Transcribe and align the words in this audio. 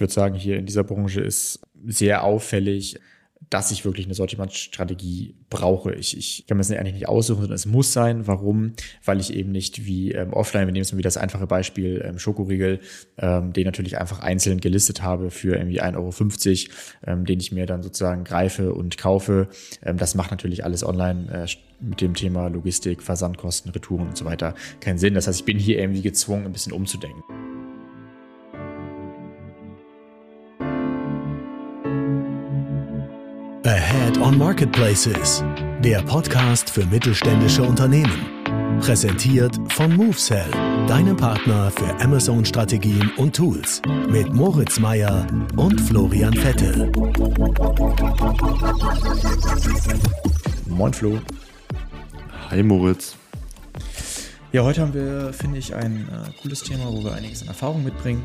ich 0.00 0.02
würde 0.02 0.14
sagen, 0.14 0.34
hier 0.34 0.56
in 0.56 0.64
dieser 0.64 0.82
Branche 0.82 1.20
ist 1.20 1.60
sehr 1.84 2.24
auffällig, 2.24 2.98
dass 3.50 3.70
ich 3.70 3.84
wirklich 3.84 4.06
eine 4.06 4.14
Sortimentsstrategie 4.14 5.34
brauche. 5.50 5.92
Ich, 5.92 6.16
ich 6.16 6.46
kann 6.46 6.56
mir 6.56 6.62
das 6.62 6.70
eigentlich 6.70 6.94
nicht 6.94 7.08
aussuchen, 7.08 7.42
sondern 7.42 7.56
es 7.56 7.66
muss 7.66 7.92
sein. 7.92 8.26
Warum? 8.26 8.72
Weil 9.04 9.20
ich 9.20 9.34
eben 9.34 9.52
nicht 9.52 9.84
wie 9.84 10.12
ähm, 10.12 10.32
offline, 10.32 10.66
wir 10.66 10.72
nehmen 10.72 10.84
es 10.84 10.92
mal 10.92 10.96
wieder 10.96 11.08
das 11.08 11.18
einfache 11.18 11.46
Beispiel, 11.46 12.02
ähm, 12.02 12.18
Schokoriegel, 12.18 12.80
ähm, 13.18 13.52
den 13.52 13.66
natürlich 13.66 13.98
einfach 13.98 14.20
einzeln 14.20 14.60
gelistet 14.60 15.02
habe 15.02 15.30
für 15.30 15.56
irgendwie 15.56 15.82
1,50 15.82 16.70
Euro, 16.70 17.18
ähm, 17.18 17.26
den 17.26 17.38
ich 17.38 17.52
mir 17.52 17.66
dann 17.66 17.82
sozusagen 17.82 18.24
greife 18.24 18.72
und 18.72 18.96
kaufe. 18.96 19.48
Ähm, 19.82 19.98
das 19.98 20.14
macht 20.14 20.30
natürlich 20.30 20.64
alles 20.64 20.82
online 20.82 21.44
äh, 21.46 21.46
mit 21.78 22.00
dem 22.00 22.14
Thema 22.14 22.48
Logistik, 22.48 23.02
Versandkosten, 23.02 23.70
Retouren 23.72 24.08
und 24.08 24.16
so 24.16 24.24
weiter 24.24 24.54
keinen 24.80 24.96
Sinn. 24.96 25.12
Das 25.12 25.26
heißt, 25.26 25.40
ich 25.40 25.44
bin 25.44 25.58
hier 25.58 25.78
irgendwie 25.78 26.00
gezwungen, 26.00 26.46
ein 26.46 26.52
bisschen 26.52 26.72
umzudenken. 26.72 27.49
Ahead 33.70 34.18
on 34.18 34.36
Marketplaces, 34.36 35.44
der 35.78 36.02
Podcast 36.02 36.68
für 36.68 36.84
mittelständische 36.86 37.62
Unternehmen. 37.62 38.80
Präsentiert 38.80 39.56
von 39.68 39.94
MoveSell, 39.94 40.50
deinem 40.88 41.16
Partner 41.16 41.70
für 41.70 42.04
Amazon-Strategien 42.04 43.12
und 43.16 43.36
Tools. 43.36 43.80
Mit 44.08 44.34
Moritz 44.34 44.80
Meyer 44.80 45.24
und 45.54 45.80
Florian 45.82 46.32
Vettel. 46.32 46.90
Moin 50.66 50.92
Flo. 50.92 51.20
Hi 52.50 52.64
Moritz. 52.64 53.19
Ja, 54.52 54.64
heute 54.64 54.80
haben 54.80 54.94
wir, 54.94 55.32
finde 55.32 55.58
ich, 55.58 55.76
ein 55.76 56.08
äh, 56.08 56.42
cooles 56.42 56.64
Thema, 56.64 56.86
wo 56.86 57.04
wir 57.04 57.14
einiges 57.14 57.40
an 57.42 57.46
Erfahrung 57.46 57.84
mitbringen. 57.84 58.24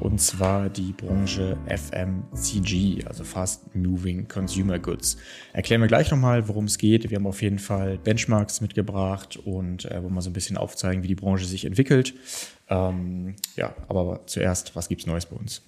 Und 0.00 0.20
zwar 0.20 0.68
die 0.68 0.92
Branche 0.92 1.56
FMCG, 1.68 3.06
also 3.06 3.22
Fast 3.22 3.72
Moving 3.72 4.26
Consumer 4.26 4.80
Goods. 4.80 5.18
Erklären 5.52 5.80
wir 5.80 5.86
gleich 5.86 6.10
nochmal, 6.10 6.48
worum 6.48 6.64
es 6.64 6.78
geht. 6.78 7.08
Wir 7.10 7.16
haben 7.16 7.28
auf 7.28 7.42
jeden 7.42 7.60
Fall 7.60 7.96
Benchmarks 7.98 8.60
mitgebracht 8.60 9.38
und 9.44 9.84
äh, 9.84 10.02
wollen 10.02 10.12
mal 10.12 10.20
so 10.20 10.30
ein 10.30 10.32
bisschen 10.32 10.56
aufzeigen, 10.56 11.04
wie 11.04 11.08
die 11.08 11.14
Branche 11.14 11.44
sich 11.44 11.64
entwickelt. 11.64 12.14
Ähm, 12.68 13.36
ja, 13.54 13.72
aber 13.86 14.22
zuerst, 14.26 14.74
was 14.74 14.88
gibt 14.88 15.02
es 15.02 15.06
Neues 15.06 15.26
bei 15.26 15.36
uns? 15.36 15.62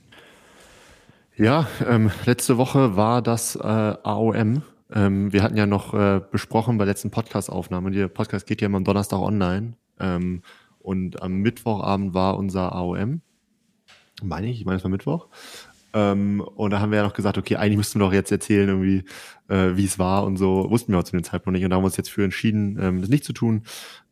Ja, 1.37 1.69
ähm, 1.89 2.11
letzte 2.27 2.59
Woche 2.59 2.97
war 2.97 3.23
das 3.23 3.55
äh, 3.55 3.61
AOM, 3.63 4.63
ähm, 4.93 5.33
wir 5.33 5.43
hatten 5.43 5.57
ja 5.57 5.67
noch 5.67 5.95
äh, 5.95 6.21
besprochen 6.31 6.79
bei 6.79 6.85
letzten 6.85 7.11
Podcast-Aufnahme, 7.11 7.91
der 7.91 8.09
Podcast 8.09 8.47
geht 8.47 8.61
ja 8.61 8.67
immer 8.67 8.79
am 8.79 8.85
Donnerstag 8.85 9.19
online. 9.19 9.75
Ähm, 10.01 10.43
und 10.79 11.23
am 11.23 11.37
Mittwochabend 11.37 12.15
war 12.15 12.37
unser 12.37 12.73
AOM. 12.73 13.23
Meine 14.23 14.49
ich, 14.49 14.61
ich 14.61 14.67
meine, 14.67 14.77
es 14.77 14.85
war 14.85 14.91
Mittwoch. 14.91 15.29
Ähm, 15.95 16.41
und 16.41 16.73
da 16.73 16.81
haben 16.81 16.91
wir 16.91 16.99
ja 16.99 17.05
noch 17.05 17.15
gesagt, 17.15 17.39
okay, 17.39 17.57
eigentlich 17.57 17.77
müssten 17.77 18.01
wir 18.01 18.07
doch 18.07 18.13
jetzt 18.13 18.33
erzählen, 18.33 18.69
irgendwie, 18.69 19.05
äh, 19.49 19.77
wie 19.77 19.85
es 19.85 19.99
war 19.99 20.25
und 20.25 20.37
so. 20.37 20.69
Wussten 20.69 20.93
wir 20.93 20.99
auch 20.99 21.05
zu 21.05 21.13
dem 21.13 21.23
Zeitpunkt 21.23 21.55
nicht. 21.55 21.65
Und 21.65 21.71
da 21.71 21.77
haben 21.77 21.83
wir 21.83 21.87
uns 21.87 21.97
jetzt 21.97 22.11
für 22.11 22.25
entschieden, 22.25 22.79
ähm, 22.81 23.01
das 23.01 23.09
nicht 23.09 23.25
zu 23.25 23.33
tun. 23.33 23.63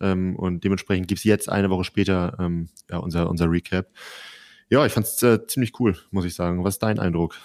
Ähm, 0.00 0.36
und 0.36 0.62
dementsprechend 0.64 1.08
gibt's 1.08 1.25
jetzt 1.25 1.48
eine 1.48 1.70
Woche 1.70 1.84
später 1.84 2.36
ähm, 2.38 2.69
ja, 2.88 2.98
unser, 2.98 3.28
unser 3.28 3.50
Recap. 3.50 3.88
Ja, 4.70 4.86
ich 4.86 4.92
fand's 4.92 5.22
äh, 5.22 5.47
ziemlich 5.47 5.78
cool, 5.80 5.98
muss 6.10 6.25
ich 6.25 6.34
sagen. 6.34 6.62
Was 6.64 6.77
ist 6.77 6.83
dein 6.83 7.00
Eindruck? 7.00 7.36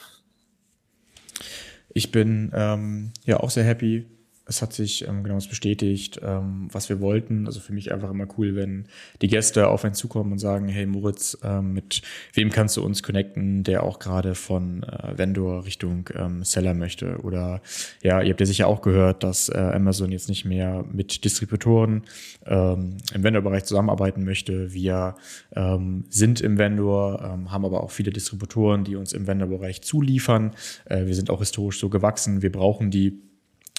Ich 1.89 2.11
bin 2.11 2.51
ähm, 2.53 3.11
ja 3.25 3.39
auch 3.39 3.49
sehr 3.49 3.63
happy 3.63 4.05
es 4.47 4.61
hat 4.61 4.73
sich 4.73 5.07
ähm, 5.07 5.23
genau 5.23 5.35
das 5.35 5.47
bestätigt, 5.47 6.19
ähm, 6.23 6.69
was 6.71 6.89
wir 6.89 6.99
wollten. 6.99 7.45
Also 7.47 7.59
für 7.59 7.73
mich 7.73 7.91
einfach 7.91 8.09
immer 8.09 8.27
cool, 8.37 8.55
wenn 8.55 8.85
die 9.21 9.27
Gäste 9.27 9.67
auf 9.67 9.83
einen 9.83 9.93
zukommen 9.93 10.31
und 10.31 10.39
sagen, 10.39 10.67
hey 10.67 10.85
Moritz, 10.85 11.37
ähm, 11.43 11.73
mit 11.73 12.01
wem 12.33 12.49
kannst 12.49 12.77
du 12.77 12.83
uns 12.83 13.03
connecten, 13.03 13.63
der 13.63 13.83
auch 13.83 13.99
gerade 13.99 14.35
von 14.35 14.83
äh, 14.83 15.17
Vendor 15.17 15.65
Richtung 15.65 16.09
ähm, 16.15 16.43
Seller 16.43 16.73
möchte. 16.73 17.17
Oder 17.23 17.61
ja, 18.01 18.21
ihr 18.21 18.29
habt 18.29 18.39
ja 18.39 18.45
sicher 18.45 18.67
auch 18.67 18.81
gehört, 18.81 19.23
dass 19.23 19.49
äh, 19.49 19.57
Amazon 19.57 20.11
jetzt 20.11 20.29
nicht 20.29 20.45
mehr 20.45 20.85
mit 20.91 21.25
Distributoren 21.25 22.03
ähm, 22.45 22.97
im 23.13 23.23
Vendor-Bereich 23.23 23.65
zusammenarbeiten 23.65 24.23
möchte. 24.23 24.73
Wir 24.73 25.15
ähm, 25.55 26.05
sind 26.09 26.39
im 26.39 26.57
Vendor, 26.57 27.21
ähm, 27.21 27.51
haben 27.51 27.65
aber 27.65 27.83
auch 27.83 27.91
viele 27.91 28.11
Distributoren, 28.11 28.85
die 28.85 28.95
uns 28.95 29.11
im 29.11 29.27
Vendor-Bereich 29.27 29.81
zuliefern. 29.81 30.51
Äh, 30.85 31.05
wir 31.05 31.15
sind 31.15 31.29
auch 31.29 31.39
historisch 31.39 31.79
so 31.79 31.89
gewachsen. 31.89 32.41
Wir 32.41 32.51
brauchen 32.51 32.91
die 32.91 33.27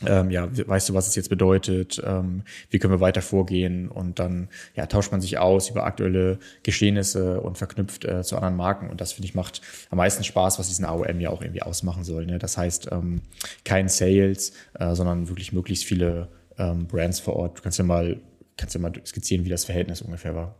ähm, 0.06 0.30
ja, 0.30 0.48
weißt 0.50 0.88
du, 0.88 0.94
was 0.94 1.08
es 1.08 1.16
jetzt 1.16 1.28
bedeutet, 1.28 2.00
ähm, 2.04 2.42
wie 2.70 2.78
können 2.78 2.92
wir 2.92 3.00
weiter 3.00 3.22
vorgehen 3.22 3.88
und 3.88 4.18
dann 4.18 4.48
ja, 4.76 4.86
tauscht 4.86 5.10
man 5.10 5.20
sich 5.20 5.38
aus 5.38 5.70
über 5.70 5.84
aktuelle 5.84 6.38
Geschehnisse 6.62 7.40
und 7.40 7.58
verknüpft 7.58 8.04
äh, 8.04 8.22
zu 8.22 8.36
anderen 8.36 8.56
Marken 8.56 8.90
und 8.90 9.00
das 9.00 9.12
finde 9.12 9.26
ich 9.26 9.34
macht 9.34 9.60
am 9.90 9.98
meisten 9.98 10.22
Spaß, 10.22 10.58
was 10.58 10.68
diesen 10.68 10.84
AOM 10.84 11.20
ja 11.20 11.30
auch 11.30 11.42
irgendwie 11.42 11.62
ausmachen 11.62 12.04
soll. 12.04 12.26
Ne? 12.26 12.38
Das 12.38 12.56
heißt, 12.56 12.90
ähm, 12.92 13.22
kein 13.64 13.88
Sales, 13.88 14.52
äh, 14.74 14.94
sondern 14.94 15.28
wirklich 15.28 15.52
möglichst 15.52 15.84
viele 15.84 16.28
ähm, 16.58 16.86
Brands 16.86 17.18
vor 17.18 17.34
Ort. 17.34 17.58
Du 17.58 17.62
kannst 17.62 17.78
ja 17.78 17.84
mal, 17.84 18.20
kannst 18.56 18.74
ja 18.74 18.80
mal 18.80 18.92
skizzieren, 19.04 19.44
wie 19.44 19.50
das 19.50 19.64
Verhältnis 19.64 20.00
ungefähr 20.00 20.34
war. 20.34 20.54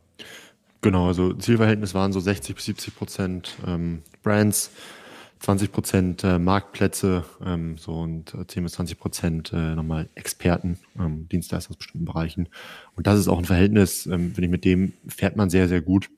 Genau, 0.81 1.09
also 1.09 1.32
Zielverhältnis 1.32 1.94
waren 1.94 2.12
so 2.12 2.20
60 2.20 2.55
bis 2.55 2.65
70 2.66 2.97
Prozent 2.97 3.56
ähm, 3.66 4.03
Brands, 4.22 4.70
20 5.41 5.72
Prozent 5.72 6.25
äh, 6.25 6.38
Marktplätze 6.38 7.25
ähm, 7.44 7.76
so 7.78 7.93
und 7.93 8.34
äh, 8.34 8.47
10 8.47 8.62
bis 8.65 8.72
20 8.72 8.99
Prozent 8.99 9.53
äh, 9.53 9.75
nochmal 9.75 10.09
Experten, 10.15 10.78
ähm, 10.99 11.28
Dienstleister 11.28 11.71
aus 11.71 11.76
bestimmten 11.76 12.04
Bereichen. 12.04 12.49
Und 12.97 13.06
das 13.06 13.19
ist 13.19 13.28
auch 13.28 13.38
ein 13.38 13.44
Verhältnis, 13.44 14.06
ähm, 14.06 14.34
finde 14.34 14.44
ich, 14.44 14.50
mit 14.50 14.65
dem 14.65 14.94
fährt 15.06 15.37
man 15.37 15.50
sehr, 15.50 15.69
sehr 15.69 15.81
gut. 15.81 16.10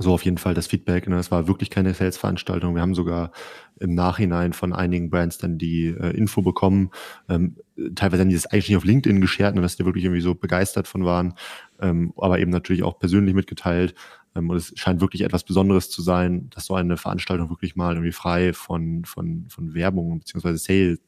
So 0.00 0.12
auf 0.12 0.24
jeden 0.24 0.38
Fall 0.38 0.54
das 0.54 0.68
Feedback. 0.68 1.08
Ne? 1.08 1.16
Das 1.16 1.32
war 1.32 1.48
wirklich 1.48 1.70
keine 1.70 1.92
Sales-Veranstaltung. 1.92 2.76
Wir 2.76 2.82
haben 2.82 2.94
sogar 2.94 3.32
im 3.80 3.94
Nachhinein 3.94 4.52
von 4.52 4.72
einigen 4.72 5.10
Brands 5.10 5.38
dann 5.38 5.58
die 5.58 5.86
äh, 5.86 6.16
Info 6.16 6.40
bekommen. 6.40 6.90
Ähm, 7.28 7.56
teilweise 7.96 8.22
haben 8.22 8.28
die 8.28 8.36
das 8.36 8.46
eigentlich 8.46 8.68
nicht 8.68 8.76
auf 8.76 8.84
LinkedIn 8.84 9.20
geshared, 9.20 9.56
ne, 9.56 9.60
dass 9.60 9.76
die 9.76 9.84
wirklich 9.84 10.04
irgendwie 10.04 10.20
so 10.20 10.36
begeistert 10.36 10.86
von 10.86 11.04
waren, 11.04 11.34
ähm, 11.80 12.12
aber 12.16 12.38
eben 12.38 12.52
natürlich 12.52 12.84
auch 12.84 13.00
persönlich 13.00 13.34
mitgeteilt. 13.34 13.96
Ähm, 14.34 14.50
und 14.50 14.56
es 14.56 14.72
scheint 14.76 15.00
wirklich 15.00 15.22
etwas 15.22 15.44
Besonderes 15.44 15.90
zu 15.90 16.02
sein, 16.02 16.50
dass 16.50 16.66
so 16.66 16.74
eine 16.74 16.96
Veranstaltung 16.96 17.50
wirklich 17.50 17.76
mal 17.76 17.94
irgendwie 17.94 18.12
frei 18.12 18.52
von, 18.52 19.04
von, 19.04 19.46
von 19.48 19.74
Werbung 19.74 20.20
beziehungsweise 20.20 20.58
Sale 20.58 20.98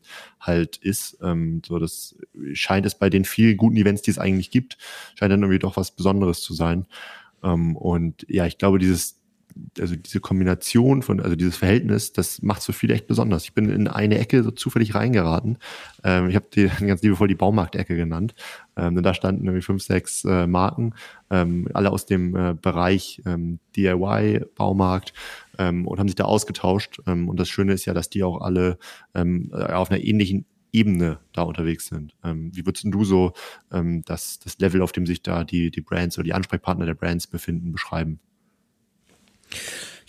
halt 0.40 0.76
ist. 0.78 1.18
Ähm, 1.22 1.62
so, 1.64 1.78
das 1.78 2.16
scheint 2.52 2.86
es 2.86 2.94
bei 2.94 3.10
den 3.10 3.24
vielen 3.24 3.56
guten 3.56 3.76
Events, 3.76 4.02
die 4.02 4.10
es 4.10 4.18
eigentlich 4.18 4.50
gibt, 4.50 4.78
scheint 5.14 5.32
dann 5.32 5.42
irgendwie 5.42 5.58
doch 5.58 5.76
was 5.76 5.90
Besonderes 5.90 6.40
zu 6.40 6.54
sein. 6.54 6.86
Ähm, 7.42 7.76
und 7.76 8.26
ja, 8.28 8.46
ich 8.46 8.58
glaube, 8.58 8.78
dieses 8.78 9.19
also 9.78 9.96
diese 9.96 10.20
Kombination 10.20 11.02
von, 11.02 11.20
also 11.20 11.36
dieses 11.36 11.56
Verhältnis, 11.56 12.12
das 12.12 12.42
macht 12.42 12.62
so 12.62 12.72
viel 12.72 12.90
echt 12.90 13.06
besonders. 13.06 13.44
Ich 13.44 13.54
bin 13.54 13.68
in 13.68 13.88
eine 13.88 14.18
Ecke 14.18 14.42
so 14.42 14.50
zufällig 14.50 14.94
reingeraten. 14.94 15.58
Ähm, 16.04 16.28
ich 16.28 16.36
habe 16.36 16.46
die 16.54 16.68
ganz 16.86 17.02
liebevoll 17.02 17.28
die 17.28 17.34
Baumarktecke 17.34 17.96
genannt. 17.96 18.34
Ähm, 18.76 18.94
denn 18.94 19.04
da 19.04 19.14
standen 19.14 19.44
irgendwie 19.44 19.62
fünf, 19.62 19.82
sechs 19.82 20.24
äh, 20.24 20.46
Marken, 20.46 20.94
ähm, 21.30 21.68
alle 21.74 21.90
aus 21.90 22.06
dem 22.06 22.34
äh, 22.36 22.54
Bereich 22.54 23.22
ähm, 23.26 23.58
DIY, 23.76 24.46
Baumarkt 24.56 25.12
ähm, 25.58 25.86
und 25.86 25.98
haben 25.98 26.08
sich 26.08 26.16
da 26.16 26.24
ausgetauscht. 26.24 27.00
Ähm, 27.06 27.28
und 27.28 27.38
das 27.38 27.48
Schöne 27.48 27.72
ist 27.72 27.84
ja, 27.84 27.94
dass 27.94 28.10
die 28.10 28.22
auch 28.22 28.40
alle 28.40 28.78
ähm, 29.14 29.50
auf 29.52 29.90
einer 29.90 30.02
ähnlichen 30.02 30.46
Ebene 30.72 31.18
da 31.32 31.42
unterwegs 31.42 31.86
sind. 31.86 32.14
Ähm, 32.24 32.50
wie 32.54 32.64
würdest 32.64 32.84
du 32.86 33.04
so 33.04 33.32
ähm, 33.72 34.02
das, 34.04 34.38
das 34.38 34.58
Level, 34.58 34.82
auf 34.82 34.92
dem 34.92 35.06
sich 35.06 35.22
da 35.22 35.44
die, 35.44 35.70
die 35.70 35.80
Brands 35.80 36.16
oder 36.18 36.24
die 36.24 36.34
Ansprechpartner 36.34 36.86
der 36.86 36.94
Brands 36.94 37.26
befinden, 37.26 37.72
beschreiben? 37.72 38.20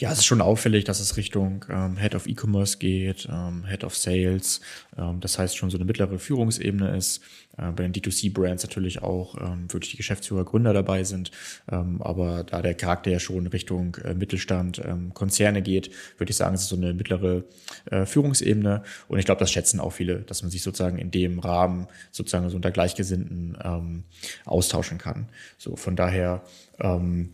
Ja, 0.02 0.12
es 0.12 0.18
ist 0.18 0.26
schon 0.26 0.42
auffällig, 0.42 0.84
dass 0.86 1.00
es 1.00 1.16
Richtung 1.16 1.64
ähm, 1.70 1.96
Head 1.96 2.16
of 2.16 2.26
E-Commerce 2.26 2.80
geht, 2.80 3.28
ähm, 3.32 3.66
Head 3.68 3.84
of 3.84 3.96
Sales. 3.96 4.60
Ähm, 4.98 5.20
das 5.20 5.38
heißt 5.38 5.56
schon 5.56 5.70
so 5.70 5.78
eine 5.78 5.86
mittlere 5.86 6.18
Führungsebene 6.18 6.98
ist. 6.98 7.22
Äh, 7.56 7.72
bei 7.72 7.84
den 7.84 7.94
D2C-Brands 7.94 8.64
natürlich 8.64 9.04
auch 9.04 9.36
ähm, 9.40 9.72
wirklich 9.72 9.92
die 9.92 9.98
Geschäftsführer, 9.98 10.44
Gründer 10.44 10.74
dabei 10.74 11.04
sind. 11.04 11.30
Ähm, 11.72 12.02
aber 12.02 12.44
da 12.44 12.64
der 12.64 12.74
Charakter 12.74 13.12
ja 13.12 13.20
schon 13.20 13.46
Richtung 13.46 13.96
äh, 14.04 14.16
Mittelstand, 14.16 14.82
ähm, 14.84 15.14
Konzerne 15.14 15.62
geht, 15.62 15.92
würde 16.18 16.32
ich 16.32 16.38
sagen, 16.38 16.56
es 16.56 16.64
ist 16.64 16.70
so 16.70 16.78
eine 16.78 16.96
mittlere 16.96 17.44
äh, 17.86 18.08
Führungsebene. 18.08 18.82
Und 19.08 19.20
ich 19.20 19.26
glaube, 19.26 19.40
das 19.40 19.52
schätzen 19.52 19.80
auch 19.80 19.94
viele, 19.94 20.22
dass 20.22 20.42
man 20.42 20.50
sich 20.50 20.64
sozusagen 20.64 20.98
in 20.98 21.12
dem 21.12 21.38
Rahmen 21.38 21.86
sozusagen 22.10 22.50
so 22.50 22.56
unter 22.56 22.72
Gleichgesinnten 22.72 23.56
austauschen 24.46 24.98
kann. 24.98 25.30
So 25.58 25.76
von 25.76 25.96
daher 25.96 26.42
ähm, 26.80 27.30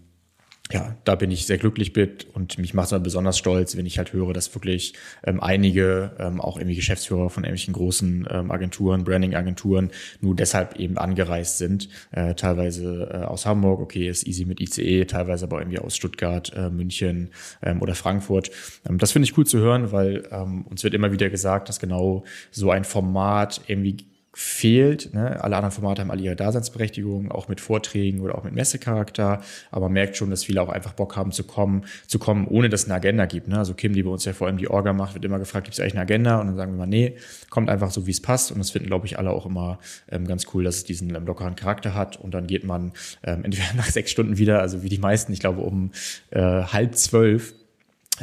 ja, 0.72 0.98
da 1.06 1.16
bin 1.16 1.32
ich 1.32 1.46
sehr 1.46 1.58
glücklich 1.58 1.96
mit 1.96 2.28
und 2.34 2.58
mich 2.58 2.74
macht 2.74 2.92
es 2.92 3.04
besonders 3.04 3.38
stolz, 3.38 3.78
wenn 3.78 3.86
ich 3.86 3.98
halt 3.98 4.12
höre, 4.12 4.34
dass 4.34 4.54
wirklich 4.54 4.94
ähm, 5.24 5.42
einige, 5.42 6.12
ähm, 6.20 6.42
auch 6.42 6.58
irgendwie 6.58 6.76
Geschäftsführer 6.76 7.30
von 7.30 7.44
irgendwelchen 7.44 7.74
großen 7.74 8.28
ähm, 8.30 8.52
Agenturen, 8.52 9.04
Branding-Agenturen, 9.04 9.92
nur 10.20 10.36
deshalb 10.36 10.78
eben 10.78 10.98
angereist 10.98 11.58
sind. 11.58 11.88
Äh, 12.12 12.36
teilweise 12.36 13.10
äh, 13.12 13.18
aus 13.26 13.46
Hamburg, 13.46 13.80
okay, 13.80 14.10
ist 14.10 14.28
easy 14.28 14.46
mit 14.46 14.60
ICE, 14.60 15.06
teilweise 15.06 15.46
aber 15.46 15.60
irgendwie 15.60 15.80
aus 15.80 15.96
Stuttgart, 15.96 16.52
äh, 16.56 16.70
München 16.70 17.30
ähm, 17.64 17.82
oder 17.82 17.96
Frankfurt. 17.96 18.52
Ähm, 18.88 18.98
das 18.98 19.14
finde 19.14 19.28
ich 19.30 19.38
cool 19.38 19.46
zu 19.46 19.60
hören, 19.60 19.92
weil 19.94 20.28
ähm, 20.32 20.64
uns 20.64 20.84
wird 20.84 20.94
immer 20.94 21.12
wieder 21.12 21.30
gesagt, 21.30 21.70
dass 21.70 21.80
genau 21.80 22.26
so 22.52 22.72
ein 22.72 22.84
Format 22.84 23.62
irgendwie 23.68 23.98
fehlt. 24.40 25.16
Ne? 25.16 25.44
Alle 25.44 25.56
anderen 25.56 25.72
Formate 25.72 26.04
haben 26.04 26.12
alle 26.12 26.22
ihre 26.22 26.36
Daseinsberechtigung, 26.36 27.32
auch 27.32 27.48
mit 27.48 27.60
Vorträgen 27.60 28.20
oder 28.20 28.38
auch 28.38 28.44
mit 28.44 28.54
Messecharakter. 28.54 29.42
Aber 29.72 29.86
man 29.86 29.94
merkt 29.94 30.16
schon, 30.16 30.30
dass 30.30 30.44
viele 30.44 30.62
auch 30.62 30.70
einfach 30.70 30.94
Bock 30.94 31.16
haben 31.16 31.32
zu 31.32 31.44
kommen, 31.44 31.86
zu 32.06 32.20
kommen, 32.20 32.46
ohne 32.46 32.70
dass 32.70 32.82
es 32.82 32.86
eine 32.86 32.94
Agenda 32.94 33.26
gibt. 33.26 33.48
Ne? 33.48 33.58
Also 33.58 33.74
Kim, 33.74 33.94
die 33.94 34.04
bei 34.04 34.12
uns 34.12 34.26
ja 34.26 34.34
vor 34.34 34.46
allem 34.46 34.58
die 34.58 34.70
Orga 34.70 34.94
macht, 34.94 35.16
wird 35.16 35.26
immer 35.26 35.40
gefragt, 35.40 35.66
gibt 35.66 35.74
es 35.74 35.80
eigentlich 35.80 35.94
eine 35.94 36.04
Agenda? 36.04 36.40
Und 36.40 36.48
dann 36.48 36.56
sagen 36.56 36.74
wir 36.74 36.78
mal, 36.78 36.86
nee, 36.86 37.16
kommt 37.50 37.68
einfach 37.68 37.90
so, 37.90 38.06
wie 38.06 38.12
es 38.12 38.22
passt. 38.22 38.52
Und 38.52 38.60
das 38.60 38.70
finden, 38.70 38.90
glaube 38.90 39.08
ich, 39.08 39.18
alle 39.18 39.32
auch 39.32 39.48
immer 39.48 39.80
ähm, 40.12 40.28
ganz 40.28 40.46
cool, 40.54 40.64
dass 40.64 40.76
es 40.76 40.84
diesen 40.84 41.16
ähm, 41.16 41.26
lockeren 41.26 41.56
Charakter 41.56 41.96
hat. 41.96 42.18
Und 42.18 42.36
dann 42.36 42.46
geht 42.46 42.64
man 42.64 42.92
ähm, 43.24 43.44
entweder 43.44 43.74
nach 43.76 43.90
sechs 43.90 44.12
Stunden 44.12 44.38
wieder, 44.38 44.62
also 44.62 44.84
wie 44.84 44.90
die 44.90 45.00
meisten, 45.00 45.34
ich 45.34 45.40
glaube 45.40 45.62
um 45.62 45.90
äh, 46.30 46.40
halb 46.40 46.94
zwölf 46.94 47.56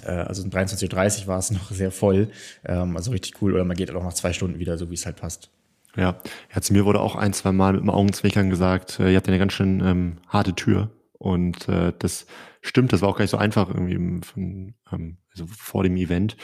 äh, 0.04 0.10
also 0.10 0.44
um 0.44 0.50
23.30 0.50 1.22
Uhr 1.22 1.26
war 1.26 1.38
es 1.40 1.50
noch 1.50 1.72
sehr 1.72 1.90
voll, 1.90 2.28
ähm, 2.64 2.96
also 2.96 3.10
richtig 3.10 3.42
cool. 3.42 3.52
Oder 3.52 3.64
man 3.64 3.76
geht 3.76 3.92
auch 3.92 4.04
nach 4.04 4.14
zwei 4.14 4.32
Stunden 4.32 4.60
wieder, 4.60 4.78
so 4.78 4.90
wie 4.90 4.94
es 4.94 5.06
halt 5.06 5.16
passt. 5.16 5.50
Ja, 5.96 6.16
ja, 6.54 6.60
zu 6.60 6.72
mir 6.72 6.84
wurde 6.84 7.00
auch 7.00 7.14
ein, 7.14 7.32
zwei 7.32 7.52
Mal 7.52 7.74
mit 7.74 7.82
dem 7.82 7.90
Augenzwinkern 7.90 8.50
gesagt, 8.50 8.98
äh, 8.98 9.10
ihr 9.10 9.16
habt 9.16 9.28
eine 9.28 9.38
ganz 9.38 9.52
schön 9.52 9.80
ähm, 9.80 10.16
harte 10.28 10.54
Tür. 10.54 10.90
Und 11.18 11.68
äh, 11.68 11.92
das 11.98 12.26
stimmt, 12.60 12.92
das 12.92 13.00
war 13.00 13.08
auch 13.08 13.16
gar 13.16 13.22
nicht 13.22 13.30
so 13.30 13.38
einfach 13.38 13.68
irgendwie 13.68 14.20
von, 14.24 14.74
ähm, 14.92 15.18
also 15.30 15.46
vor 15.46 15.84
dem 15.84 15.96
Event 15.96 16.36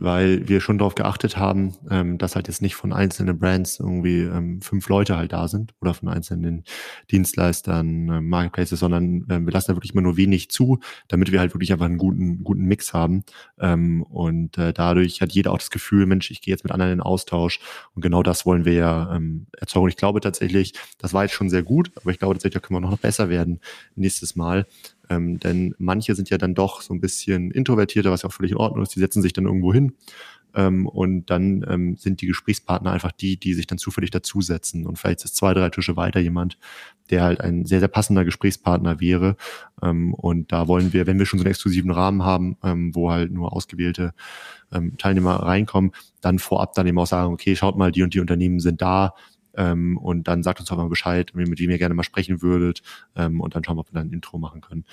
weil 0.00 0.48
wir 0.48 0.60
schon 0.60 0.78
darauf 0.78 0.94
geachtet 0.94 1.36
haben, 1.36 1.74
ähm, 1.90 2.18
dass 2.18 2.34
halt 2.34 2.48
jetzt 2.48 2.62
nicht 2.62 2.74
von 2.74 2.92
einzelnen 2.92 3.38
Brands 3.38 3.78
irgendwie 3.78 4.20
ähm, 4.20 4.60
fünf 4.60 4.88
Leute 4.88 5.16
halt 5.16 5.32
da 5.32 5.48
sind 5.48 5.72
oder 5.80 5.94
von 5.94 6.08
einzelnen 6.08 6.64
Dienstleistern, 7.10 8.08
äh, 8.08 8.20
Marketplaces, 8.20 8.80
sondern 8.80 9.26
ähm, 9.30 9.46
wir 9.46 9.52
lassen 9.52 9.70
da 9.72 9.76
wirklich 9.76 9.92
immer 9.92 10.02
nur 10.02 10.16
wenig 10.16 10.50
zu, 10.50 10.80
damit 11.08 11.32
wir 11.32 11.40
halt 11.40 11.54
wirklich 11.54 11.72
einfach 11.72 11.86
einen 11.86 11.98
guten, 11.98 12.42
guten 12.44 12.64
Mix 12.64 12.92
haben. 12.92 13.24
Ähm, 13.58 14.02
und 14.02 14.58
äh, 14.58 14.72
dadurch 14.72 15.20
hat 15.20 15.32
jeder 15.32 15.52
auch 15.52 15.58
das 15.58 15.70
Gefühl, 15.70 16.06
Mensch, 16.06 16.30
ich 16.30 16.40
gehe 16.40 16.52
jetzt 16.52 16.64
mit 16.64 16.72
anderen 16.72 16.92
in 16.92 17.00
Austausch 17.00 17.60
und 17.94 18.02
genau 18.02 18.22
das 18.22 18.46
wollen 18.46 18.64
wir 18.64 18.74
ja 18.74 19.14
ähm, 19.14 19.46
erzeugen. 19.58 19.84
Und 19.84 19.90
ich 19.90 19.96
glaube 19.96 20.20
tatsächlich, 20.20 20.74
das 20.98 21.12
war 21.14 21.22
jetzt 21.22 21.34
schon 21.34 21.50
sehr 21.50 21.62
gut, 21.62 21.92
aber 21.96 22.10
ich 22.10 22.18
glaube 22.18 22.34
tatsächlich, 22.34 22.60
da 22.60 22.66
können 22.66 22.82
wir 22.82 22.88
noch 22.88 22.98
besser 22.98 23.28
werden 23.28 23.60
nächstes 23.94 24.36
Mal. 24.36 24.66
Ähm, 25.10 25.38
denn 25.38 25.74
manche 25.78 26.14
sind 26.14 26.30
ja 26.30 26.38
dann 26.38 26.54
doch 26.54 26.82
so 26.82 26.94
ein 26.94 27.00
bisschen 27.00 27.50
introvertierter, 27.50 28.10
was 28.10 28.22
ja 28.22 28.28
auch 28.28 28.32
völlig 28.32 28.52
in 28.52 28.58
Ordnung 28.58 28.82
ist. 28.82 28.94
Die 28.94 29.00
setzen 29.00 29.22
sich 29.22 29.32
dann 29.32 29.44
irgendwo 29.44 29.72
hin 29.72 29.92
ähm, 30.54 30.86
und 30.86 31.26
dann 31.30 31.64
ähm, 31.68 31.96
sind 31.96 32.20
die 32.20 32.26
Gesprächspartner 32.26 32.92
einfach 32.92 33.12
die, 33.12 33.36
die 33.36 33.54
sich 33.54 33.66
dann 33.66 33.78
zufällig 33.78 34.10
dazusetzen. 34.10 34.86
Und 34.86 34.98
vielleicht 34.98 35.24
ist 35.24 35.36
zwei, 35.36 35.52
drei 35.52 35.68
Tische 35.70 35.96
weiter 35.96 36.20
jemand, 36.20 36.58
der 37.10 37.22
halt 37.22 37.40
ein 37.40 37.66
sehr, 37.66 37.80
sehr 37.80 37.88
passender 37.88 38.24
Gesprächspartner 38.24 39.00
wäre. 39.00 39.36
Ähm, 39.82 40.14
und 40.14 40.52
da 40.52 40.68
wollen 40.68 40.92
wir, 40.92 41.06
wenn 41.06 41.18
wir 41.18 41.26
schon 41.26 41.38
so 41.38 41.44
einen 41.44 41.50
exklusiven 41.50 41.90
Rahmen 41.90 42.22
haben, 42.22 42.56
ähm, 42.62 42.94
wo 42.94 43.10
halt 43.10 43.32
nur 43.32 43.52
ausgewählte 43.52 44.14
ähm, 44.72 44.96
Teilnehmer 44.96 45.34
reinkommen, 45.34 45.92
dann 46.20 46.38
vorab 46.38 46.74
dann 46.74 46.86
eben 46.86 46.98
auch 46.98 47.06
sagen, 47.06 47.32
okay, 47.32 47.56
schaut 47.56 47.76
mal, 47.76 47.92
die 47.92 48.02
und 48.02 48.14
die 48.14 48.20
Unternehmen 48.20 48.60
sind 48.60 48.80
da, 48.80 49.14
ähm, 49.56 49.96
und 49.98 50.28
dann 50.28 50.42
sagt 50.42 50.60
uns 50.60 50.68
doch 50.68 50.76
mal 50.76 50.88
Bescheid, 50.88 51.32
mit 51.34 51.58
wem 51.58 51.70
ihr 51.70 51.78
gerne 51.78 51.94
mal 51.94 52.02
sprechen 52.02 52.42
würdet 52.42 52.82
ähm, 53.16 53.40
und 53.40 53.54
dann 53.54 53.64
schauen 53.64 53.76
wir, 53.76 53.80
ob 53.80 53.92
wir 53.92 54.00
dann 54.00 54.08
ein 54.08 54.12
Intro 54.12 54.38
machen 54.38 54.60
können. 54.60 54.84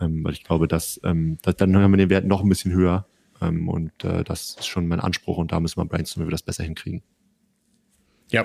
Ähm, 0.00 0.24
weil 0.24 0.32
ich 0.32 0.44
glaube, 0.44 0.68
dass, 0.68 1.00
ähm, 1.04 1.38
dass 1.42 1.56
dann 1.56 1.76
haben 1.76 1.92
wir 1.92 1.98
den 1.98 2.10
Wert 2.10 2.26
noch 2.26 2.42
ein 2.42 2.48
bisschen 2.48 2.72
höher 2.72 3.06
ähm, 3.40 3.68
und 3.68 4.04
äh, 4.04 4.24
das 4.24 4.56
ist 4.58 4.66
schon 4.66 4.86
mein 4.88 5.00
Anspruch 5.00 5.38
und 5.38 5.52
da 5.52 5.60
müssen 5.60 5.78
wir 5.78 5.84
brainstormen, 5.84 6.26
wie 6.26 6.30
wir 6.30 6.34
das 6.34 6.42
besser 6.42 6.64
hinkriegen. 6.64 7.02
Ja. 8.30 8.44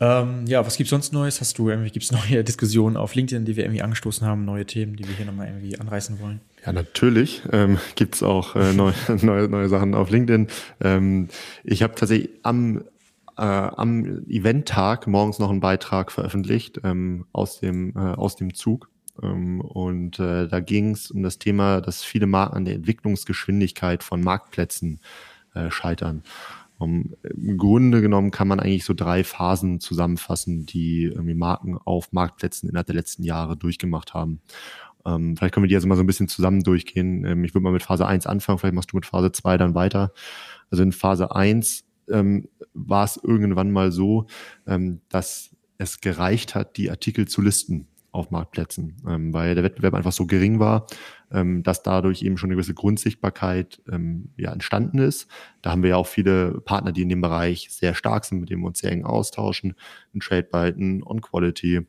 Ähm, 0.00 0.46
ja, 0.46 0.64
was 0.64 0.76
gibt's 0.76 0.90
sonst 0.90 1.12
Neues? 1.12 1.40
Hast 1.40 1.58
du 1.58 1.68
irgendwie, 1.68 1.90
gibt's 1.90 2.12
neue 2.12 2.44
Diskussionen 2.44 2.96
auf 2.96 3.14
LinkedIn, 3.14 3.44
die 3.44 3.56
wir 3.56 3.64
irgendwie 3.64 3.82
angestoßen 3.82 4.26
haben, 4.26 4.44
neue 4.44 4.66
Themen, 4.66 4.96
die 4.96 5.06
wir 5.06 5.14
hier 5.14 5.26
nochmal 5.26 5.48
irgendwie 5.48 5.78
anreißen 5.78 6.20
wollen? 6.20 6.40
Ja, 6.64 6.72
natürlich 6.72 7.42
ähm, 7.52 7.78
gibt 7.94 8.22
auch 8.22 8.56
äh, 8.56 8.72
neue, 8.72 8.94
neue, 9.22 9.48
neue 9.48 9.68
Sachen 9.68 9.94
auf 9.94 10.10
LinkedIn. 10.10 10.48
Ähm, 10.80 11.28
ich 11.62 11.82
habe 11.82 11.94
tatsächlich 11.94 12.30
am 12.42 12.84
äh, 13.36 13.42
am 13.42 14.24
Eventtag 14.28 15.06
morgens 15.06 15.38
noch 15.38 15.50
einen 15.50 15.60
Beitrag 15.60 16.12
veröffentlicht 16.12 16.80
ähm, 16.84 17.26
aus, 17.32 17.60
dem, 17.60 17.94
äh, 17.96 18.00
aus 18.00 18.36
dem 18.36 18.54
Zug. 18.54 18.90
Ähm, 19.22 19.60
und 19.60 20.18
äh, 20.18 20.48
da 20.48 20.60
ging 20.60 20.92
es 20.92 21.10
um 21.10 21.22
das 21.22 21.38
Thema, 21.38 21.80
dass 21.80 22.04
viele 22.04 22.26
Marken 22.26 22.56
an 22.56 22.64
der 22.64 22.74
Entwicklungsgeschwindigkeit 22.74 24.02
von 24.02 24.22
Marktplätzen 24.22 25.00
äh, 25.54 25.70
scheitern. 25.70 26.22
Um, 26.76 27.14
Im 27.22 27.56
Grunde 27.56 28.02
genommen 28.02 28.32
kann 28.32 28.48
man 28.48 28.58
eigentlich 28.58 28.84
so 28.84 28.94
drei 28.94 29.22
Phasen 29.22 29.78
zusammenfassen, 29.78 30.66
die 30.66 31.04
irgendwie 31.04 31.34
Marken 31.34 31.78
auf 31.78 32.12
Marktplätzen 32.12 32.68
innerhalb 32.68 32.88
der 32.88 32.96
letzten 32.96 33.22
Jahre 33.22 33.56
durchgemacht 33.56 34.12
haben. 34.12 34.40
Ähm, 35.06 35.36
vielleicht 35.36 35.54
können 35.54 35.64
wir 35.64 35.68
die 35.68 35.76
also 35.76 35.86
mal 35.86 35.96
so 35.96 36.02
ein 36.02 36.06
bisschen 36.06 36.28
zusammen 36.28 36.62
durchgehen. 36.62 37.24
Ähm, 37.24 37.44
ich 37.44 37.54
würde 37.54 37.62
mal 37.62 37.72
mit 37.72 37.82
Phase 37.82 38.06
1 38.06 38.26
anfangen, 38.26 38.58
vielleicht 38.58 38.74
machst 38.74 38.92
du 38.92 38.96
mit 38.96 39.06
Phase 39.06 39.30
2 39.30 39.56
dann 39.56 39.74
weiter. 39.74 40.12
Also 40.70 40.82
in 40.82 40.92
Phase 40.92 41.34
1 41.34 41.83
ähm, 42.10 42.48
war 42.72 43.04
es 43.04 43.18
irgendwann 43.22 43.70
mal 43.70 43.92
so, 43.92 44.26
ähm, 44.66 45.00
dass 45.08 45.54
es 45.78 46.00
gereicht 46.00 46.54
hat, 46.54 46.76
die 46.76 46.90
Artikel 46.90 47.26
zu 47.26 47.42
listen 47.42 47.88
auf 48.14 48.30
Marktplätzen, 48.30 48.96
ähm, 49.08 49.32
weil 49.34 49.56
der 49.56 49.64
Wettbewerb 49.64 49.94
einfach 49.94 50.12
so 50.12 50.26
gering 50.26 50.60
war, 50.60 50.86
ähm, 51.32 51.64
dass 51.64 51.82
dadurch 51.82 52.22
eben 52.22 52.38
schon 52.38 52.48
eine 52.48 52.54
gewisse 52.54 52.74
Grundsichtbarkeit 52.74 53.82
ähm, 53.90 54.30
ja, 54.36 54.52
entstanden 54.52 54.98
ist. 54.98 55.26
Da 55.62 55.72
haben 55.72 55.82
wir 55.82 55.90
ja 55.90 55.96
auch 55.96 56.06
viele 56.06 56.60
Partner, 56.60 56.92
die 56.92 57.02
in 57.02 57.08
dem 57.08 57.20
Bereich 57.20 57.68
sehr 57.70 57.94
stark 57.94 58.24
sind, 58.24 58.38
mit 58.38 58.50
denen 58.50 58.62
wir 58.62 58.68
uns 58.68 58.78
sehr 58.78 58.92
eng 58.92 59.04
austauschen, 59.04 59.74
ein 60.14 60.20
TradeByte, 60.20 60.78
ein 60.78 61.02
OnQuality, 61.02 61.86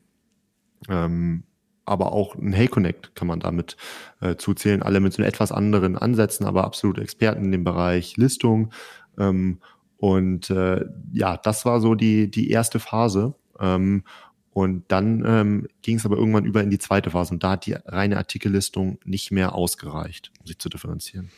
ähm, 0.88 1.44
aber 1.84 2.10
auch 2.10 2.34
ein 2.34 2.52
Hey 2.52 2.66
Connect 2.66 3.14
kann 3.14 3.28
man 3.28 3.38
damit 3.38 3.76
äh, 4.20 4.34
zuzählen, 4.34 4.82
alle 4.82 4.98
mit 4.98 5.12
so 5.12 5.22
etwas 5.22 5.52
anderen 5.52 5.96
Ansätzen, 5.96 6.44
aber 6.44 6.64
absolute 6.64 7.02
Experten 7.02 7.44
in 7.44 7.52
dem 7.52 7.62
Bereich 7.62 8.16
Listung 8.16 8.72
ähm, 9.16 9.60
und 9.96 10.50
äh, 10.50 10.84
ja, 11.12 11.36
das 11.36 11.64
war 11.64 11.80
so 11.80 11.94
die, 11.94 12.30
die 12.30 12.50
erste 12.50 12.78
Phase. 12.80 13.34
Ähm, 13.58 14.04
und 14.52 14.84
dann 14.88 15.22
ähm, 15.26 15.68
ging 15.82 15.98
es 15.98 16.06
aber 16.06 16.16
irgendwann 16.16 16.46
über 16.46 16.62
in 16.62 16.70
die 16.70 16.78
zweite 16.78 17.10
Phase 17.10 17.34
und 17.34 17.44
da 17.44 17.52
hat 17.52 17.66
die 17.66 17.74
reine 17.74 18.16
Artikellistung 18.16 18.98
nicht 19.04 19.30
mehr 19.30 19.54
ausgereicht, 19.54 20.32
um 20.40 20.46
sich 20.46 20.58
zu 20.58 20.70
differenzieren. 20.70 21.30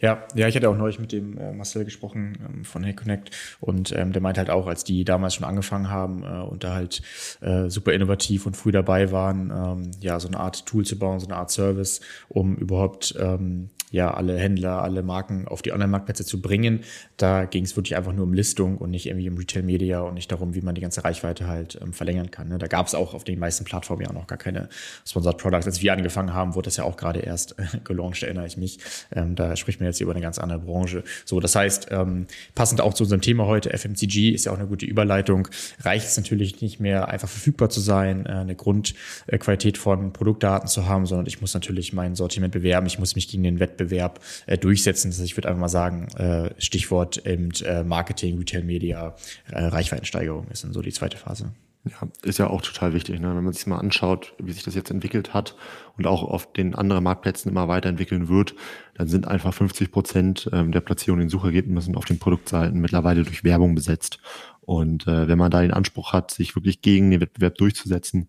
Ja, 0.00 0.26
ja, 0.34 0.48
ich 0.48 0.54
hatte 0.54 0.68
auch 0.68 0.76
neulich 0.76 0.98
mit 0.98 1.12
dem 1.12 1.38
äh, 1.38 1.52
Marcel 1.52 1.84
gesprochen 1.84 2.36
ähm, 2.46 2.64
von 2.64 2.82
Hey 2.84 2.94
Connect 2.94 3.30
und 3.60 3.92
ähm, 3.92 4.12
der 4.12 4.20
meint 4.20 4.36
halt 4.36 4.50
auch, 4.50 4.66
als 4.66 4.84
die 4.84 5.04
damals 5.04 5.34
schon 5.34 5.46
angefangen 5.46 5.88
haben 5.88 6.24
äh, 6.24 6.42
und 6.42 6.64
da 6.64 6.74
halt 6.74 7.02
äh, 7.40 7.68
super 7.70 7.92
innovativ 7.92 8.44
und 8.44 8.56
früh 8.56 8.72
dabei 8.72 9.10
waren, 9.12 9.50
ähm, 9.50 9.90
ja, 10.00 10.20
so 10.20 10.28
eine 10.28 10.40
Art 10.40 10.66
Tool 10.66 10.84
zu 10.84 10.98
bauen, 10.98 11.20
so 11.20 11.26
eine 11.26 11.36
Art 11.36 11.50
Service, 11.50 12.00
um 12.28 12.56
überhaupt 12.56 13.14
ähm, 13.18 13.70
ja 13.92 14.12
alle 14.12 14.36
Händler, 14.38 14.82
alle 14.82 15.02
Marken 15.02 15.46
auf 15.46 15.62
die 15.62 15.72
Online-Marktplätze 15.72 16.24
zu 16.24 16.40
bringen. 16.40 16.80
Da 17.18 17.44
ging 17.44 17.64
es 17.64 17.76
wirklich 17.76 17.94
einfach 17.94 18.12
nur 18.12 18.24
um 18.24 18.32
Listung 18.32 18.78
und 18.78 18.90
nicht 18.90 19.06
irgendwie 19.06 19.28
um 19.28 19.36
Retail-Media 19.36 20.00
und 20.00 20.14
nicht 20.14 20.32
darum, 20.32 20.54
wie 20.54 20.62
man 20.62 20.74
die 20.74 20.80
ganze 20.80 21.04
Reichweite 21.04 21.46
halt 21.46 21.78
ähm, 21.80 21.92
verlängern 21.92 22.30
kann. 22.30 22.48
Ne? 22.48 22.58
Da 22.58 22.66
gab 22.66 22.86
es 22.86 22.94
auch 22.94 23.12
auf 23.14 23.22
den 23.22 23.38
meisten 23.38 23.64
Plattformen 23.64 24.02
ja 24.02 24.08
auch 24.08 24.14
noch 24.14 24.26
gar 24.26 24.38
keine 24.38 24.70
Sponsored 25.06 25.36
Products. 25.36 25.66
Als 25.66 25.82
wir 25.82 25.92
angefangen 25.92 26.32
haben, 26.32 26.54
wurde 26.54 26.66
das 26.66 26.78
ja 26.78 26.84
auch 26.84 26.96
gerade 26.96 27.20
erst 27.20 27.58
äh, 27.58 27.64
gelauncht, 27.84 28.22
erinnere 28.22 28.46
ich 28.46 28.56
mich. 28.56 28.78
Ähm, 29.14 29.36
da 29.36 29.54
spricht 29.56 29.78
man 29.78 29.86
jetzt 29.86 30.00
über 30.00 30.12
eine 30.12 30.22
ganz 30.22 30.38
andere 30.38 30.60
Branche. 30.60 31.04
So, 31.26 31.38
das 31.38 31.54
heißt, 31.54 31.88
ähm, 31.90 32.26
passend 32.54 32.80
auch 32.80 32.94
zu 32.94 33.04
unserem 33.04 33.20
Thema 33.20 33.46
heute, 33.46 33.76
FMCG 33.76 34.30
ist 34.30 34.46
ja 34.46 34.52
auch 34.52 34.58
eine 34.58 34.68
gute 34.68 34.86
Überleitung. 34.86 35.48
Reicht 35.82 36.06
es 36.06 36.16
natürlich 36.16 36.62
nicht 36.62 36.80
mehr 36.80 37.08
einfach 37.08 37.28
verfügbar 37.28 37.68
zu 37.68 37.80
sein, 37.80 38.24
äh, 38.24 38.30
eine 38.30 38.56
Grundqualität 38.56 39.76
von 39.76 40.14
Produktdaten 40.14 40.66
zu 40.66 40.86
haben, 40.86 41.04
sondern 41.04 41.26
ich 41.26 41.42
muss 41.42 41.52
natürlich 41.52 41.92
mein 41.92 42.14
Sortiment 42.14 42.54
bewerben, 42.54 42.86
ich 42.86 42.98
muss 42.98 43.16
mich 43.16 43.28
gegen 43.28 43.42
den 43.42 43.60
Wettbewerb 43.60 43.81
Wettbewerb 43.82 44.20
äh, 44.46 44.58
durchsetzen. 44.58 45.10
Das 45.10 45.18
heißt, 45.18 45.26
ich 45.26 45.36
würde 45.36 45.48
einfach 45.48 45.60
mal 45.60 45.68
sagen, 45.68 46.08
äh, 46.16 46.50
Stichwort 46.58 47.26
eben, 47.26 47.50
äh, 47.64 47.84
Marketing, 47.84 48.38
Retail 48.38 48.64
Media, 48.64 49.14
äh, 49.50 49.64
Reichweitensteigerung 49.64 50.48
ist 50.48 50.64
dann 50.64 50.72
so 50.72 50.82
die 50.82 50.92
zweite 50.92 51.16
Phase. 51.16 51.52
Ja, 51.84 52.06
ist 52.22 52.38
ja 52.38 52.46
auch 52.46 52.62
total 52.62 52.94
wichtig, 52.94 53.18
ne? 53.18 53.34
wenn 53.34 53.42
man 53.42 53.52
sich 53.52 53.66
mal 53.66 53.78
anschaut, 53.78 54.34
wie 54.38 54.52
sich 54.52 54.62
das 54.62 54.76
jetzt 54.76 54.92
entwickelt 54.92 55.34
hat 55.34 55.56
und 55.98 56.06
auch 56.06 56.22
auf 56.22 56.52
den 56.52 56.76
anderen 56.76 57.02
Marktplätzen 57.02 57.50
immer 57.50 57.66
weiterentwickeln 57.66 58.28
wird, 58.28 58.54
dann 58.94 59.08
sind 59.08 59.26
einfach 59.26 59.52
50 59.52 59.90
Prozent 59.90 60.48
ähm, 60.52 60.70
der 60.70 60.80
Platzierungen 60.80 61.24
in 61.24 61.28
Suchergebnissen 61.28 61.96
auf 61.96 62.04
den 62.04 62.20
Produktseiten 62.20 62.80
mittlerweile 62.80 63.24
durch 63.24 63.42
Werbung 63.42 63.74
besetzt. 63.74 64.20
Und 64.60 65.08
äh, 65.08 65.26
wenn 65.26 65.38
man 65.38 65.50
da 65.50 65.60
den 65.60 65.72
Anspruch 65.72 66.12
hat, 66.12 66.30
sich 66.30 66.54
wirklich 66.54 66.82
gegen 66.82 67.10
den 67.10 67.20
Wettbewerb 67.20 67.56
durchzusetzen, 67.56 68.28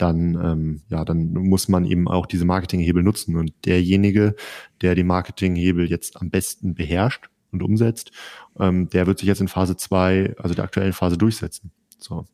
dann, 0.00 0.34
ähm, 0.42 0.80
ja, 0.88 1.04
dann 1.04 1.32
muss 1.32 1.68
man 1.68 1.84
eben 1.84 2.08
auch 2.08 2.26
diese 2.26 2.44
Marketinghebel 2.44 3.02
nutzen. 3.02 3.36
Und 3.36 3.52
derjenige, 3.64 4.34
der 4.80 4.94
die 4.94 5.04
Marketinghebel 5.04 5.88
jetzt 5.90 6.20
am 6.20 6.30
besten 6.30 6.74
beherrscht 6.74 7.28
und 7.52 7.62
umsetzt, 7.62 8.12
ähm, 8.58 8.88
der 8.88 9.06
wird 9.06 9.18
sich 9.18 9.28
jetzt 9.28 9.40
in 9.40 9.48
Phase 9.48 9.76
zwei, 9.76 10.34
also 10.38 10.54
der 10.54 10.64
aktuellen 10.64 10.92
Phase 10.92 11.18
durchsetzen. 11.18 11.70
So. 11.98 12.26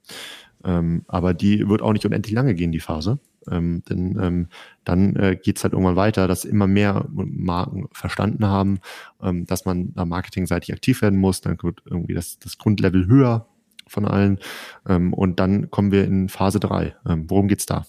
Ähm, 0.64 1.04
aber 1.08 1.34
die 1.34 1.68
wird 1.68 1.82
auch 1.82 1.92
nicht 1.92 2.06
unendlich 2.06 2.34
lange 2.34 2.54
gehen, 2.54 2.72
die 2.72 2.80
Phase. 2.80 3.18
Ähm, 3.48 3.82
denn 3.88 4.18
ähm, 4.20 4.48
dann 4.84 5.14
äh, 5.16 5.36
geht 5.40 5.58
es 5.58 5.64
halt 5.64 5.72
irgendwann 5.72 5.96
weiter, 5.96 6.26
dass 6.26 6.44
immer 6.44 6.66
mehr 6.66 7.06
Marken 7.12 7.86
verstanden 7.92 8.46
haben, 8.46 8.80
ähm, 9.22 9.46
dass 9.46 9.64
man 9.64 9.94
da 9.94 10.04
marketingseitig 10.04 10.72
aktiv 10.72 11.02
werden 11.02 11.18
muss. 11.18 11.40
Dann 11.40 11.56
wird 11.62 11.82
irgendwie 11.84 12.14
das, 12.14 12.38
das 12.38 12.58
Grundlevel 12.58 13.06
höher 13.06 13.46
von 13.86 14.06
allen. 14.06 14.38
Ähm, 14.88 15.12
und 15.12 15.40
dann 15.40 15.70
kommen 15.70 15.92
wir 15.92 16.04
in 16.04 16.28
Phase 16.28 16.60
3. 16.60 16.94
Ähm, 17.08 17.30
worum 17.30 17.48
geht's 17.48 17.66
da? 17.66 17.84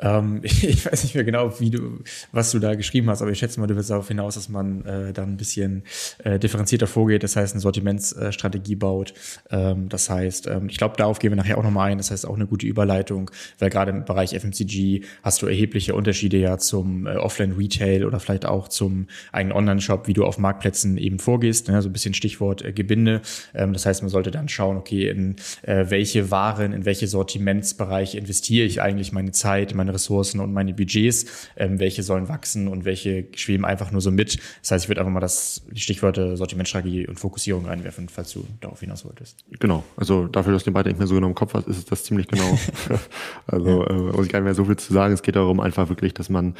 Ähm, 0.00 0.40
ich 0.42 0.86
weiß 0.86 1.02
nicht 1.02 1.14
mehr 1.14 1.24
genau, 1.24 1.58
wie 1.60 1.70
du, 1.70 2.00
was 2.32 2.50
du 2.50 2.58
da 2.58 2.74
geschrieben 2.74 3.10
hast, 3.10 3.22
aber 3.22 3.30
ich 3.30 3.38
schätze 3.38 3.60
mal, 3.60 3.66
du 3.66 3.76
wirst 3.76 3.90
darauf 3.90 4.08
hinaus, 4.08 4.34
dass 4.34 4.48
man 4.48 4.84
äh, 4.84 5.12
dann 5.12 5.30
ein 5.30 5.36
bisschen 5.36 5.82
äh, 6.24 6.38
differenzierter 6.38 6.86
vorgeht, 6.86 7.22
das 7.22 7.36
heißt 7.36 7.54
eine 7.54 7.60
Sortimentsstrategie 7.60 8.76
baut. 8.76 9.14
Ähm, 9.50 9.88
das 9.88 10.10
heißt, 10.10 10.46
ähm, 10.46 10.68
ich 10.68 10.78
glaube, 10.78 10.96
darauf 10.96 11.18
gehen 11.18 11.30
wir 11.30 11.36
nachher 11.36 11.58
auch 11.58 11.62
nochmal 11.62 11.90
ein. 11.90 11.98
Das 11.98 12.10
heißt 12.10 12.26
auch 12.26 12.36
eine 12.36 12.46
gute 12.46 12.66
Überleitung, 12.66 13.30
weil 13.58 13.70
gerade 13.70 13.90
im 13.90 14.04
Bereich 14.04 14.34
FMCG 14.34 15.02
hast 15.22 15.42
du 15.42 15.46
erhebliche 15.46 15.94
Unterschiede 15.94 16.36
ja 16.36 16.58
zum 16.58 17.06
äh, 17.06 17.16
Offline-Retail 17.16 18.04
oder 18.04 18.20
vielleicht 18.20 18.46
auch 18.46 18.68
zum 18.68 19.06
eigenen 19.32 19.56
Online-Shop, 19.56 20.06
wie 20.06 20.12
du 20.14 20.24
auf 20.24 20.38
Marktplätzen 20.38 20.96
eben 20.98 21.18
vorgehst. 21.18 21.68
Ne? 21.68 21.80
So 21.82 21.88
ein 21.88 21.92
bisschen 21.92 22.14
Stichwort 22.14 22.64
äh, 22.64 22.72
Gebinde. 22.72 23.22
Ähm, 23.54 23.72
das 23.72 23.86
heißt, 23.86 24.02
man 24.02 24.10
sollte 24.10 24.30
dann 24.30 24.48
schauen, 24.48 24.76
okay, 24.76 25.08
in 25.08 25.36
äh, 25.62 25.86
welche 25.88 26.30
Waren, 26.30 26.72
in 26.72 26.84
welche 26.84 27.06
Sortimentsbereiche 27.06 28.18
investiere 28.18 28.66
ich 28.66 28.80
eigentlich 28.80 29.12
meine 29.12 29.32
Zeit, 29.32 29.74
meine 29.74 29.87
Ressourcen 29.90 30.40
und 30.40 30.52
meine 30.52 30.74
Budgets, 30.74 31.26
ähm, 31.56 31.78
welche 31.78 32.02
sollen 32.02 32.28
wachsen 32.28 32.68
und 32.68 32.84
welche 32.84 33.26
schweben 33.34 33.64
einfach 33.64 33.90
nur 33.90 34.00
so 34.00 34.10
mit. 34.10 34.38
Das 34.62 34.70
heißt, 34.70 34.84
ich 34.84 34.88
würde 34.88 35.00
einfach 35.00 35.12
mal 35.12 35.20
das, 35.20 35.62
die 35.70 35.80
Stichworte 35.80 36.36
Sortimentstrategie 36.36 37.06
und 37.06 37.18
Fokussierung 37.18 37.66
reinwerfen, 37.66 38.08
falls 38.08 38.32
du 38.32 38.44
darauf 38.60 38.80
hinaus 38.80 39.04
wolltest. 39.04 39.44
Genau, 39.58 39.84
also 39.96 40.26
dafür, 40.26 40.52
dass 40.52 40.64
du 40.64 40.70
den 40.70 40.74
beide 40.74 40.88
nicht 40.90 40.98
mehr 40.98 41.06
so 41.06 41.14
genau 41.14 41.28
im 41.28 41.34
Kopf 41.34 41.54
hast, 41.54 41.68
ist 41.68 41.78
es 41.78 41.84
das 41.84 42.04
ziemlich 42.04 42.28
genau. 42.28 42.58
also 43.46 43.84
ja. 43.84 43.90
äh, 43.90 44.12
muss 44.12 44.26
ich 44.26 44.32
gar 44.32 44.40
nicht 44.40 44.46
mehr 44.46 44.54
so 44.54 44.64
viel 44.64 44.76
zu 44.76 44.92
sagen. 44.92 45.14
Es 45.14 45.22
geht 45.22 45.36
darum 45.36 45.60
einfach 45.60 45.88
wirklich, 45.88 46.14
dass 46.14 46.28
man 46.28 46.54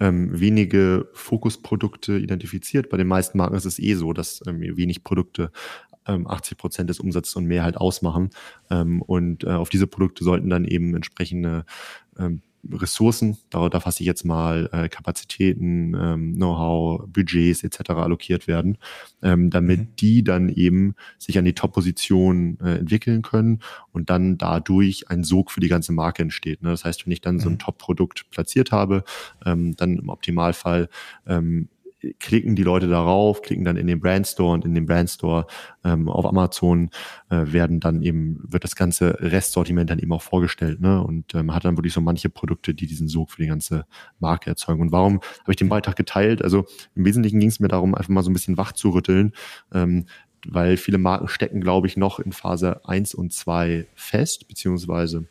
ähm, 0.00 0.38
wenige 0.38 1.08
Fokusprodukte 1.12 2.18
identifiziert. 2.18 2.88
Bei 2.90 2.96
den 2.96 3.06
meisten 3.06 3.38
Marken 3.38 3.56
ist 3.56 3.64
es 3.64 3.78
eh 3.78 3.94
so, 3.94 4.12
dass 4.12 4.40
ähm, 4.46 4.60
wenig 4.60 5.04
Produkte 5.04 5.50
80 6.08 6.52
ähm, 6.52 6.58
Prozent 6.58 6.90
des 6.90 7.00
Umsatzes 7.00 7.36
und 7.36 7.46
mehr 7.46 7.62
halt 7.62 7.76
ausmachen. 7.76 8.30
Ähm, 8.70 9.02
und 9.02 9.44
äh, 9.44 9.48
auf 9.48 9.68
diese 9.68 9.86
Produkte 9.86 10.24
sollten 10.24 10.50
dann 10.50 10.64
eben 10.64 10.94
entsprechende 10.94 11.64
ähm, 12.18 12.42
Ressourcen, 12.70 13.38
da, 13.50 13.68
da 13.68 13.80
fasse 13.80 14.02
ich 14.02 14.06
jetzt 14.06 14.24
mal 14.24 14.68
äh, 14.72 14.88
Kapazitäten, 14.88 15.94
ähm, 15.94 16.34
Know-how, 16.34 17.06
Budgets 17.06 17.62
etc. 17.64 17.90
allokiert 17.90 18.46
werden, 18.46 18.78
ähm, 19.22 19.50
damit 19.50 19.80
mhm. 19.80 19.88
die 19.98 20.24
dann 20.24 20.48
eben 20.48 20.94
sich 21.18 21.38
an 21.38 21.44
die 21.44 21.54
Top-Position 21.54 22.58
äh, 22.60 22.78
entwickeln 22.78 23.22
können 23.22 23.60
und 23.92 24.10
dann 24.10 24.38
dadurch 24.38 25.08
ein 25.10 25.24
Sog 25.24 25.50
für 25.50 25.60
die 25.60 25.68
ganze 25.68 25.92
Marke 25.92 26.22
entsteht. 26.22 26.62
Ne? 26.62 26.70
Das 26.70 26.84
heißt, 26.84 27.06
wenn 27.06 27.12
ich 27.12 27.20
dann 27.20 27.38
so 27.38 27.48
ein 27.48 27.54
mhm. 27.54 27.58
Top-Produkt 27.58 28.30
platziert 28.30 28.72
habe, 28.72 29.04
ähm, 29.44 29.76
dann 29.76 29.98
im 29.98 30.08
Optimalfall 30.08 30.88
ähm, 31.26 31.68
klicken 32.18 32.54
die 32.54 32.62
Leute 32.62 32.88
darauf, 32.88 33.42
klicken 33.42 33.64
dann 33.64 33.76
in 33.76 33.86
den 33.86 34.00
Brandstore 34.00 34.52
und 34.52 34.64
in 34.64 34.74
den 34.74 34.86
Brandstore 34.86 35.46
ähm, 35.84 36.08
auf 36.08 36.26
Amazon 36.26 36.90
äh, 37.30 37.44
werden 37.46 37.80
dann 37.80 38.02
eben, 38.02 38.40
wird 38.42 38.64
das 38.64 38.76
ganze 38.76 39.18
Restsortiment 39.20 39.90
dann 39.90 39.98
eben 39.98 40.12
auch 40.12 40.22
vorgestellt, 40.22 40.80
ne? 40.80 41.02
Und 41.02 41.34
ähm, 41.34 41.54
hat 41.54 41.64
dann 41.64 41.76
wirklich 41.76 41.92
so 41.92 42.00
manche 42.00 42.28
Produkte, 42.28 42.74
die 42.74 42.86
diesen 42.86 43.08
Sog 43.08 43.30
für 43.30 43.42
die 43.42 43.48
ganze 43.48 43.84
Marke 44.20 44.50
erzeugen. 44.50 44.80
Und 44.80 44.92
warum 44.92 45.20
habe 45.42 45.50
ich 45.50 45.56
den 45.56 45.68
Beitrag 45.68 45.96
geteilt? 45.96 46.42
Also 46.42 46.66
im 46.94 47.04
Wesentlichen 47.04 47.40
ging 47.40 47.48
es 47.48 47.60
mir 47.60 47.68
darum, 47.68 47.94
einfach 47.94 48.10
mal 48.10 48.22
so 48.22 48.30
ein 48.30 48.34
bisschen 48.34 48.56
wach 48.56 48.72
zu 48.72 48.90
rütteln, 48.90 49.32
ähm, 49.72 50.06
weil 50.46 50.76
viele 50.76 50.98
Marken 50.98 51.28
stecken, 51.28 51.60
glaube 51.60 51.88
ich, 51.88 51.96
noch 51.96 52.20
in 52.20 52.32
Phase 52.32 52.86
eins 52.86 53.12
und 53.12 53.32
zwei 53.32 53.86
fest, 53.94 54.46
beziehungsweise 54.46 55.26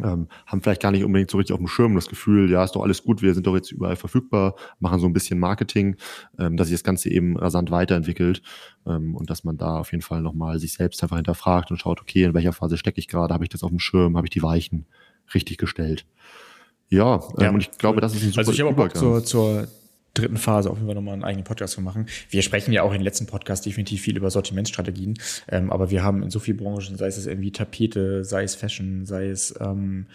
ähm, 0.00 0.28
haben 0.46 0.62
vielleicht 0.62 0.82
gar 0.82 0.90
nicht 0.90 1.04
unbedingt 1.04 1.30
so 1.30 1.38
richtig 1.38 1.54
auf 1.54 1.60
dem 1.60 1.68
Schirm 1.68 1.94
das 1.94 2.08
Gefühl, 2.08 2.50
ja, 2.50 2.64
ist 2.64 2.72
doch 2.72 2.82
alles 2.82 3.02
gut, 3.02 3.22
wir 3.22 3.34
sind 3.34 3.46
doch 3.46 3.54
jetzt 3.54 3.70
überall 3.72 3.96
verfügbar, 3.96 4.54
machen 4.78 5.00
so 5.00 5.06
ein 5.06 5.12
bisschen 5.12 5.38
Marketing, 5.38 5.96
ähm, 6.38 6.56
dass 6.56 6.68
sich 6.68 6.74
das 6.74 6.84
Ganze 6.84 7.10
eben 7.10 7.36
rasant 7.36 7.70
weiterentwickelt 7.70 8.42
ähm, 8.86 9.14
und 9.14 9.28
dass 9.28 9.44
man 9.44 9.58
da 9.58 9.78
auf 9.78 9.92
jeden 9.92 10.02
Fall 10.02 10.22
nochmal 10.22 10.58
sich 10.58 10.72
selbst 10.72 11.02
einfach 11.02 11.16
hinterfragt 11.16 11.70
und 11.70 11.78
schaut, 11.78 12.00
okay, 12.00 12.24
in 12.24 12.34
welcher 12.34 12.52
Phase 12.52 12.76
stecke 12.76 12.98
ich 12.98 13.08
gerade, 13.08 13.34
habe 13.34 13.44
ich 13.44 13.50
das 13.50 13.62
auf 13.62 13.70
dem 13.70 13.78
Schirm, 13.78 14.16
habe 14.16 14.26
ich 14.26 14.30
die 14.30 14.42
Weichen 14.42 14.86
richtig 15.34 15.58
gestellt. 15.58 16.06
Ja, 16.88 17.16
ähm, 17.38 17.42
ja, 17.42 17.50
und 17.50 17.60
ich 17.60 17.70
glaube, 17.78 18.00
das 18.00 18.14
ist 18.14 18.22
ein 18.22 18.28
super 18.28 18.38
Also 18.38 18.52
ich 18.52 18.60
habe 18.60 18.70
auch 18.70 18.76
Bock 18.76 18.96
zur, 18.96 19.24
zur 19.24 19.68
dritten 20.14 20.36
Phase 20.36 20.70
auf 20.70 20.76
jeden 20.76 20.88
Fall 20.88 20.94
nochmal 20.94 21.14
einen 21.14 21.24
eigenen 21.24 21.44
Podcast 21.44 21.74
zu 21.74 21.80
machen. 21.80 22.06
Wir 22.30 22.42
sprechen 22.42 22.72
ja 22.72 22.82
auch 22.82 22.92
in 22.92 22.98
den 22.98 23.04
letzten 23.04 23.26
Podcast 23.26 23.64
definitiv 23.64 24.02
viel 24.02 24.16
über 24.16 24.30
Sortimentsstrategien, 24.30 25.18
ähm, 25.48 25.70
aber 25.70 25.90
wir 25.90 26.02
haben 26.02 26.22
in 26.22 26.30
so 26.30 26.38
vielen 26.38 26.58
Branchen, 26.58 26.96
sei 26.96 27.06
es 27.06 27.26
irgendwie 27.26 27.52
Tapete, 27.52 28.24
sei 28.24 28.42
es 28.42 28.54
Fashion, 28.54 29.04
sei 29.06 29.28
es 29.28 29.54
ähm, 29.60 30.06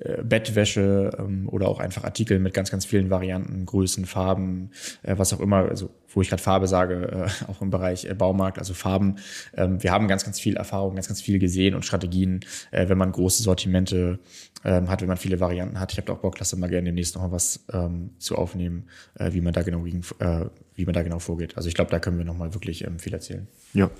äh, 0.00 0.22
Bettwäsche 0.22 1.12
ähm, 1.18 1.48
oder 1.48 1.68
auch 1.68 1.80
einfach 1.80 2.04
Artikel 2.04 2.38
mit 2.38 2.54
ganz, 2.54 2.70
ganz 2.70 2.84
vielen 2.84 3.10
Varianten, 3.10 3.66
Größen, 3.66 4.06
Farben, 4.06 4.70
äh, 5.02 5.16
was 5.18 5.32
auch 5.32 5.40
immer, 5.40 5.68
also 5.68 5.90
wo 6.16 6.22
ich 6.22 6.30
gerade 6.30 6.42
Farbe 6.42 6.66
sage, 6.66 7.28
äh, 7.28 7.44
auch 7.50 7.60
im 7.60 7.70
Bereich 7.70 8.06
äh, 8.06 8.14
Baumarkt, 8.14 8.58
also 8.58 8.74
Farben. 8.74 9.16
Ähm, 9.54 9.82
wir 9.82 9.92
haben 9.92 10.08
ganz, 10.08 10.24
ganz 10.24 10.40
viel 10.40 10.56
Erfahrung, 10.56 10.94
ganz, 10.94 11.08
ganz 11.08 11.20
viel 11.20 11.38
gesehen 11.38 11.74
und 11.74 11.84
Strategien, 11.84 12.40
äh, 12.70 12.88
wenn 12.88 12.98
man 12.98 13.12
große 13.12 13.42
Sortimente 13.42 14.18
ähm, 14.64 14.88
hat, 14.88 15.02
wenn 15.02 15.08
man 15.08 15.18
viele 15.18 15.38
Varianten 15.40 15.78
hat. 15.78 15.92
Ich 15.92 15.98
habe 15.98 16.06
da 16.06 16.14
auch 16.14 16.18
Bock, 16.18 16.38
lasse 16.38 16.56
mal 16.56 16.68
gerne 16.68 16.86
demnächst 16.86 17.14
noch 17.14 17.22
mal 17.22 17.32
was 17.32 17.66
ähm, 17.70 18.10
zu 18.18 18.36
aufnehmen, 18.36 18.88
äh, 19.18 19.32
wie 19.34 19.42
man 19.42 19.52
da 19.52 19.62
genau 19.62 19.84
äh, 19.84 20.46
wie 20.76 20.84
man 20.84 20.94
da 20.94 21.02
genau 21.02 21.18
vorgeht. 21.18 21.56
Also 21.56 21.68
ich 21.68 21.74
glaube, 21.74 21.90
da 21.90 21.98
können 21.98 22.18
wir 22.18 22.24
noch 22.24 22.36
mal 22.36 22.54
wirklich 22.54 22.84
ähm, 22.84 22.98
viel 22.98 23.14
erzählen. 23.14 23.48
Ja, 23.72 23.90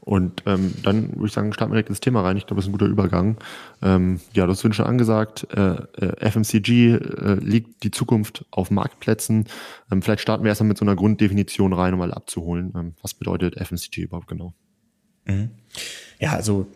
und 0.00 0.42
ähm, 0.46 0.74
dann 0.82 1.10
würde 1.12 1.26
ich 1.26 1.32
sagen, 1.32 1.52
starten 1.52 1.72
wir 1.72 1.76
direkt 1.76 1.90
ins 1.90 2.00
Thema 2.00 2.22
rein. 2.22 2.36
Ich 2.36 2.46
glaube, 2.46 2.56
das 2.56 2.64
ist 2.64 2.70
ein 2.70 2.72
guter 2.72 2.86
Übergang. 2.86 3.36
Ähm, 3.82 4.20
ja, 4.32 4.46
du 4.46 4.52
hast 4.52 4.62
schon 4.62 4.86
angesagt, 4.86 5.46
äh, 5.54 5.74
äh 5.74 6.30
FMCG 6.30 6.94
äh, 6.94 7.34
liegt 7.34 7.84
die 7.84 7.90
Zukunft 7.90 8.46
auf 8.50 8.70
Marktplätzen. 8.70 9.46
Ähm, 9.90 10.02
vielleicht 10.02 10.22
starten 10.22 10.42
wir 10.42 10.48
erstmal 10.48 10.68
mit 10.68 10.78
so 10.78 10.84
einer 10.84 10.96
Grunddefinition 10.96 11.72
rein, 11.72 11.92
um 11.92 12.00
mal 12.00 12.12
abzuholen. 12.12 12.72
Ähm, 12.74 12.94
was 13.02 13.14
bedeutet 13.14 13.56
FMCG 13.56 14.02
überhaupt 14.02 14.28
genau? 14.28 14.54
Mhm. 15.26 15.50
Ja, 16.18 16.32
also 16.32 16.66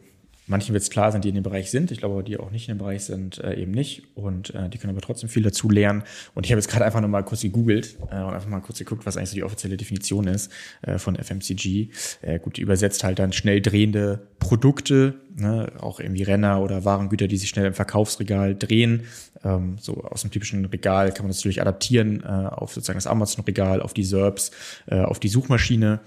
Manchen 0.48 0.72
wird 0.72 0.82
es 0.82 0.90
klar 0.90 1.10
sein, 1.10 1.22
die 1.22 1.28
in 1.28 1.34
dem 1.34 1.42
Bereich 1.42 1.70
sind. 1.70 1.90
Ich 1.90 1.98
glaube, 1.98 2.22
die 2.22 2.38
auch 2.38 2.50
nicht 2.52 2.68
in 2.68 2.74
dem 2.74 2.78
Bereich 2.78 3.04
sind, 3.04 3.38
äh, 3.38 3.54
eben 3.54 3.72
nicht. 3.72 4.04
Und 4.14 4.54
äh, 4.54 4.68
die 4.68 4.78
können 4.78 4.92
aber 4.92 5.00
trotzdem 5.00 5.28
viel 5.28 5.42
dazu 5.42 5.68
lernen. 5.68 6.04
Und 6.34 6.46
ich 6.46 6.52
habe 6.52 6.60
jetzt 6.60 6.70
gerade 6.70 6.84
einfach 6.84 7.00
nochmal 7.00 7.24
kurz 7.24 7.42
gegoogelt 7.42 7.96
äh, 8.10 8.22
und 8.22 8.32
einfach 8.32 8.48
mal 8.48 8.60
kurz 8.60 8.78
geguckt, 8.78 9.06
was 9.06 9.16
eigentlich 9.16 9.30
so 9.30 9.34
die 9.34 9.44
offizielle 9.44 9.76
Definition 9.76 10.28
ist 10.28 10.52
äh, 10.82 10.98
von 10.98 11.16
FMCG. 11.16 11.88
Äh, 12.22 12.38
gut, 12.38 12.58
die 12.58 12.60
übersetzt 12.60 13.02
halt 13.02 13.18
dann 13.18 13.32
schnell 13.32 13.60
drehende 13.60 14.28
Produkte, 14.38 15.14
ne? 15.34 15.72
auch 15.80 15.98
irgendwie 15.98 16.22
Renner 16.22 16.60
oder 16.60 16.84
Warengüter, 16.84 17.26
die 17.26 17.38
sich 17.38 17.48
schnell 17.48 17.66
im 17.66 17.74
Verkaufsregal 17.74 18.54
drehen. 18.54 19.02
Ähm, 19.42 19.76
so 19.80 20.04
aus 20.04 20.22
dem 20.22 20.30
typischen 20.30 20.64
Regal 20.66 21.12
kann 21.12 21.24
man 21.24 21.30
das 21.30 21.38
natürlich 21.38 21.60
adaptieren 21.60 22.22
äh, 22.22 22.26
auf 22.26 22.72
sozusagen 22.72 22.98
das 22.98 23.08
Amazon-Regal, 23.08 23.82
auf 23.82 23.94
die 23.94 24.04
SERPs, 24.04 24.52
äh, 24.86 25.00
auf 25.00 25.18
die 25.18 25.28
Suchmaschine. 25.28 26.00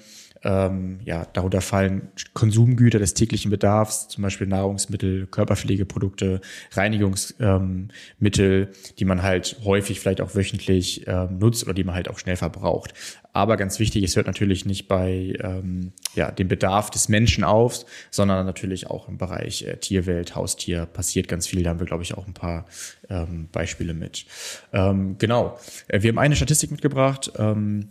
Ähm, 0.44 1.00
ja, 1.04 1.26
darunter 1.34 1.62
fallen 1.62 2.10
Konsumgüter 2.34 3.00
des 3.00 3.14
täglichen 3.14 3.52
Bedarfs, 3.52 4.08
zum 4.08 4.24
Beispiel 4.24 4.48
Nahrungsmittel, 4.48 5.28
Körperpflegeprodukte, 5.28 6.42
Reinigungsmittel, 6.72 8.62
ähm, 8.62 8.68
die 8.98 9.06
man 9.06 9.22
halt 9.22 9.58
häufig 9.64 10.00
vielleicht 10.00 10.22
auch 10.22 10.36
wöchentlich 10.36 11.08
ähm, 11.08 11.40
nutzt 11.40 11.64
oder 11.64 11.74
die 11.74 11.84
man 11.84 11.96
halt 11.96 12.10
auch 12.10 12.20
schnell 12.20 12.38
verbraucht. 12.38 12.94
Aber 13.32 13.58
ganz 13.58 13.80
wichtig, 13.80 14.04
es 14.04 14.16
hört 14.16 14.28
natürlich 14.28 14.66
nicht 14.66 14.88
bei 14.88 15.38
ähm, 15.42 15.92
ja, 16.16 16.32
dem 16.32 16.48
Bedarf 16.48 16.90
des 16.90 17.10
Menschen 17.10 17.44
auf, 17.44 17.86
sondern 18.10 18.46
natürlich 18.46 18.88
auch 18.88 19.08
im 19.08 19.18
Bereich 19.18 19.64
äh, 19.64 19.78
Tierwelt, 19.78 20.36
Haustier 20.36 20.86
passiert 20.86 21.28
ganz 21.28 21.48
viel. 21.48 21.64
Da 21.64 21.70
haben 21.70 21.80
wir, 21.80 21.86
glaube 21.86 22.04
ich, 22.04 22.16
auch 22.16 22.26
ein 22.26 22.34
paar 22.34 22.66
ähm, 23.10 23.48
Beispiele 23.52 23.94
mit. 23.94 24.26
Ähm, 24.74 25.18
genau. 25.20 25.60
Äh, 25.88 26.02
wir 26.02 26.10
haben 26.10 26.18
eine 26.18 26.36
Statistik 26.36 26.72
mitgebracht. 26.72 27.32
Ähm, 27.38 27.90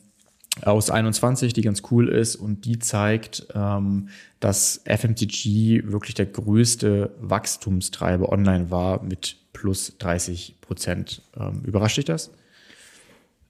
aus 0.62 0.91
21, 0.91 1.53
die 1.53 1.62
ganz 1.62 1.83
cool 1.91 2.09
ist 2.09 2.37
und 2.37 2.65
die 2.65 2.79
zeigt, 2.79 3.47
ähm, 3.55 4.09
dass 4.41 4.83
FMCG 4.85 5.83
wirklich 5.85 6.15
der 6.15 6.27
größte 6.27 7.15
Wachstumstreiber 7.21 8.31
online 8.31 8.71
war 8.71 9.03
mit 9.03 9.37
plus 9.53 9.97
30 9.99 10.57
Prozent. 10.61 11.23
Ähm, 11.38 11.62
überrascht 11.65 11.99
dich 11.99 12.05
das? 12.05 12.31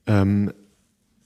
Ähm, 0.07 0.51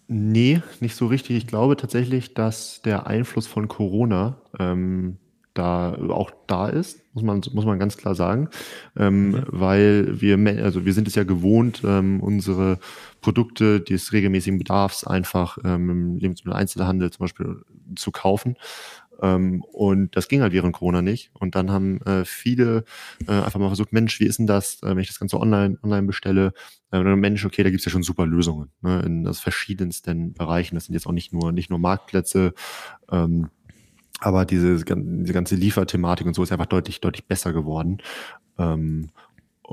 nee, 0.08 0.62
nicht 0.80 0.96
so 0.96 1.08
richtig. 1.08 1.38
Ich 1.38 1.48
glaube 1.48 1.78
tatsächlich, 1.78 2.34
dass 2.34 2.82
der 2.82 3.08
Einfluss 3.08 3.48
von 3.48 3.68
Corona 3.68 4.38
ähm, 4.60 5.18
da 5.54 5.94
auch 6.10 6.32
da 6.48 6.68
ist, 6.68 7.02
muss 7.14 7.24
man, 7.24 7.42
muss 7.54 7.66
man 7.66 7.80
ganz 7.80 7.98
klar 7.98 8.16
sagen, 8.16 8.50
ähm, 8.98 9.32
mhm. 9.32 9.44
weil 9.48 10.22
wir, 10.22 10.38
also 10.64 10.86
wir 10.86 10.94
sind 10.94 11.08
es 11.08 11.16
ja 11.16 11.24
gewohnt, 11.24 11.82
ähm, 11.86 12.22
unsere 12.22 12.80
Produkte 13.22 13.80
des 13.80 14.14
regelmäßigen 14.14 14.58
Bedarfs 14.58 15.06
einfach 15.06 15.58
ähm, 15.64 15.90
im 15.90 16.18
Lebensmitteleinzelhandel 16.18 17.12
zum 17.12 17.24
Beispiel 17.24 17.62
zu 17.96 18.12
kaufen. 18.12 18.56
Ähm, 19.22 19.64
und 19.72 20.16
das 20.16 20.28
ging 20.28 20.42
halt 20.42 20.54
während 20.54 20.74
Corona 20.74 21.02
nicht. 21.02 21.32
Und 21.34 21.56
dann 21.56 21.72
haben 21.72 22.02
äh, 22.02 22.26
viele 22.26 22.84
äh, 23.28 23.32
einfach 23.32 23.60
mal 23.60 23.68
versucht, 23.68 23.94
Mensch, 23.94 24.20
wie 24.20 24.26
ist 24.26 24.40
denn 24.40 24.48
das, 24.48 24.82
äh, 24.82 24.90
wenn 24.90 25.00
ich 25.00 25.08
das 25.08 25.20
Ganze 25.20 25.40
online, 25.40 25.78
online 25.84 26.08
bestelle? 26.08 26.54
Äh, 26.92 27.04
Mensch, 27.04 27.46
okay, 27.46 27.64
da 27.64 27.70
gibt's 27.70 27.86
ja 27.86 27.92
schon 27.92 28.04
super 28.04 28.26
Lösungen 28.26 28.70
ne, 28.82 29.02
in 29.06 29.24
das 29.24 29.40
verschiedensten 29.40 30.34
Bereichen. 30.34 30.76
Das 30.76 30.86
sind 30.86 30.94
jetzt 30.94 31.08
auch 31.08 31.14
nicht 31.14 31.32
nur, 31.32 31.52
nicht 31.52 31.70
nur 31.70 31.80
Marktplätze, 31.80 32.54
ähm, 33.12 33.50
aber 34.20 34.46
diese, 34.46 34.84
diese 34.86 35.34
ganze 35.34 35.55
Lieferthematik 35.55 36.27
und 36.27 36.34
so 36.34 36.43
ist 36.43 36.51
einfach 36.51 36.65
deutlich, 36.65 37.01
deutlich 37.01 37.25
besser 37.25 37.53
geworden. 37.53 37.98
Ähm, 38.58 39.10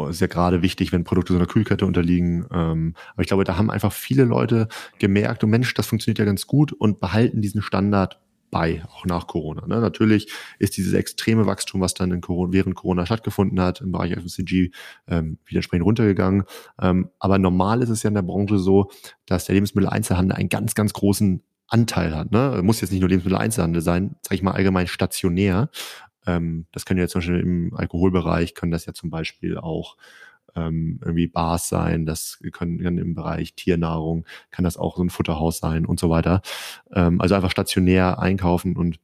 ist 0.08 0.20
ja 0.20 0.28
gerade 0.28 0.62
wichtig, 0.62 0.92
wenn 0.92 1.04
Produkte 1.04 1.32
so 1.32 1.38
einer 1.38 1.48
Kühlkette 1.48 1.84
unterliegen. 1.84 2.46
Ähm, 2.52 2.94
aber 3.12 3.22
ich 3.22 3.28
glaube, 3.28 3.44
da 3.44 3.56
haben 3.56 3.70
einfach 3.70 3.92
viele 3.92 4.24
Leute 4.24 4.68
gemerkt, 4.98 5.44
oh 5.44 5.46
Mensch, 5.46 5.74
das 5.74 5.86
funktioniert 5.86 6.18
ja 6.18 6.24
ganz 6.24 6.46
gut 6.46 6.72
und 6.72 7.00
behalten 7.00 7.42
diesen 7.42 7.60
Standard 7.60 8.20
bei, 8.50 8.82
auch 8.88 9.06
nach 9.06 9.26
Corona. 9.26 9.66
Ne? 9.66 9.80
Natürlich 9.80 10.32
ist 10.58 10.76
dieses 10.76 10.92
extreme 10.92 11.46
Wachstum, 11.46 11.80
was 11.80 11.94
dann 11.94 12.20
Corona, 12.20 12.52
während 12.52 12.74
Corona 12.74 13.06
stattgefunden 13.06 13.60
hat, 13.60 13.80
im 13.80 13.92
Bereich 13.92 14.12
FMCG 14.12 14.70
ähm, 15.06 15.38
wieder 15.44 15.58
entsprechend 15.58 15.86
runtergegangen. 15.86 16.44
Ähm, 16.80 17.10
aber 17.18 17.38
normal 17.38 17.82
ist 17.82 17.90
es 17.90 18.02
ja 18.02 18.08
in 18.08 18.14
der 18.14 18.22
Branche 18.22 18.58
so, 18.58 18.90
dass 19.26 19.44
der 19.44 19.54
Lebensmitteleinzelhandel 19.54 20.36
einen 20.36 20.48
ganz, 20.48 20.74
ganz 20.74 20.92
großen 20.92 21.42
Anteil 21.70 22.14
hat. 22.14 22.32
Ne? 22.32 22.60
Muss 22.62 22.80
jetzt 22.80 22.90
nicht 22.90 23.00
nur 23.00 23.08
Lebensmitteleinzelhandel 23.08 23.82
sein, 23.82 24.16
sage 24.22 24.34
ich 24.34 24.42
mal 24.42 24.52
allgemein 24.52 24.86
stationär. 24.86 25.70
Ähm, 26.26 26.66
das 26.72 26.84
können 26.84 27.00
ja 27.00 27.08
zum 27.08 27.20
Beispiel 27.20 27.40
im 27.40 27.74
Alkoholbereich, 27.74 28.54
können 28.54 28.72
das 28.72 28.86
ja 28.86 28.92
zum 28.92 29.10
Beispiel 29.10 29.56
auch 29.56 29.96
ähm, 30.56 31.00
irgendwie 31.02 31.28
Bars 31.28 31.68
sein, 31.68 32.06
das 32.06 32.42
können, 32.52 32.78
können 32.78 32.98
im 32.98 33.14
Bereich 33.14 33.54
Tiernahrung, 33.54 34.26
kann 34.50 34.64
das 34.64 34.76
auch 34.76 34.96
so 34.96 35.04
ein 35.04 35.10
Futterhaus 35.10 35.58
sein 35.58 35.86
und 35.86 36.00
so 36.00 36.10
weiter. 36.10 36.42
Ähm, 36.92 37.20
also 37.20 37.34
einfach 37.34 37.50
stationär 37.50 38.18
einkaufen 38.18 38.76
und 38.76 38.98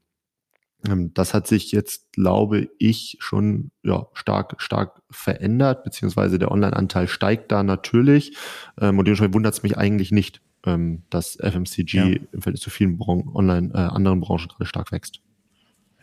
ähm, 0.87 1.13
das 1.15 1.35
hat 1.35 1.47
sich 1.47 1.73
jetzt, 1.73 2.13
glaube 2.13 2.69
ich, 2.79 3.17
schon 3.21 3.71
ja, 3.83 4.07
stark, 4.13 4.61
stark 4.61 5.03
verändert, 5.11 5.85
beziehungsweise 5.85 6.39
der 6.39 6.51
Online-Anteil 6.51 7.09
steigt 7.09 7.51
da 7.53 7.63
natürlich. 7.63 8.37
Ähm, 8.81 8.99
und 8.99 9.07
dementsprechend 9.07 9.35
wundert 9.35 9.55
es 9.55 9.63
mich 9.63 9.79
eigentlich 9.79 10.13
nicht, 10.13 10.43
ähm, 10.67 11.03
dass 11.11 11.37
FMCG 11.37 11.95
ja. 11.95 12.05
im 12.05 12.43
Verhältnis 12.43 12.61
zu 12.61 12.71
vielen 12.71 12.99
Bran 12.99 13.29
online, 13.35 13.71
äh, 13.75 13.79
anderen 13.79 14.21
Branchen 14.21 14.49
gerade 14.49 14.67
stark 14.67 14.93
wächst. 14.93 15.21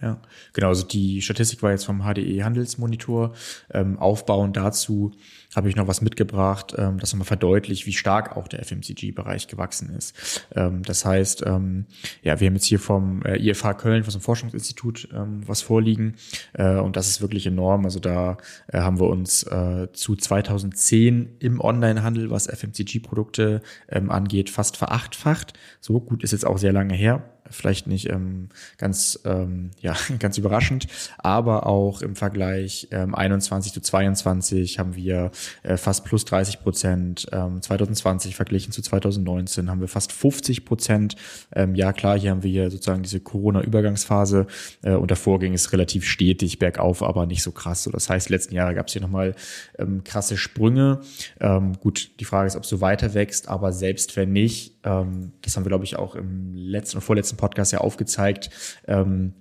Ja, 0.03 0.17
genau. 0.51 0.67
Also 0.67 0.86
die 0.86 1.22
Statistik 1.22 1.63
war 1.63 1.72
jetzt 1.72 1.86
vom 1.86 2.01
HDE 2.01 2.43
Handelsmonitor. 2.43 3.31
Ähm, 3.72 3.98
aufbauend 3.98 4.57
dazu 4.57 5.13
habe 5.55 5.69
ich 5.69 5.77
noch 5.77 5.88
was 5.88 6.01
mitgebracht, 6.01 6.75
ähm, 6.77 7.00
das 7.00 7.13
nochmal 7.13 7.27
verdeutlicht, 7.27 7.86
wie 7.86 7.93
stark 7.93 8.36
auch 8.36 8.50
der 8.50 8.65
FMCG-Bereich 8.65 9.48
gewachsen 9.48 9.95
ist. 9.95 10.45
Ähm, 10.53 10.83
das 10.83 11.05
heißt, 11.05 11.43
ähm, 11.45 11.86
ja, 12.22 12.38
wir 12.41 12.48
haben 12.48 12.55
jetzt 12.55 12.65
hier 12.65 12.79
vom 12.79 13.24
äh, 13.24 13.38
IFH 13.38 13.75
Köln, 13.75 14.03
vom 14.03 14.19
Forschungsinstitut, 14.19 15.07
ähm, 15.13 15.48
was 15.48 15.62
vorliegen. 15.62 16.15
Äh, 16.51 16.75
und 16.79 16.98
das 16.98 17.07
ist 17.07 17.22
wirklich 17.22 17.48
enorm. 17.48 17.86
Also 17.86 18.01
da 18.01 18.36
äh, 18.67 18.79
haben 18.79 19.00
wir 19.00 19.07
uns 19.07 19.43
äh, 19.43 19.88
zu 19.93 20.17
2010 20.17 21.38
im 21.39 21.62
Onlinehandel, 21.62 22.29
was 22.29 22.48
FMCG-Produkte 22.48 23.62
ähm, 23.88 24.12
angeht, 24.12 24.50
fast 24.50 24.75
verachtfacht. 24.75 25.53
So 25.79 26.01
gut 26.01 26.25
ist 26.25 26.31
jetzt 26.31 26.45
auch 26.45 26.57
sehr 26.57 26.74
lange 26.74 26.93
her 26.93 27.24
vielleicht 27.50 27.88
nicht 27.88 28.09
ähm, 28.09 28.50
ganz, 28.77 29.19
ähm, 29.25 29.71
ja, 29.79 29.95
ganz 30.19 30.38
überraschend, 30.38 30.88
aber 31.17 31.65
auch 31.65 32.01
im 32.01 32.15
Vergleich 32.15 32.88
ähm, 32.91 33.15
21 33.15 33.73
zu 33.73 33.81
22 33.81 34.79
haben 34.79 34.95
wir 34.95 35.31
äh, 35.63 35.77
fast 35.77 36.05
plus 36.05 36.25
30 36.25 36.62
Prozent. 36.62 37.27
Ähm, 37.31 37.62
2020 37.62 38.35
verglichen 38.35 38.71
zu 38.71 38.81
2019 38.81 39.69
haben 39.69 39.81
wir 39.81 39.88
fast 39.88 40.12
50 40.12 40.65
Prozent. 40.65 41.15
Ähm, 41.53 41.75
ja, 41.75 41.93
klar, 41.93 42.17
hier 42.19 42.31
haben 42.31 42.43
wir 42.43 42.71
sozusagen 42.71 43.03
diese 43.03 43.19
Corona-Übergangsphase 43.19 44.47
äh, 44.83 44.93
und 44.93 45.12
davor 45.12 45.39
ging 45.39 45.53
es 45.53 45.71
relativ 45.73 46.05
stetig 46.05 46.59
bergauf, 46.59 47.03
aber 47.03 47.25
nicht 47.25 47.43
so 47.43 47.51
krass. 47.51 47.83
So, 47.83 47.91
das 47.91 48.09
heißt, 48.09 48.29
letzten 48.29 48.55
Jahre 48.55 48.75
gab 48.75 48.88
es 48.88 48.93
hier 48.93 49.01
nochmal 49.01 49.35
ähm, 49.77 50.03
krasse 50.03 50.38
Sprünge. 50.38 51.01
Ähm, 51.39 51.73
gut, 51.79 52.12
die 52.19 52.25
Frage 52.25 52.47
ist, 52.47 52.55
ob 52.55 52.65
so 52.65 52.81
weiter 52.81 53.13
wächst, 53.13 53.47
aber 53.47 53.73
selbst 53.73 54.15
wenn 54.15 54.31
nicht, 54.31 54.73
ähm, 54.83 55.33
das 55.41 55.55
haben 55.55 55.65
wir, 55.65 55.69
glaube 55.69 55.85
ich, 55.85 55.97
auch 55.97 56.15
im 56.15 56.53
letzten 56.53 56.97
und 56.97 57.03
vorletzten 57.03 57.37
Podcast 57.37 57.71
ja 57.71 57.79
aufgezeigt, 57.79 58.49
ähm, 58.87 59.33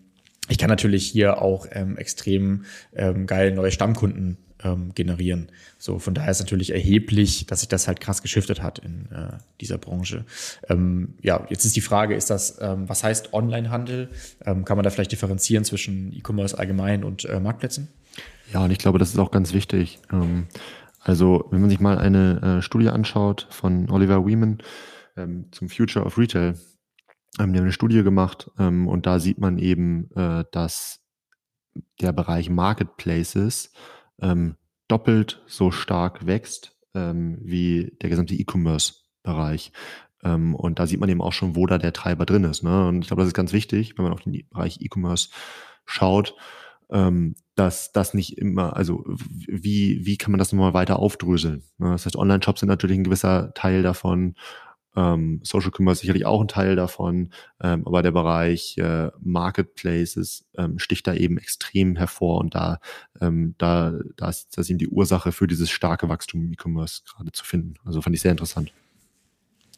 ich 0.48 0.58
kann 0.58 0.68
natürlich 0.68 1.06
hier 1.06 1.40
auch 1.40 1.66
ähm, 1.70 1.96
extrem 1.96 2.64
ähm, 2.94 3.26
geil 3.26 3.52
neue 3.52 3.70
Stammkunden 3.70 4.38
ähm, 4.64 4.92
generieren. 4.94 5.48
So, 5.78 5.98
von 5.98 6.14
daher 6.14 6.30
ist 6.30 6.40
natürlich 6.40 6.72
erheblich, 6.72 7.46
dass 7.46 7.60
sich 7.60 7.68
das 7.68 7.86
halt 7.86 8.00
krass 8.00 8.22
geschiftet 8.22 8.62
hat 8.62 8.78
in 8.80 9.08
äh, 9.12 9.38
dieser 9.60 9.78
Branche. 9.78 10.24
Ähm, 10.68 11.14
ja, 11.22 11.46
jetzt 11.48 11.64
ist 11.64 11.76
die 11.76 11.80
Frage, 11.80 12.14
ist 12.14 12.30
das, 12.30 12.58
ähm, 12.60 12.88
was 12.88 13.04
heißt 13.04 13.32
Onlinehandel? 13.32 14.10
Ähm, 14.44 14.64
kann 14.64 14.76
man 14.76 14.84
da 14.84 14.90
vielleicht 14.90 15.12
differenzieren 15.12 15.64
zwischen 15.64 16.12
E-Commerce 16.12 16.58
allgemein 16.58 17.04
und 17.04 17.24
äh, 17.24 17.40
Marktplätzen? 17.40 17.88
Ja, 18.52 18.64
und 18.64 18.70
ich 18.70 18.78
glaube, 18.78 18.98
das 18.98 19.10
ist 19.10 19.18
auch 19.18 19.30
ganz 19.30 19.52
wichtig. 19.52 20.00
Ähm, 20.12 20.48
also, 21.00 21.46
wenn 21.50 21.60
man 21.60 21.70
sich 21.70 21.80
mal 21.80 21.98
eine 21.98 22.58
äh, 22.58 22.62
Studie 22.62 22.88
anschaut 22.88 23.46
von 23.50 23.90
Oliver 23.90 24.26
Weeman 24.26 24.58
ähm, 25.16 25.46
zum 25.52 25.68
Future 25.68 26.04
of 26.04 26.18
Retail, 26.18 26.54
ähm, 27.38 27.52
die 27.52 27.58
haben 27.58 27.64
eine 27.64 27.72
Studie 27.72 28.02
gemacht 28.02 28.50
ähm, 28.58 28.88
und 28.88 29.06
da 29.06 29.18
sieht 29.18 29.38
man 29.38 29.58
eben, 29.58 30.10
äh, 30.14 30.44
dass 30.52 31.00
der 32.00 32.12
Bereich 32.12 32.50
Marketplaces 32.50 33.72
ähm, 34.20 34.56
doppelt 34.88 35.42
so 35.46 35.70
stark 35.70 36.26
wächst 36.26 36.76
ähm, 36.94 37.38
wie 37.40 37.96
der 38.02 38.10
gesamte 38.10 38.34
E-Commerce-Bereich. 38.34 39.72
Ähm, 40.22 40.54
und 40.54 40.78
da 40.78 40.86
sieht 40.86 41.00
man 41.00 41.08
eben 41.08 41.22
auch 41.22 41.32
schon, 41.32 41.56
wo 41.56 41.66
da 41.66 41.78
der 41.78 41.94
Treiber 41.94 42.26
drin 42.26 42.44
ist. 42.44 42.62
Ne? 42.62 42.86
Und 42.86 43.00
ich 43.00 43.06
glaube, 43.06 43.22
das 43.22 43.28
ist 43.28 43.34
ganz 43.34 43.54
wichtig, 43.54 43.96
wenn 43.96 44.04
man 44.04 44.12
auf 44.12 44.20
den 44.20 44.46
Bereich 44.50 44.80
E-Commerce 44.80 45.30
schaut, 45.84 46.36
dass 47.54 47.92
das 47.92 48.12
nicht 48.12 48.36
immer, 48.36 48.76
also 48.76 49.02
wie, 49.06 50.04
wie 50.04 50.18
kann 50.18 50.30
man 50.30 50.38
das 50.38 50.52
nochmal 50.52 50.74
weiter 50.74 50.98
aufdröseln? 50.98 51.62
Ne? 51.78 51.90
Das 51.90 52.04
heißt, 52.04 52.16
Online-Shops 52.16 52.60
sind 52.60 52.68
natürlich 52.68 52.98
ein 52.98 53.04
gewisser 53.04 53.54
Teil 53.54 53.82
davon. 53.82 54.34
Ähm, 54.96 55.40
Social 55.42 55.70
Commerce 55.76 56.00
sicherlich 56.00 56.26
auch 56.26 56.40
ein 56.40 56.48
Teil 56.48 56.76
davon, 56.76 57.30
ähm, 57.62 57.86
aber 57.86 58.02
der 58.02 58.12
Bereich 58.12 58.76
äh, 58.78 59.10
Marketplaces 59.20 60.46
ähm, 60.56 60.78
sticht 60.78 61.06
da 61.06 61.14
eben 61.14 61.38
extrem 61.38 61.96
hervor 61.96 62.38
und 62.38 62.54
da, 62.54 62.78
ähm, 63.20 63.54
da, 63.58 63.94
da 64.16 64.28
ist 64.28 64.56
das 64.56 64.68
eben 64.68 64.78
die 64.78 64.88
Ursache 64.88 65.32
für 65.32 65.46
dieses 65.46 65.70
starke 65.70 66.08
Wachstum 66.08 66.42
im 66.42 66.52
E-Commerce 66.52 67.02
gerade 67.06 67.32
zu 67.32 67.44
finden. 67.44 67.74
Also 67.84 68.02
fand 68.02 68.14
ich 68.16 68.22
sehr 68.22 68.32
interessant. 68.32 68.72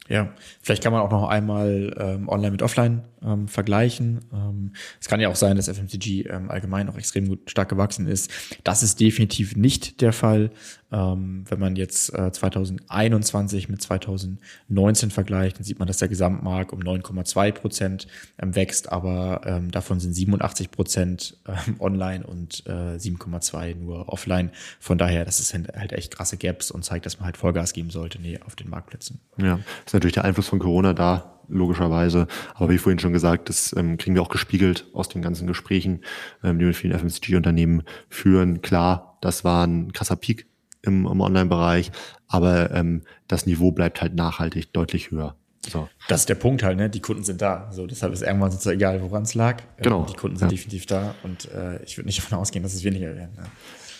Ja, 0.07 0.31
vielleicht 0.61 0.83
kann 0.83 0.93
man 0.93 1.01
auch 1.01 1.09
noch 1.09 1.27
einmal 1.27 1.95
ähm, 1.97 2.29
online 2.29 2.51
mit 2.51 2.61
offline 2.61 3.01
ähm, 3.23 3.47
vergleichen. 3.47 4.19
Ähm, 4.31 4.73
es 5.01 5.07
kann 5.07 5.19
ja 5.19 5.29
auch 5.29 5.35
sein, 5.35 5.55
dass 5.55 5.67
FMCG 5.67 6.27
ähm, 6.29 6.51
allgemein 6.51 6.89
auch 6.89 6.97
extrem 6.97 7.27
gut 7.27 7.49
stark 7.49 7.69
gewachsen 7.69 8.07
ist. 8.07 8.31
Das 8.63 8.83
ist 8.83 8.99
definitiv 8.99 9.55
nicht 9.55 10.01
der 10.01 10.13
Fall. 10.13 10.51
Ähm, 10.91 11.45
wenn 11.49 11.59
man 11.59 11.75
jetzt 11.75 12.13
äh, 12.13 12.31
2021 12.31 13.69
mit 13.69 13.81
2019 13.81 15.09
vergleicht, 15.09 15.57
dann 15.57 15.63
sieht 15.63 15.79
man, 15.79 15.87
dass 15.87 15.97
der 15.97 16.07
Gesamtmarkt 16.07 16.71
um 16.73 16.79
9,2 16.79 17.51
Prozent 17.51 18.07
ähm, 18.41 18.55
wächst, 18.55 18.91
aber 18.91 19.41
ähm, 19.45 19.71
davon 19.71 19.99
sind 19.99 20.13
87 20.13 20.71
Prozent 20.71 21.37
ähm, 21.47 21.75
online 21.79 22.25
und 22.25 22.63
äh, 22.67 22.97
7,2 22.97 23.75
nur 23.75 24.09
offline. 24.09 24.51
Von 24.79 24.97
daher, 24.97 25.25
das 25.25 25.39
ist 25.39 25.53
halt 25.53 25.93
echt 25.93 26.15
krasse 26.15 26.37
Gaps 26.37 26.71
und 26.71 26.85
zeigt, 26.85 27.05
dass 27.05 27.19
man 27.19 27.25
halt 27.25 27.37
Vollgas 27.37 27.73
geben 27.73 27.89
sollte 27.89 28.21
nee, 28.21 28.39
auf 28.45 28.55
den 28.55 28.69
Marktplätzen. 28.69 29.19
Ja, 29.37 29.59
ist 29.85 29.93
natürlich 29.93 30.13
der 30.13 30.25
Einfluss 30.25 30.47
von 30.47 30.59
Corona 30.59 30.93
da, 30.93 31.35
logischerweise. 31.47 32.27
Aber 32.53 32.69
wie 32.69 32.77
vorhin 32.77 32.99
schon 32.99 33.13
gesagt, 33.13 33.49
das 33.49 33.73
ähm, 33.77 33.97
kriegen 33.97 34.15
wir 34.15 34.21
auch 34.21 34.29
gespiegelt 34.29 34.85
aus 34.93 35.09
den 35.09 35.21
ganzen 35.21 35.47
Gesprächen, 35.47 36.01
ähm, 36.43 36.57
die 36.57 36.61
wir 36.61 36.67
mit 36.67 36.75
vielen 36.75 36.97
FMCG-Unternehmen 36.97 37.83
führen. 38.09 38.61
Klar, 38.61 39.17
das 39.21 39.43
war 39.43 39.65
ein 39.65 39.91
krasser 39.93 40.15
Peak 40.15 40.47
im, 40.85 41.05
im 41.05 41.21
Online-Bereich, 41.21 41.91
aber 42.27 42.71
ähm, 42.71 43.01
das 43.27 43.45
Niveau 43.45 43.71
bleibt 43.71 44.01
halt 44.01 44.15
nachhaltig 44.15 44.73
deutlich 44.73 45.11
höher. 45.11 45.35
So. 45.69 45.89
Das 46.07 46.21
ist 46.21 46.29
der 46.29 46.35
Punkt 46.35 46.63
halt, 46.63 46.77
ne? 46.77 46.89
Die 46.89 47.01
Kunden 47.01 47.23
sind 47.23 47.41
da. 47.41 47.69
So, 47.71 47.87
deshalb 47.87 48.13
ist 48.13 48.21
irgendwann 48.21 48.51
sozusagen 48.51 48.77
egal, 48.77 49.01
woran 49.01 49.23
es 49.23 49.33
lag. 49.33 49.63
Genau. 49.77 50.01
Ähm, 50.01 50.07
die 50.07 50.13
Kunden 50.13 50.37
sind 50.37 50.49
ja. 50.49 50.55
definitiv 50.55 50.85
da 50.85 51.15
und 51.23 51.51
äh, 51.51 51.83
ich 51.83 51.97
würde 51.97 52.07
nicht 52.07 52.19
davon 52.23 52.37
ausgehen, 52.37 52.63
dass 52.63 52.73
es 52.73 52.83
weniger 52.83 53.15
werden. 53.15 53.35
Ne? 53.35 53.43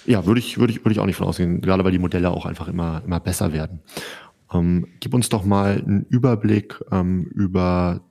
Ja, 0.06 0.26
würde 0.26 0.40
ich, 0.40 0.60
würde 0.60 0.72
ich, 0.72 0.80
würde 0.80 0.92
ich 0.92 1.00
auch 1.00 1.06
nicht 1.06 1.16
von 1.16 1.28
ausgehen, 1.28 1.62
gerade 1.62 1.84
weil 1.84 1.92
die 1.92 2.00
Modelle 2.00 2.30
auch 2.30 2.46
einfach 2.46 2.68
immer, 2.68 3.02
immer 3.06 3.20
besser 3.20 3.54
werden. 3.54 3.80
Ähm, 4.54 4.88
gib 5.00 5.14
uns 5.14 5.30
doch 5.30 5.44
mal 5.44 5.80
einen 5.80 6.06
Überblick 6.10 6.80
ähm, 6.92 7.26
über 7.34 8.02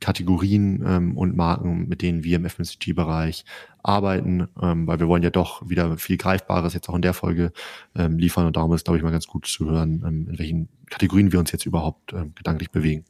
Kategorien 0.00 0.84
ähm, 0.86 1.16
und 1.16 1.36
Marken, 1.36 1.88
mit 1.88 2.02
denen 2.02 2.24
wir 2.24 2.36
im 2.36 2.48
FMCG-Bereich 2.48 3.44
arbeiten, 3.88 4.48
ähm, 4.60 4.86
weil 4.86 5.00
wir 5.00 5.08
wollen 5.08 5.22
ja 5.22 5.30
doch 5.30 5.68
wieder 5.68 5.96
viel 5.96 6.18
Greifbares 6.18 6.74
jetzt 6.74 6.88
auch 6.88 6.94
in 6.94 7.02
der 7.02 7.14
Folge 7.14 7.52
ähm, 7.96 8.18
liefern 8.18 8.46
und 8.46 8.56
darum 8.56 8.72
ist, 8.74 8.84
glaube 8.84 8.98
ich, 8.98 9.02
mal 9.02 9.10
ganz 9.10 9.26
gut 9.26 9.46
zu 9.46 9.68
hören, 9.70 10.04
ähm, 10.06 10.28
in 10.28 10.38
welchen 10.38 10.68
Kategorien 10.90 11.32
wir 11.32 11.38
uns 11.38 11.52
jetzt 11.52 11.64
überhaupt 11.66 12.12
ähm, 12.12 12.34
gedanklich 12.34 12.70
bewegen. 12.70 13.04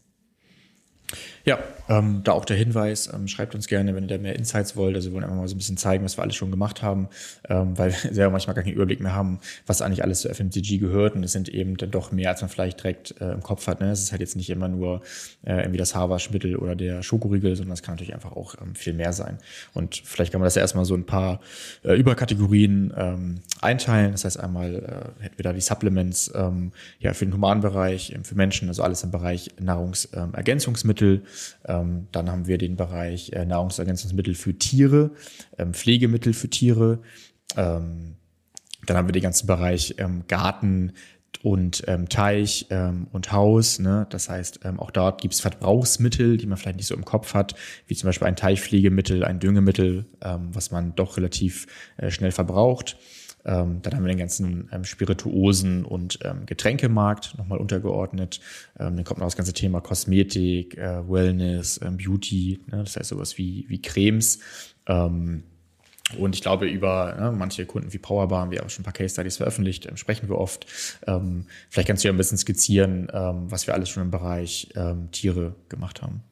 Ja, 1.44 1.58
ähm, 1.88 2.20
da 2.24 2.32
auch 2.32 2.44
der 2.44 2.56
Hinweis, 2.56 3.10
ähm, 3.12 3.28
schreibt 3.28 3.54
uns 3.54 3.66
gerne, 3.66 3.94
wenn 3.94 4.04
ihr 4.04 4.08
da 4.08 4.18
mehr 4.18 4.36
Insights 4.36 4.76
wollt. 4.76 4.94
Also 4.94 5.08
wir 5.08 5.14
wollen 5.14 5.24
einfach 5.24 5.36
mal 5.36 5.48
so 5.48 5.54
ein 5.54 5.58
bisschen 5.58 5.78
zeigen, 5.78 6.04
was 6.04 6.18
wir 6.18 6.22
alles 6.22 6.36
schon 6.36 6.50
gemacht 6.50 6.82
haben, 6.82 7.08
ähm, 7.48 7.78
weil 7.78 7.92
wir 7.92 7.98
selber 8.12 8.32
manchmal 8.32 8.54
gar 8.54 8.64
keinen 8.64 8.74
Überblick 8.74 9.00
mehr 9.00 9.14
haben, 9.14 9.40
was 9.66 9.80
eigentlich 9.80 10.04
alles 10.04 10.20
zu 10.20 10.28
FMCG 10.28 10.78
gehört. 10.78 11.14
Und 11.14 11.24
es 11.24 11.32
sind 11.32 11.48
eben 11.48 11.78
dann 11.78 11.90
doch 11.90 12.12
mehr, 12.12 12.28
als 12.30 12.42
man 12.42 12.50
vielleicht 12.50 12.80
direkt 12.80 13.18
äh, 13.20 13.32
im 13.32 13.42
Kopf 13.42 13.66
hat. 13.66 13.80
Ne? 13.80 13.90
Es 13.90 14.02
ist 14.02 14.10
halt 14.10 14.20
jetzt 14.20 14.36
nicht 14.36 14.50
immer 14.50 14.68
nur 14.68 15.00
äh, 15.46 15.60
irgendwie 15.60 15.78
das 15.78 15.94
Haarwaschmittel 15.94 16.56
oder 16.56 16.76
der 16.76 17.02
Schokoriegel, 17.02 17.56
sondern 17.56 17.72
es 17.72 17.82
kann 17.82 17.94
natürlich 17.94 18.12
einfach 18.12 18.32
auch 18.32 18.54
ähm, 18.60 18.74
viel 18.74 18.92
mehr 18.92 19.14
sein. 19.14 19.38
Und 19.72 20.02
vielleicht 20.04 20.32
kann 20.32 20.40
man 20.40 20.46
das 20.46 20.56
ja 20.56 20.60
erstmal 20.60 20.84
so 20.84 20.94
ein 20.94 21.06
paar 21.06 21.40
äh, 21.84 21.94
Überkategorien 21.94 22.92
ähm, 22.94 23.36
einteilen. 23.62 24.12
Das 24.12 24.26
heißt 24.26 24.38
einmal 24.38 24.74
äh, 24.74 25.22
hätten 25.22 25.38
wir 25.38 25.42
da 25.44 25.54
die 25.54 25.62
Supplements 25.62 26.30
ähm, 26.34 26.72
ja 26.98 27.14
für 27.14 27.24
den 27.24 27.32
humanen 27.32 27.62
Bereich, 27.62 28.14
für 28.22 28.34
Menschen, 28.34 28.68
also 28.68 28.82
alles 28.82 29.02
im 29.02 29.10
Bereich 29.10 29.50
Nahrungsergänzungsmittel. 29.58 30.97
Ähm, 31.00 31.22
ähm, 31.66 32.08
dann 32.12 32.30
haben 32.30 32.46
wir 32.46 32.58
den 32.58 32.76
Bereich 32.76 33.32
äh, 33.32 33.44
Nahrungsergänzungsmittel 33.44 34.34
für 34.34 34.54
Tiere, 34.54 35.12
ähm, 35.56 35.74
Pflegemittel 35.74 36.32
für 36.32 36.48
Tiere. 36.48 37.00
Ähm, 37.56 38.16
dann 38.86 38.96
haben 38.96 39.08
wir 39.08 39.12
den 39.12 39.22
ganzen 39.22 39.46
Bereich 39.46 39.96
ähm, 39.98 40.24
Garten 40.28 40.92
und 41.42 41.84
ähm, 41.86 42.08
Teich 42.08 42.66
ähm, 42.70 43.06
und 43.12 43.32
Haus. 43.32 43.78
Ne? 43.78 44.06
Das 44.10 44.28
heißt, 44.28 44.60
ähm, 44.64 44.80
auch 44.80 44.90
dort 44.90 45.20
gibt 45.20 45.34
es 45.34 45.40
Verbrauchsmittel, 45.40 46.36
die 46.36 46.46
man 46.46 46.58
vielleicht 46.58 46.78
nicht 46.78 46.86
so 46.86 46.94
im 46.94 47.04
Kopf 47.04 47.34
hat, 47.34 47.54
wie 47.86 47.94
zum 47.94 48.08
Beispiel 48.08 48.26
ein 48.26 48.36
Teichpflegemittel, 48.36 49.24
ein 49.24 49.38
Düngemittel, 49.38 50.06
ähm, 50.22 50.48
was 50.52 50.70
man 50.70 50.94
doch 50.94 51.16
relativ 51.16 51.66
äh, 51.96 52.10
schnell 52.10 52.32
verbraucht. 52.32 52.96
Ähm, 53.44 53.80
dann 53.82 53.94
haben 53.94 54.04
wir 54.04 54.08
den 54.08 54.18
ganzen 54.18 54.68
ähm, 54.72 54.84
Spirituosen- 54.84 55.84
und 55.84 56.18
ähm, 56.22 56.46
Getränkemarkt 56.46 57.36
nochmal 57.38 57.58
untergeordnet. 57.58 58.40
Ähm, 58.78 58.96
dann 58.96 59.04
kommt 59.04 59.20
noch 59.20 59.26
das 59.26 59.36
ganze 59.36 59.52
Thema 59.52 59.80
Kosmetik, 59.80 60.76
äh, 60.76 61.08
Wellness, 61.08 61.80
ähm, 61.82 61.96
Beauty, 61.96 62.60
ne? 62.66 62.78
das 62.84 62.96
heißt 62.96 63.08
sowas 63.08 63.38
wie, 63.38 63.64
wie 63.68 63.80
Cremes. 63.80 64.40
Ähm, 64.86 65.44
und 66.18 66.34
ich 66.34 66.40
glaube, 66.40 66.66
über 66.66 67.16
ne, 67.18 67.32
manche 67.32 67.66
Kunden 67.66 67.92
wie 67.92 67.98
Powerbar 67.98 68.40
haben 68.40 68.50
wir 68.50 68.64
auch 68.64 68.70
schon 68.70 68.82
ein 68.82 68.84
paar 68.84 68.94
Case 68.94 69.12
Studies 69.12 69.36
veröffentlicht, 69.36 69.86
ähm, 69.86 69.96
sprechen 69.96 70.28
wir 70.28 70.38
oft. 70.38 70.66
Ähm, 71.06 71.46
vielleicht 71.68 71.88
kannst 71.88 72.02
du 72.02 72.08
ja 72.08 72.14
ein 72.14 72.16
bisschen 72.16 72.38
skizzieren, 72.38 73.08
ähm, 73.12 73.50
was 73.50 73.66
wir 73.66 73.74
alles 73.74 73.88
schon 73.90 74.02
im 74.02 74.10
Bereich 74.10 74.68
Tiere 75.12 75.54
gemacht 75.68 76.02
haben. 76.02 76.22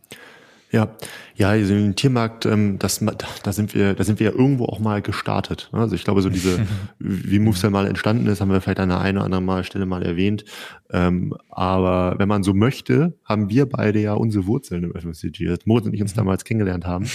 Ja, 0.72 0.96
ja, 1.36 1.50
also 1.50 1.74
im 1.74 1.94
Tiermarkt, 1.94 2.44
ähm, 2.44 2.78
das, 2.78 3.04
da 3.42 3.52
sind 3.52 3.74
wir, 3.74 3.94
da 3.94 4.02
sind 4.02 4.18
wir 4.18 4.30
ja 4.30 4.36
irgendwo 4.36 4.64
auch 4.64 4.80
mal 4.80 5.00
gestartet. 5.00 5.68
Also 5.72 5.94
ich 5.94 6.02
glaube, 6.02 6.22
so 6.22 6.28
diese, 6.28 6.66
wie 6.98 7.38
Movesell 7.38 7.70
mal 7.70 7.86
entstanden 7.86 8.26
ist, 8.26 8.40
haben 8.40 8.50
wir 8.50 8.60
vielleicht 8.60 8.80
an 8.80 8.88
der 8.88 9.00
einen 9.00 9.18
oder 9.18 9.26
anderen 9.26 9.44
mal 9.44 9.62
Stelle 9.64 9.86
mal 9.86 10.02
erwähnt. 10.02 10.44
Ähm, 10.90 11.34
aber 11.48 12.16
wenn 12.18 12.28
man 12.28 12.42
so 12.42 12.52
möchte, 12.52 13.16
haben 13.24 13.48
wir 13.48 13.66
beide 13.66 14.00
ja 14.00 14.14
unsere 14.14 14.46
Wurzeln 14.46 14.84
im 14.84 14.94
FMCG. 14.94 15.48
Als 15.48 15.66
Moritz 15.66 15.86
und 15.86 15.94
ich 15.94 16.02
uns 16.02 16.14
mhm. 16.14 16.18
damals 16.18 16.44
kennengelernt 16.44 16.84
haben, 16.84 17.06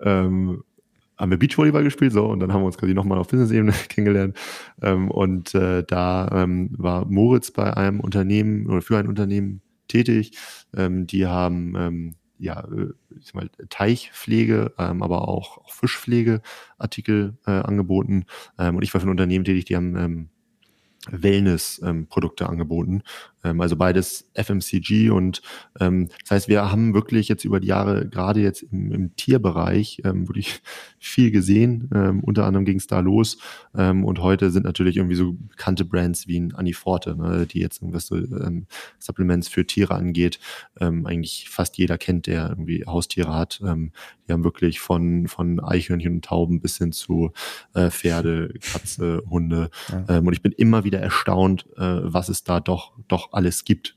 ähm, 0.00 0.62
haben 1.18 1.30
wir 1.30 1.38
Beachvolleyball 1.38 1.84
gespielt, 1.84 2.12
so, 2.12 2.26
und 2.26 2.40
dann 2.40 2.52
haben 2.52 2.62
wir 2.62 2.66
uns 2.66 2.76
quasi 2.78 2.94
nochmal 2.94 3.18
auf 3.18 3.28
Business-Ebene 3.28 3.72
kennengelernt. 3.88 4.36
Ähm, 4.82 5.10
und 5.10 5.54
äh, 5.54 5.84
da 5.86 6.28
ähm, 6.32 6.70
war 6.76 7.06
Moritz 7.06 7.50
bei 7.50 7.74
einem 7.76 8.00
Unternehmen 8.00 8.66
oder 8.66 8.82
für 8.82 8.98
ein 8.98 9.08
Unternehmen 9.08 9.60
tätig. 9.88 10.32
Ähm, 10.74 11.06
die 11.06 11.26
haben 11.26 11.74
ähm, 11.76 12.14
ja, 12.38 12.60
äh, 12.60 12.92
ich 13.18 13.26
sag 13.26 13.34
mal, 13.34 13.50
Teichpflege, 13.68 14.74
ähm, 14.78 15.02
aber 15.02 15.28
auch, 15.28 15.58
auch 15.58 15.72
Fischpflegeartikel 15.72 17.36
äh, 17.46 17.50
angeboten. 17.50 18.26
Ähm, 18.58 18.76
und 18.76 18.82
ich 18.82 18.92
war 18.94 19.00
für 19.00 19.06
ein 19.06 19.10
Unternehmen 19.10 19.44
tätig, 19.44 19.64
die 19.66 19.76
haben 19.76 19.96
ähm, 19.96 20.28
Wellness-Produkte 21.10 22.44
ähm, 22.44 22.50
angeboten. 22.50 23.02
Ähm, 23.44 23.60
also 23.60 23.76
beides 23.76 24.28
FMCG 24.34 25.10
und 25.10 25.42
ähm, 25.80 26.08
das 26.22 26.30
heißt, 26.30 26.48
wir 26.48 26.70
haben 26.70 26.94
wirklich 26.94 27.28
jetzt 27.28 27.44
über 27.44 27.60
die 27.60 27.68
Jahre 27.68 28.08
gerade 28.08 28.40
jetzt 28.40 28.62
im, 28.62 28.92
im 28.92 29.16
Tierbereich 29.16 30.02
ähm, 30.04 30.28
wirklich 30.28 30.60
viel 30.98 31.30
gesehen. 31.30 31.90
Ähm, 31.94 32.20
unter 32.20 32.44
anderem 32.44 32.64
ging 32.64 32.78
es 32.78 32.86
da 32.86 33.00
los 33.00 33.38
ähm, 33.76 34.04
und 34.04 34.20
heute 34.20 34.50
sind 34.50 34.64
natürlich 34.64 34.96
irgendwie 34.96 35.16
so 35.16 35.34
bekannte 35.34 35.84
Brands 35.84 36.26
wie 36.26 36.40
ein 36.40 36.54
Aniforte, 36.54 37.16
ne, 37.16 37.46
die 37.46 37.60
jetzt 37.60 37.82
irgendwas 37.82 38.06
so 38.06 38.16
ähm, 38.16 38.66
Supplements 38.98 39.48
für 39.48 39.66
Tiere 39.66 39.94
angeht, 39.94 40.38
ähm, 40.80 41.06
eigentlich 41.06 41.48
fast 41.48 41.78
jeder 41.78 41.98
kennt, 41.98 42.26
der 42.26 42.48
irgendwie 42.48 42.84
Haustiere 42.86 43.34
hat. 43.34 43.60
Ähm, 43.64 43.92
die 44.26 44.32
haben 44.32 44.44
wirklich 44.44 44.80
von 44.80 45.28
von 45.28 45.60
Eichhörnchen 45.60 46.14
und 46.14 46.24
Tauben 46.24 46.60
bis 46.60 46.78
hin 46.78 46.92
zu 46.92 47.32
äh, 47.74 47.90
Pferde, 47.90 48.54
Katze, 48.60 49.22
Hunde. 49.28 49.70
Ja. 49.88 50.18
Ähm, 50.18 50.26
und 50.26 50.32
ich 50.32 50.42
bin 50.42 50.52
immer 50.52 50.84
wieder 50.84 50.98
erstaunt, 51.00 51.66
äh, 51.76 51.80
was 52.02 52.28
es 52.28 52.42
da 52.42 52.60
doch 52.60 52.92
doch 53.08 53.32
alles 53.36 53.64
gibt. 53.64 53.96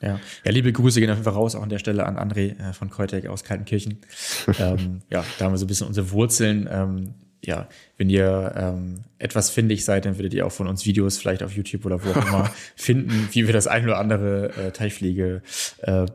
Ja. 0.00 0.20
ja, 0.44 0.50
liebe 0.50 0.72
Grüße 0.72 1.00
gehen 1.00 1.08
auf 1.10 1.16
jeden 1.16 1.24
Fall 1.24 1.34
raus, 1.34 1.54
auch 1.54 1.62
an 1.62 1.68
der 1.68 1.78
Stelle 1.78 2.04
an 2.04 2.18
André 2.18 2.58
äh, 2.58 2.72
von 2.72 2.90
Kreutek 2.90 3.26
aus 3.26 3.42
Kaltenkirchen. 3.42 3.98
ähm, 4.58 5.02
ja, 5.10 5.24
da 5.38 5.44
haben 5.46 5.52
wir 5.52 5.58
so 5.58 5.64
ein 5.64 5.68
bisschen 5.68 5.86
unsere 5.86 6.10
Wurzeln. 6.10 6.68
Ähm, 6.70 7.14
ja, 7.46 7.68
wenn 7.96 8.10
ihr 8.10 8.52
ähm, 8.56 9.00
etwas 9.18 9.50
findig 9.50 9.84
seid, 9.84 10.04
dann 10.04 10.18
würdet 10.18 10.34
ihr 10.34 10.46
auch 10.46 10.52
von 10.52 10.66
uns 10.66 10.86
Videos 10.86 11.18
vielleicht 11.18 11.42
auf 11.42 11.52
YouTube 11.52 11.84
oder 11.84 12.02
wo 12.04 12.10
auch 12.10 12.26
immer 12.26 12.50
finden, 12.76 13.28
wie 13.32 13.46
wir 13.46 13.52
das 13.52 13.66
ein 13.66 13.84
oder 13.84 13.98
andere 13.98 14.50
äh, 14.56 14.70
Teichpflege, 14.72 15.42
äh, 15.82 16.06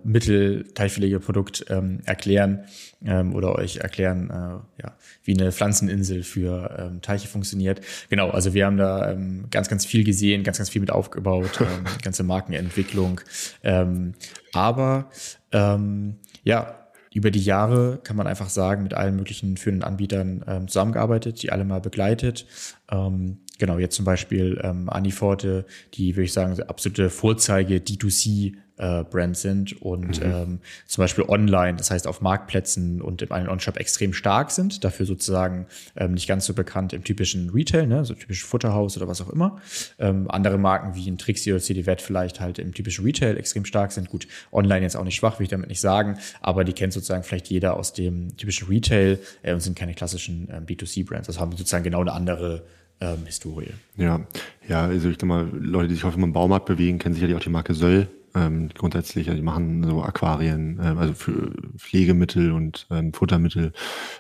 Teichpflegeprodukt 0.73 1.65
ähm, 1.69 1.99
erklären 2.05 2.65
ähm, 3.05 3.33
oder 3.33 3.55
euch 3.55 3.77
erklären, 3.77 4.29
äh, 4.29 4.81
ja, 4.83 4.95
wie 5.23 5.39
eine 5.39 5.51
Pflanzeninsel 5.51 6.23
für 6.23 6.89
ähm, 6.91 7.01
Teiche 7.01 7.27
funktioniert. 7.27 7.81
Genau, 8.09 8.29
also 8.29 8.53
wir 8.53 8.65
haben 8.65 8.77
da 8.77 9.11
ähm, 9.11 9.45
ganz, 9.51 9.69
ganz 9.69 9.85
viel 9.85 10.03
gesehen, 10.03 10.43
ganz, 10.43 10.57
ganz 10.57 10.69
viel 10.69 10.81
mit 10.81 10.91
aufgebaut, 10.91 11.61
ähm, 11.61 11.85
ganze 12.03 12.23
Markenentwicklung. 12.23 13.21
Ähm, 13.63 14.13
aber 14.51 15.09
ähm, 15.51 16.15
ja, 16.43 16.78
über 17.13 17.32
die 17.32 17.43
Jahre 17.43 18.00
kann 18.04 18.15
man 18.15 18.28
einfach 18.28 18.50
sagen, 18.50 18.84
mit 18.84 18.93
allen 18.93 19.15
möglichen 19.15 19.58
führenden 19.58 19.84
Anbietern 19.84 20.43
ähm, 20.48 20.67
zusammengearbeitet, 20.67 21.41
die 21.41 21.52
alle 21.52 21.65
mal 21.65 21.82
begleitet. 21.82 22.45
Ähm, 22.91 23.39
genau, 23.58 23.80
jetzt 23.80 23.95
zum 23.95 24.06
Beispiel 24.06 24.60
ähm, 24.63 24.89
Aniforte, 24.89 25.65
die, 25.95 26.15
würde 26.15 26.26
ich 26.26 26.34
sagen, 26.34 26.60
absolute 26.62 27.10
Vorzeige 27.10 27.78
D2C 27.78 28.56
äh, 28.79 29.03
Brand 29.03 29.37
sind 29.37 29.81
und 29.81 30.19
mhm. 30.19 30.31
ähm, 30.31 30.59
zum 30.87 31.03
Beispiel 31.03 31.25
online, 31.25 31.77
das 31.77 31.91
heißt 31.91 32.07
auf 32.07 32.21
Marktplätzen 32.21 33.01
und 33.01 33.21
im 33.21 33.31
On-Shop 33.31 33.77
extrem 33.77 34.13
stark 34.13 34.51
sind, 34.51 34.83
dafür 34.83 35.05
sozusagen 35.05 35.67
ähm, 35.95 36.13
nicht 36.13 36.27
ganz 36.27 36.45
so 36.45 36.53
bekannt 36.53 36.93
im 36.93 37.03
typischen 37.03 37.49
Retail, 37.49 37.87
ne, 37.87 38.05
so 38.05 38.13
typisch 38.13 38.43
Futterhaus 38.43 38.97
oder 38.97 39.07
was 39.07 39.21
auch 39.21 39.29
immer. 39.29 39.57
Ähm, 39.99 40.31
andere 40.31 40.57
Marken 40.57 40.95
wie 40.95 41.09
ein 41.09 41.17
Trixie 41.17 41.51
oder 41.51 41.61
CD-Wet 41.61 42.01
vielleicht 42.01 42.39
halt 42.39 42.57
im 42.57 42.73
typischen 42.73 43.05
Retail 43.05 43.37
extrem 43.37 43.65
stark 43.65 43.91
sind. 43.91 44.09
Gut, 44.09 44.27
online 44.51 44.81
jetzt 44.81 44.95
auch 44.95 45.03
nicht 45.03 45.15
schwach, 45.15 45.39
will 45.39 45.43
ich 45.43 45.49
damit 45.49 45.69
nicht 45.69 45.81
sagen, 45.81 46.17
aber 46.41 46.63
die 46.63 46.73
kennt 46.73 46.93
sozusagen 46.93 47.23
vielleicht 47.23 47.47
jeder 47.47 47.75
aus 47.75 47.93
dem 47.93 48.35
typischen 48.37 48.67
Retail 48.67 49.19
äh, 49.43 49.53
und 49.53 49.59
sind 49.59 49.77
keine 49.77 49.93
klassischen 49.93 50.47
ähm, 50.51 50.65
B2C-Brands. 50.65 51.27
Das 51.27 51.39
haben 51.39 51.51
sozusagen 51.51 51.83
genau 51.83 52.01
eine 52.01 52.13
andere 52.13 52.63
ähm, 53.01 53.25
Historie. 53.25 53.73
Ja, 53.97 54.21
ja, 54.67 54.85
also 54.85 55.09
ich 55.09 55.17
glaube 55.17 55.33
mal, 55.33 55.49
Leute, 55.53 55.89
die 55.89 55.95
sich 55.95 56.03
häufig 56.03 56.21
im 56.21 56.33
Baumarkt 56.33 56.65
bewegen, 56.65 56.99
kennen 56.99 57.15
sicherlich 57.15 57.35
auch 57.35 57.41
die 57.41 57.49
Marke 57.49 57.73
Söll 57.73 58.07
ähm, 58.39 58.69
grundsätzlich. 58.73 59.28
Also 59.28 59.38
die 59.38 59.45
machen 59.45 59.84
so 59.84 60.02
Aquarien, 60.02 60.80
ähm, 60.82 60.97
also 60.97 61.13
für 61.13 61.52
Pflegemittel 61.78 62.52
und 62.52 62.88
ähm, 62.89 63.13
Futtermittel 63.13 63.73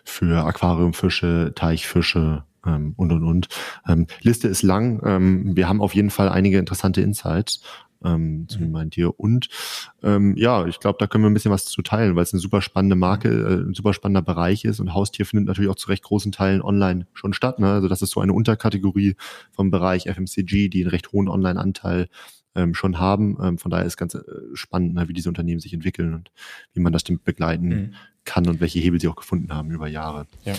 für 0.03 0.45
Aquariumfische, 0.45 1.53
Teichfische 1.55 2.43
ähm, 2.65 2.93
und 2.97 3.11
und 3.11 3.23
und. 3.23 3.47
Ähm, 3.87 4.07
Liste 4.21 4.47
ist 4.47 4.63
lang. 4.63 5.01
Ähm, 5.05 5.55
wir 5.55 5.69
haben 5.69 5.81
auf 5.81 5.95
jeden 5.95 6.09
Fall 6.09 6.29
einige 6.29 6.57
interessante 6.57 7.01
Insights 7.01 7.61
ähm, 8.03 8.47
zu 8.47 8.59
mhm. 8.59 8.71
meinen 8.71 8.91
Tier. 8.91 9.17
Und 9.19 9.49
ähm, 10.03 10.35
ja, 10.37 10.65
ich 10.65 10.79
glaube, 10.79 10.97
da 10.99 11.07
können 11.07 11.23
wir 11.23 11.29
ein 11.29 11.33
bisschen 11.33 11.51
was 11.51 11.65
zu 11.65 11.81
teilen, 11.81 12.15
weil 12.15 12.23
es 12.23 12.33
eine 12.33 12.39
super 12.39 12.61
spannende 12.61 12.95
Marke, 12.95 13.29
äh, 13.29 13.69
ein 13.69 13.73
super 13.73 13.93
spannender 13.93 14.21
Bereich 14.21 14.65
ist 14.65 14.79
und 14.79 14.93
Haustier 14.93 15.25
findet 15.25 15.47
natürlich 15.47 15.69
auch 15.69 15.75
zu 15.75 15.89
recht 15.89 16.03
großen 16.03 16.31
Teilen 16.31 16.61
online 16.61 17.07
schon 17.13 17.33
statt. 17.33 17.59
Ne? 17.59 17.71
Also 17.71 17.87
das 17.87 18.01
ist 18.01 18.11
so 18.11 18.21
eine 18.21 18.33
Unterkategorie 18.33 19.15
vom 19.51 19.71
Bereich 19.71 20.07
FMCG, 20.07 20.69
die 20.69 20.81
einen 20.81 20.89
recht 20.89 21.11
hohen 21.11 21.27
Online-Anteil 21.27 22.09
ähm, 22.55 22.73
schon 22.73 22.99
haben. 22.99 23.37
Ähm, 23.41 23.57
von 23.57 23.71
daher 23.71 23.85
ist 23.85 23.97
ganz 23.97 24.15
äh, 24.15 24.21
spannend, 24.53 24.93
ne, 24.95 25.07
wie 25.07 25.13
diese 25.13 25.29
Unternehmen 25.29 25.59
sich 25.59 25.73
entwickeln 25.73 26.13
und 26.13 26.31
wie 26.73 26.79
man 26.79 26.93
das 26.93 27.03
damit 27.03 27.23
begleiten 27.23 27.67
mhm. 27.67 27.93
kann 28.25 28.47
und 28.47 28.59
welche 28.59 28.79
Hebel 28.79 28.99
sie 28.99 29.07
auch 29.07 29.15
gefunden 29.15 29.53
haben 29.53 29.71
über 29.71 29.87
Jahre. 29.87 30.27
Ja. 30.45 30.55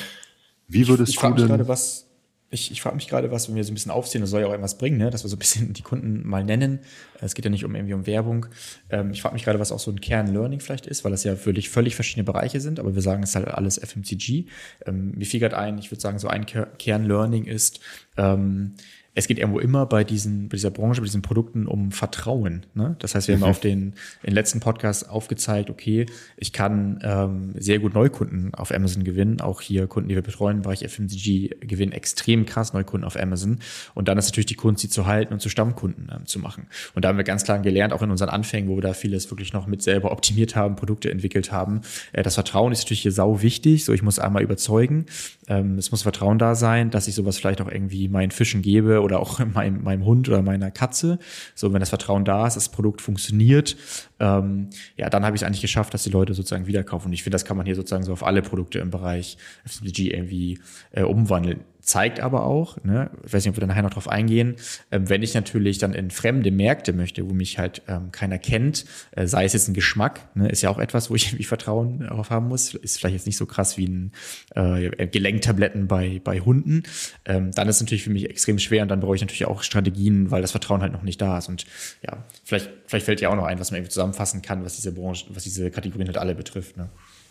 Wie 0.68 0.87
würdest 0.88 1.11
ich, 1.11 1.16
ich 1.16 1.22
du 1.22 1.35
denn... 1.35 1.48
Gerade, 1.48 1.68
was, 1.68 2.11
ich, 2.53 2.72
ich 2.72 2.83
frage 2.83 2.96
mich 2.96 3.07
gerade, 3.07 3.31
was, 3.31 3.48
wenn 3.48 3.55
wir 3.55 3.62
so 3.62 3.70
ein 3.70 3.74
bisschen 3.74 3.92
aufziehen, 3.92 4.20
das 4.20 4.31
soll 4.31 4.40
ja 4.40 4.46
auch 4.48 4.50
irgendwas 4.50 4.76
bringen, 4.76 4.98
ne? 4.98 5.11
dass 5.11 5.24
wir 5.24 5.29
so 5.29 5.37
ein 5.37 5.38
bisschen 5.38 5.72
die 5.72 5.83
Kunden 5.83 6.26
mal 6.29 6.44
nennen. 6.44 6.81
Es 7.20 7.35
geht 7.35 7.44
ja 7.44 7.50
nicht 7.50 7.64
um 7.64 7.74
irgendwie 7.74 7.94
um 7.94 8.07
Werbung. 8.07 8.46
Ähm, 8.90 9.12
ich 9.12 9.22
frage 9.22 9.35
mich 9.35 9.44
gerade, 9.44 9.61
was 9.61 9.70
auch 9.70 9.79
so 9.79 9.90
ein 9.90 10.00
Kern-Learning 10.00 10.59
vielleicht 10.59 10.87
ist, 10.87 11.05
weil 11.05 11.12
das 11.12 11.22
ja 11.22 11.37
völlig, 11.37 11.70
völlig 11.70 11.94
verschiedene 11.94 12.24
Bereiche 12.24 12.61
sind, 12.61 12.81
aber 12.81 12.94
wir 12.94 13.03
sagen, 13.03 13.22
es 13.22 13.31
ist 13.31 13.37
halt 13.37 13.48
alles 13.48 13.79
FMCG. 13.79 14.46
Ähm, 14.85 15.12
mir 15.12 15.26
fiel 15.26 15.40
gerade 15.40 15.59
ein, 15.59 15.79
ich 15.79 15.92
würde 15.92 16.00
sagen, 16.00 16.18
so 16.18 16.26
ein 16.26 16.44
Kern-Learning 16.44 17.44
ist, 17.44 17.81
ähm, 18.16 18.74
es 19.14 19.27
geht 19.27 19.38
irgendwo 19.38 19.59
immer 19.59 19.87
bei 19.87 20.05
diesen, 20.05 20.49
bei 20.49 20.57
dieser 20.57 20.70
Branche, 20.70 21.01
bei 21.01 21.05
diesen 21.07 21.23
Produkten 21.23 21.66
um 21.66 21.90
Vertrauen. 21.90 22.66
Ne? 22.75 22.94
Das 23.01 23.14
heißt, 23.14 23.27
wir 23.27 23.37
mhm. 23.37 23.42
haben 23.42 23.51
auf 23.51 23.61
den, 23.61 23.94
den 24.25 24.33
letzten 24.33 24.61
Podcast 24.61 25.09
aufgezeigt, 25.09 25.68
okay, 25.68 26.07
ich 26.37 26.53
kann 26.53 27.01
ähm, 27.03 27.55
sehr 27.59 27.81
gut 27.81 27.94
Neukunden 27.94 28.55
auf 28.55 28.73
Amazon 28.73 29.03
gewinnen. 29.03 29.40
Auch 29.40 29.61
hier 29.61 29.88
Kunden, 29.88 30.09
die 30.09 30.14
wir 30.14 30.23
betreuen 30.23 30.59
im 30.59 30.62
Bereich 30.62 30.88
FMCG, 30.88 31.57
gewinnen 31.61 31.92
extrem 31.92 32.46
krass 32.46 32.73
Neukunden 32.73 33.05
auf 33.05 33.18
Amazon. 33.18 33.59
Und 33.94 34.07
dann 34.07 34.16
ist 34.16 34.27
natürlich 34.27 34.46
die 34.46 34.55
Kunst, 34.55 34.83
sie 34.83 34.88
zu 34.88 35.07
halten 35.07 35.33
und 35.33 35.40
zu 35.40 35.49
Stammkunden 35.49 36.11
ähm, 36.14 36.27
zu 36.27 36.38
machen. 36.38 36.68
Und 36.94 37.05
da 37.05 37.09
haben 37.09 37.16
wir 37.16 37.25
ganz 37.25 37.42
klar 37.42 37.59
gelernt, 37.59 37.92
auch 37.92 38.03
in 38.03 38.11
unseren 38.12 38.29
Anfängen, 38.29 38.70
wo 38.70 38.77
wir 38.77 38.83
da 38.83 38.94
vieles 38.94 39.29
wirklich 39.31 39.53
noch 39.53 39.66
mit 39.66 39.83
selber 39.83 40.12
optimiert 40.12 40.55
haben, 40.55 40.77
Produkte 40.77 41.11
entwickelt 41.11 41.51
haben. 41.51 41.81
Äh, 42.12 42.23
das 42.23 42.35
Vertrauen 42.35 42.70
ist 42.70 42.85
natürlich 42.85 43.03
hier 43.03 43.12
sau 43.12 43.42
wichtig. 43.42 43.85
So, 43.85 43.92
ich 43.92 44.03
muss 44.03 44.20
einmal 44.20 44.42
überzeugen. 44.42 45.07
Ähm, 45.50 45.76
es 45.78 45.90
muss 45.90 46.02
Vertrauen 46.02 46.38
da 46.38 46.54
sein, 46.54 46.90
dass 46.90 47.08
ich 47.08 47.16
sowas 47.16 47.36
vielleicht 47.36 47.60
auch 47.60 47.68
irgendwie 47.68 48.08
meinen 48.08 48.30
Fischen 48.30 48.62
gebe 48.62 49.02
oder 49.02 49.18
auch 49.18 49.40
meinem, 49.54 49.82
meinem 49.82 50.04
Hund 50.04 50.28
oder 50.28 50.42
meiner 50.42 50.70
Katze. 50.70 51.18
So, 51.56 51.72
wenn 51.72 51.80
das 51.80 51.88
Vertrauen 51.88 52.24
da 52.24 52.46
ist, 52.46 52.54
das 52.54 52.68
Produkt 52.68 53.02
funktioniert, 53.02 53.76
ähm, 54.20 54.70
ja, 54.96 55.10
dann 55.10 55.24
habe 55.24 55.34
ich 55.34 55.42
es 55.42 55.46
eigentlich 55.46 55.60
geschafft, 55.60 55.92
dass 55.92 56.04
die 56.04 56.10
Leute 56.10 56.34
sozusagen 56.34 56.68
wieder 56.68 56.84
kaufen. 56.84 57.08
Und 57.08 57.12
ich 57.12 57.24
finde, 57.24 57.34
das 57.34 57.44
kann 57.44 57.56
man 57.56 57.66
hier 57.66 57.74
sozusagen 57.74 58.04
so 58.04 58.12
auf 58.12 58.22
alle 58.22 58.42
Produkte 58.42 58.78
im 58.78 58.90
Bereich 58.90 59.36
FMCG 59.66 60.12
irgendwie 60.12 60.60
äh, 60.92 61.02
umwandeln 61.02 61.64
zeigt 61.90 62.20
aber 62.20 62.44
auch, 62.44 62.83
ne, 62.85 63.11
ich 63.26 63.33
weiß 63.33 63.44
nicht, 63.44 63.50
ob 63.50 63.57
wir 63.57 63.61
dann 63.62 63.68
nachher 63.70 63.83
noch 63.83 63.90
drauf 63.90 64.09
eingehen, 64.09 64.55
ähm, 64.92 65.09
wenn 65.09 65.24
ich 65.24 65.35
natürlich 65.35 65.79
dann 65.79 65.92
in 65.92 66.12
fremde 66.12 66.53
Märkte 66.53 66.92
möchte, 66.92 67.29
wo 67.29 67.35
mich 67.35 67.59
halt 67.59 67.83
ähm, 67.88 68.12
keiner 68.12 68.38
kennt, 68.38 68.85
äh, 69.11 69.26
sei 69.26 69.44
es 69.44 69.55
jetzt 69.55 69.66
ein 69.66 69.74
Geschmack, 69.74 70.29
ne, 70.37 70.48
ist 70.48 70.62
ja 70.62 70.70
auch 70.70 70.79
etwas, 70.79 71.11
wo 71.11 71.16
ich 71.16 71.26
irgendwie 71.29 71.44
Vertrauen 71.44 72.00
darauf 72.00 72.31
haben 72.31 72.46
muss, 72.46 72.74
ist 72.74 72.98
vielleicht 72.98 73.14
jetzt 73.14 73.26
nicht 73.26 73.37
so 73.37 73.44
krass 73.44 73.76
wie 73.76 73.88
ein 73.88 74.12
äh, 74.55 75.09
Gelenktabletten 75.09 75.88
bei, 75.88 76.20
bei 76.22 76.38
Hunden, 76.38 76.85
ähm, 77.24 77.50
dann 77.50 77.68
ist 77.68 77.76
es 77.76 77.83
natürlich 77.83 78.05
für 78.05 78.11
mich 78.11 78.31
extrem 78.31 78.61
schwer 78.61 78.83
und 78.83 78.88
dann 78.88 79.00
brauche 79.00 79.16
ich 79.16 79.20
natürlich 79.20 79.46
auch 79.46 79.64
Strategien, 79.64 80.31
weil 80.31 80.42
das 80.42 80.53
Vertrauen 80.53 80.83
halt 80.83 80.92
noch 80.92 81.03
nicht 81.03 81.20
da 81.20 81.38
ist 81.38 81.48
und 81.48 81.66
ja, 82.07 82.24
vielleicht, 82.44 82.70
vielleicht 82.87 83.07
fällt 83.07 83.20
dir 83.20 83.31
auch 83.31 83.37
noch 83.37 83.46
ein, 83.46 83.59
was 83.59 83.72
man 83.72 83.79
irgendwie 83.79 83.92
zusammenfassen 83.92 84.42
kann, 84.42 84.64
was 84.64 84.76
diese 84.76 84.92
Branche, 84.92 85.26
was 85.31 85.42
diese 85.42 85.72
Kategorien 85.72 86.07
halt 86.07 86.18
alle 86.18 86.37
betrifft. 86.37 86.76
Ne? 86.76 86.88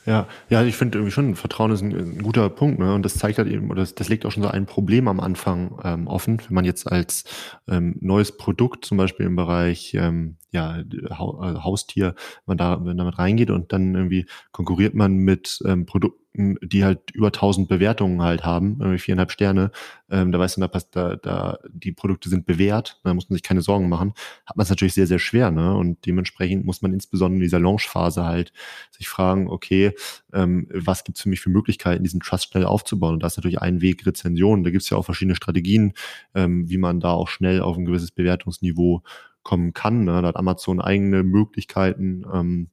Ja, 0.09 0.27
ja, 0.49 0.63
ich 0.63 0.75
finde 0.75 0.97
irgendwie 0.97 1.11
schon, 1.11 1.35
Vertrauen 1.35 1.69
ist 1.69 1.81
ein, 1.81 1.93
ein, 1.93 2.23
guter 2.23 2.49
Punkt, 2.49 2.79
ne? 2.79 2.95
Und 2.95 3.03
das 3.03 3.13
zeigt 3.19 3.37
halt 3.37 3.47
eben, 3.47 3.69
oder 3.69 3.81
das, 3.81 3.93
das 3.93 4.09
legt 4.09 4.25
auch 4.25 4.31
schon 4.31 4.41
so 4.41 4.49
ein 4.49 4.65
Problem 4.65 5.07
am 5.07 5.19
Anfang 5.19 5.79
ähm, 5.83 6.07
offen, 6.07 6.39
wenn 6.47 6.55
man 6.55 6.65
jetzt 6.65 6.91
als 6.91 7.25
ähm, 7.67 7.95
neues 8.01 8.35
Produkt 8.35 8.85
zum 8.85 8.97
Beispiel 8.97 9.27
im 9.27 9.35
Bereich 9.35 9.93
ähm, 9.93 10.37
ja, 10.49 10.79
Haustier, 11.11 12.15
wenn 12.15 12.43
man 12.47 12.57
da 12.57 12.83
wenn 12.83 12.97
damit 12.97 13.19
reingeht 13.19 13.51
und 13.51 13.71
dann 13.71 13.93
irgendwie 13.93 14.25
konkurriert 14.51 14.95
man 14.95 15.13
mit 15.13 15.59
ähm, 15.67 15.85
Produkten, 15.85 16.19
die 16.33 16.83
halt 16.83 17.11
über 17.11 17.27
1000 17.27 17.67
Bewertungen 17.67 18.21
halt 18.21 18.45
haben, 18.45 18.99
viereinhalb 18.99 19.31
Sterne, 19.31 19.71
ähm, 20.11 20.31
da 20.31 20.37
weißt 20.39 20.57
du, 20.57 20.61
da, 20.61 20.67
passt, 20.67 20.95
da, 20.95 21.15
da 21.15 21.57
die 21.69 21.91
Produkte 21.91 22.29
sind 22.29 22.45
bewährt, 22.45 22.99
da 23.03 23.13
muss 23.13 23.29
man 23.29 23.35
sich 23.35 23.43
keine 23.43 23.61
Sorgen 23.61 23.89
machen, 23.89 24.13
hat 24.45 24.55
man 24.55 24.63
es 24.63 24.69
natürlich 24.69 24.93
sehr, 24.93 25.07
sehr 25.07 25.19
schwer, 25.19 25.49
ne? 25.49 25.75
Und 25.75 26.05
dementsprechend 26.05 26.65
muss 26.65 26.81
man 26.81 26.93
insbesondere 26.93 27.37
in 27.37 27.43
dieser 27.43 27.59
Launchphase 27.59 28.25
halt 28.25 28.53
sich 28.91 29.09
fragen, 29.09 29.49
okay, 29.49 29.93
ähm, 30.31 30.67
was 30.71 31.03
gibt's 31.03 31.21
für 31.21 31.29
mich 31.29 31.41
für 31.41 31.49
Möglichkeiten, 31.49 32.03
diesen 32.03 32.19
Trust 32.19 32.51
schnell 32.51 32.65
aufzubauen? 32.65 33.15
Und 33.15 33.23
das 33.23 33.33
ist 33.33 33.37
natürlich 33.37 33.61
ein 33.61 33.81
Weg 33.81 34.05
Rezensionen. 34.05 34.63
Da 34.63 34.69
gibt's 34.69 34.89
ja 34.89 34.97
auch 34.97 35.05
verschiedene 35.05 35.35
Strategien, 35.35 35.93
ähm, 36.35 36.69
wie 36.69 36.77
man 36.77 36.99
da 36.99 37.11
auch 37.11 37.27
schnell 37.27 37.61
auf 37.61 37.75
ein 37.75 37.85
gewisses 37.85 38.11
Bewertungsniveau 38.11 39.01
kommen 39.43 39.73
kann. 39.73 40.03
Ne? 40.03 40.21
Da 40.21 40.27
hat 40.27 40.35
Amazon 40.37 40.79
eigene 40.79 41.23
Möglichkeiten. 41.23 42.23
Ähm, 42.31 42.69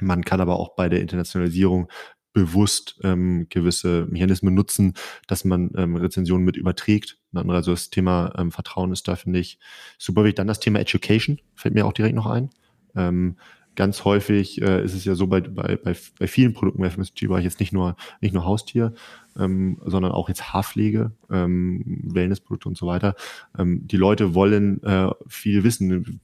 man 0.00 0.24
kann 0.24 0.40
aber 0.40 0.58
auch 0.58 0.74
bei 0.74 0.88
der 0.88 1.00
Internationalisierung 1.00 1.88
bewusst 2.36 3.00
ähm, 3.02 3.46
gewisse 3.48 4.06
Mechanismen 4.10 4.52
nutzen, 4.52 4.92
dass 5.26 5.46
man 5.46 5.70
ähm, 5.74 5.96
Rezensionen 5.96 6.44
mit 6.44 6.58
überträgt. 6.58 7.16
Also 7.32 7.70
das 7.70 7.88
Thema 7.88 8.34
ähm, 8.36 8.52
Vertrauen 8.52 8.92
ist 8.92 9.08
da, 9.08 9.16
finde 9.16 9.38
ich, 9.38 9.58
super 9.96 10.22
wichtig. 10.22 10.36
Dann 10.36 10.46
das 10.46 10.60
Thema 10.60 10.78
Education 10.78 11.38
fällt 11.54 11.74
mir 11.74 11.86
auch 11.86 11.94
direkt 11.94 12.14
noch 12.14 12.26
ein. 12.26 12.50
Ähm, 12.94 13.36
ganz 13.74 14.04
häufig 14.04 14.60
äh, 14.60 14.84
ist 14.84 14.92
es 14.92 15.06
ja 15.06 15.14
so 15.14 15.28
bei, 15.28 15.40
bei, 15.40 15.76
bei, 15.76 15.96
bei 16.18 16.26
vielen 16.26 16.52
Produkten 16.52 16.82
bei 16.82 16.90
FMCG-Bereich 16.90 17.44
jetzt 17.44 17.58
nicht 17.58 17.72
nur, 17.72 17.96
nicht 18.20 18.34
nur 18.34 18.44
Haustier, 18.44 18.92
ähm, 19.38 19.80
sondern 19.86 20.12
auch 20.12 20.28
jetzt 20.28 20.52
Haarpflege, 20.52 21.12
ähm, 21.30 22.02
Wellnessprodukte 22.04 22.68
und 22.68 22.76
so 22.76 22.86
weiter. 22.86 23.14
Ähm, 23.58 23.86
die 23.86 23.96
Leute 23.96 24.34
wollen 24.34 24.82
äh, 24.82 25.08
viel 25.26 25.64
wissen, 25.64 26.20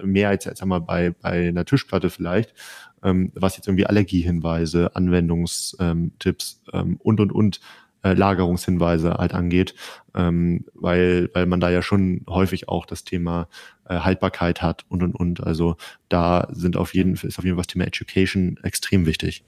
mehr 0.00 0.28
als 0.28 0.44
jetzt 0.44 0.62
einmal 0.62 0.80
bei, 0.80 1.10
bei 1.10 1.48
einer 1.48 1.64
Tischplatte 1.64 2.08
vielleicht, 2.08 2.54
ähm, 3.02 3.32
was 3.34 3.56
jetzt 3.56 3.68
irgendwie 3.68 3.86
Allergiehinweise, 3.86 4.94
Anwendungstipps 4.94 6.62
ähm, 6.72 6.96
und 7.02 7.20
und 7.20 7.32
und 7.32 7.60
äh, 8.02 8.14
Lagerungshinweise 8.14 9.14
halt 9.14 9.34
angeht, 9.34 9.74
ähm, 10.14 10.64
weil, 10.74 11.30
weil 11.34 11.46
man 11.46 11.60
da 11.60 11.70
ja 11.70 11.82
schon 11.82 12.24
häufig 12.28 12.68
auch 12.68 12.86
das 12.86 13.04
Thema 13.04 13.48
äh, 13.86 13.98
Haltbarkeit 13.98 14.62
hat 14.62 14.84
und 14.88 15.02
und 15.02 15.14
und. 15.14 15.42
Also 15.42 15.76
da 16.08 16.48
sind 16.50 16.76
auf 16.76 16.94
jeden 16.94 17.14
ist 17.14 17.38
auf 17.38 17.44
jeden 17.44 17.56
Fall 17.56 17.64
das 17.64 17.66
Thema 17.68 17.86
Education 17.86 18.58
extrem 18.62 19.06
wichtig. 19.06 19.44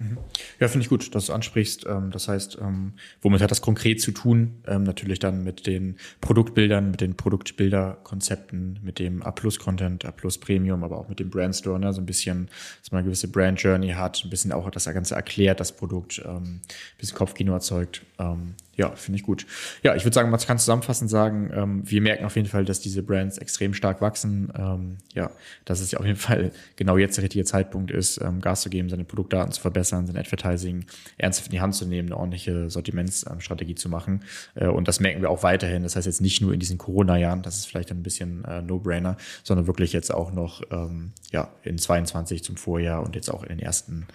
Mhm. 0.00 0.16
Ja, 0.58 0.68
finde 0.68 0.84
ich 0.84 0.88
gut, 0.88 1.14
dass 1.14 1.26
du 1.26 1.34
ansprichst. 1.34 1.84
Ähm, 1.86 2.10
das 2.10 2.26
heißt, 2.26 2.58
ähm, 2.60 2.94
womit 3.20 3.42
hat 3.42 3.50
das 3.50 3.60
konkret 3.60 4.00
zu 4.00 4.12
tun? 4.12 4.62
Ähm, 4.66 4.82
natürlich 4.82 5.18
dann 5.18 5.44
mit 5.44 5.66
den 5.66 5.96
Produktbildern, 6.22 6.90
mit 6.90 7.02
den 7.02 7.16
Produktbilderkonzepten, 7.16 8.80
mit 8.82 8.98
dem 8.98 9.22
A-Plus-Content, 9.22 10.06
A-Plus-Premium, 10.06 10.84
aber 10.84 10.96
auch 10.96 11.08
mit 11.08 11.20
dem 11.20 11.28
Brandstore, 11.28 11.78
ne? 11.78 11.92
so 11.92 12.00
ein 12.00 12.06
bisschen, 12.06 12.48
dass 12.80 12.92
man 12.92 13.00
eine 13.00 13.08
gewisse 13.08 13.28
Brand-Journey 13.28 13.90
hat, 13.90 14.22
ein 14.24 14.30
bisschen 14.30 14.52
auch 14.52 14.70
das 14.70 14.86
Ganze 14.86 15.14
erklärt, 15.14 15.60
das 15.60 15.72
Produkt, 15.72 16.24
ein 16.24 16.62
bisschen 16.98 17.16
Kopfkino 17.16 17.52
erzeugt. 17.52 18.02
Ja, 18.76 18.92
finde 18.92 19.18
ich 19.18 19.24
gut. 19.24 19.46
Ja, 19.82 19.94
ich 19.94 20.04
würde 20.04 20.14
sagen, 20.14 20.30
man 20.30 20.40
kann 20.40 20.58
zusammenfassend 20.58 21.10
sagen, 21.10 21.50
ähm, 21.52 21.82
wir 21.84 22.00
merken 22.00 22.24
auf 22.24 22.36
jeden 22.36 22.48
Fall, 22.48 22.64
dass 22.64 22.80
diese 22.80 23.02
Brands 23.02 23.36
extrem 23.36 23.74
stark 23.74 24.00
wachsen. 24.00 24.50
Ähm, 24.56 24.96
ja, 25.12 25.30
dass 25.64 25.80
es 25.80 25.90
ja 25.90 25.98
auf 25.98 26.06
jeden 26.06 26.18
Fall 26.18 26.52
genau 26.76 26.96
jetzt 26.96 27.16
der 27.16 27.24
richtige 27.24 27.44
Zeitpunkt 27.44 27.90
ist, 27.90 28.20
ähm, 28.22 28.40
Gas 28.40 28.62
zu 28.62 28.70
geben, 28.70 28.88
seine 28.88 29.04
Produktdaten 29.04 29.52
zu 29.52 29.60
verbessern, 29.60 30.06
sein 30.06 30.16
Advertising 30.16 30.86
ernsthaft 31.18 31.48
in 31.48 31.52
die 31.52 31.60
Hand 31.60 31.74
zu 31.74 31.84
nehmen, 31.84 32.08
eine 32.08 32.16
ordentliche 32.16 32.70
Sortimentsstrategie 32.70 33.74
zu 33.74 33.88
machen. 33.88 34.24
Äh, 34.54 34.68
und 34.68 34.88
das 34.88 35.00
merken 35.00 35.20
wir 35.20 35.30
auch 35.30 35.42
weiterhin. 35.42 35.82
Das 35.82 35.96
heißt 35.96 36.06
jetzt 36.06 36.20
nicht 36.20 36.40
nur 36.40 36.54
in 36.54 36.60
diesen 36.60 36.78
Corona-Jahren, 36.78 37.42
das 37.42 37.58
ist 37.58 37.66
vielleicht 37.66 37.90
ein 37.90 38.02
bisschen 38.02 38.44
äh, 38.44 38.62
No-Brainer, 38.62 39.16
sondern 39.42 39.66
wirklich 39.66 39.92
jetzt 39.92 40.14
auch 40.14 40.32
noch 40.32 40.62
ähm, 40.70 41.12
ja, 41.32 41.50
in 41.64 41.76
22 41.76 42.44
zum 42.44 42.56
Vorjahr 42.56 43.02
und 43.02 43.14
jetzt 43.14 43.30
auch 43.30 43.42
in 43.42 43.48
den 43.50 43.58
ersten 43.58 44.06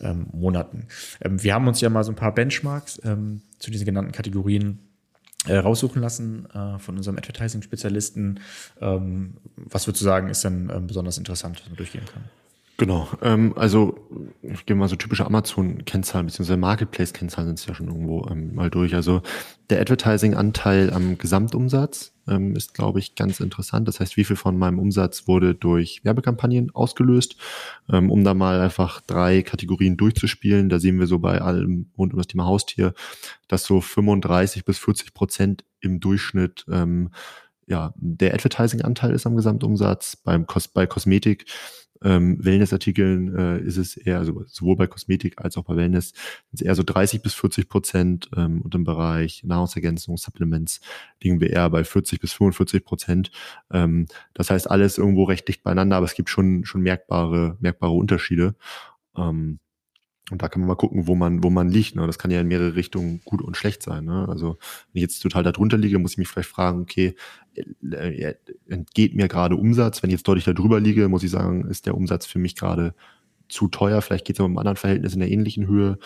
ähm, 0.00 0.26
Monaten. 0.32 0.86
Ähm, 1.20 1.42
wir 1.42 1.54
haben 1.54 1.68
uns 1.68 1.80
ja 1.80 1.88
mal 1.88 2.04
so 2.04 2.12
ein 2.12 2.16
paar 2.16 2.34
Benchmarks 2.34 3.00
ähm, 3.04 3.42
zu 3.58 3.70
diesen 3.70 3.86
genannten 3.86 4.12
Kategorien 4.12 4.78
äh, 5.46 5.56
raussuchen 5.56 6.02
lassen 6.02 6.46
äh, 6.50 6.78
von 6.78 6.96
unserem 6.96 7.16
Advertising-Spezialisten. 7.16 8.40
Ähm, 8.80 9.34
was 9.56 9.86
würdest 9.86 10.02
du 10.02 10.04
sagen, 10.04 10.28
ist 10.28 10.44
denn 10.44 10.70
ähm, 10.72 10.86
besonders 10.86 11.18
interessant, 11.18 11.60
was 11.60 11.68
man 11.68 11.76
durchgehen 11.76 12.04
kann? 12.12 12.24
Genau, 12.80 13.06
ähm, 13.20 13.52
also 13.56 14.08
ich 14.40 14.64
gehe 14.64 14.74
mal 14.74 14.88
so 14.88 14.96
typische 14.96 15.26
Amazon-Kennzahlen 15.26 16.24
bzw. 16.24 16.56
Marketplace-Kennzahlen 16.56 17.48
sind 17.48 17.58
es 17.58 17.66
ja 17.66 17.74
schon 17.74 17.88
irgendwo 17.88 18.26
ähm, 18.30 18.54
mal 18.54 18.70
durch. 18.70 18.94
Also 18.94 19.20
der 19.68 19.82
Advertising-Anteil 19.82 20.90
am 20.90 21.18
Gesamtumsatz 21.18 22.14
ähm, 22.26 22.56
ist, 22.56 22.72
glaube 22.72 22.98
ich, 22.98 23.16
ganz 23.16 23.38
interessant. 23.40 23.86
Das 23.86 24.00
heißt, 24.00 24.16
wie 24.16 24.24
viel 24.24 24.36
von 24.36 24.56
meinem 24.56 24.78
Umsatz 24.78 25.28
wurde 25.28 25.54
durch 25.54 26.00
Werbekampagnen 26.04 26.74
ausgelöst, 26.74 27.36
ähm, 27.92 28.10
um 28.10 28.24
da 28.24 28.32
mal 28.32 28.62
einfach 28.62 29.02
drei 29.02 29.42
Kategorien 29.42 29.98
durchzuspielen. 29.98 30.70
Da 30.70 30.78
sehen 30.78 30.98
wir 30.98 31.06
so 31.06 31.18
bei 31.18 31.42
allem 31.42 31.90
rund 31.98 32.14
um 32.14 32.18
das 32.18 32.28
Thema 32.28 32.46
Haustier, 32.46 32.94
dass 33.46 33.64
so 33.64 33.82
35 33.82 34.64
bis 34.64 34.78
40 34.78 35.12
Prozent 35.12 35.66
im 35.80 36.00
Durchschnitt 36.00 36.64
ähm, 36.70 37.10
ja, 37.66 37.92
der 37.96 38.32
Advertising-Anteil 38.32 39.12
ist 39.12 39.26
am 39.26 39.36
Gesamtumsatz. 39.36 40.16
Beim 40.16 40.46
Kos 40.46 40.66
bei 40.66 40.86
Kosmetik 40.86 41.44
ähm, 42.02 42.42
Wellnessartikeln 42.44 43.36
äh, 43.36 43.60
ist 43.60 43.76
es 43.76 43.96
eher, 43.96 44.18
also 44.18 44.44
sowohl 44.46 44.76
bei 44.76 44.86
Kosmetik 44.86 45.34
als 45.42 45.56
auch 45.56 45.64
bei 45.64 45.76
Wellness, 45.76 46.08
sind 46.08 46.54
es 46.54 46.62
eher 46.62 46.74
so 46.74 46.82
30 46.82 47.22
bis 47.22 47.34
40 47.34 47.68
Prozent 47.68 48.30
ähm, 48.36 48.62
und 48.62 48.74
im 48.74 48.84
Bereich 48.84 49.44
Nahrungsergänzung, 49.44 50.16
Supplements 50.16 50.80
liegen 51.22 51.40
wir 51.40 51.50
eher 51.50 51.68
bei 51.70 51.84
40 51.84 52.20
bis 52.20 52.32
45 52.32 52.84
Prozent. 52.84 53.30
Ähm, 53.70 54.06
das 54.34 54.50
heißt, 54.50 54.70
alles 54.70 54.98
irgendwo 54.98 55.24
recht 55.24 55.46
dicht 55.48 55.62
beieinander, 55.62 55.96
aber 55.96 56.06
es 56.06 56.14
gibt 56.14 56.30
schon, 56.30 56.64
schon 56.64 56.80
merkbare, 56.80 57.56
merkbare 57.60 57.92
Unterschiede. 57.92 58.54
Ähm, 59.16 59.58
und 60.30 60.42
da 60.42 60.48
kann 60.48 60.60
man 60.60 60.68
mal 60.68 60.76
gucken, 60.76 61.06
wo 61.06 61.14
man, 61.14 61.42
wo 61.42 61.50
man 61.50 61.68
liegt. 61.68 61.96
Ne? 61.96 62.06
Das 62.06 62.18
kann 62.18 62.30
ja 62.30 62.40
in 62.40 62.48
mehrere 62.48 62.74
Richtungen 62.74 63.20
gut 63.24 63.42
und 63.42 63.56
schlecht 63.56 63.82
sein. 63.82 64.04
Ne? 64.04 64.26
Also 64.28 64.58
wenn 64.92 65.00
ich 65.00 65.02
jetzt 65.02 65.20
total 65.20 65.42
darunter 65.42 65.76
liege, 65.76 65.98
muss 65.98 66.12
ich 66.12 66.18
mich 66.18 66.28
vielleicht 66.28 66.48
fragen, 66.48 66.82
okay, 66.82 67.14
äh, 67.56 68.34
entgeht 68.68 69.14
mir 69.14 69.28
gerade 69.28 69.56
Umsatz? 69.56 70.02
Wenn 70.02 70.10
ich 70.10 70.14
jetzt 70.14 70.28
deutlich 70.28 70.44
darüber 70.44 70.80
liege, 70.80 71.08
muss 71.08 71.22
ich 71.22 71.30
sagen, 71.30 71.66
ist 71.66 71.86
der 71.86 71.96
Umsatz 71.96 72.26
für 72.26 72.38
mich 72.38 72.56
gerade 72.56 72.94
zu 73.48 73.68
teuer. 73.68 74.00
Vielleicht 74.02 74.24
geht 74.24 74.36
es 74.36 74.40
aber 74.40 74.48
im 74.48 74.58
anderen 74.58 74.76
Verhältnis 74.76 75.14
in 75.14 75.20
der 75.20 75.30
ähnlichen 75.30 75.66
Höhe. 75.66 75.98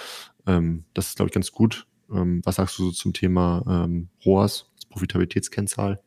Ähm, 0.46 0.84
das 0.94 1.08
ist, 1.08 1.16
glaube 1.16 1.28
ich, 1.28 1.34
ganz 1.34 1.52
gut. 1.52 1.86
Ähm, 2.10 2.40
was 2.44 2.56
sagst 2.56 2.78
du 2.78 2.84
so 2.84 2.90
zum 2.90 3.12
Thema 3.12 3.64
ähm, 3.68 4.08
ROAS, 4.24 4.70
Profitabilitätskennzahl? 4.90 6.00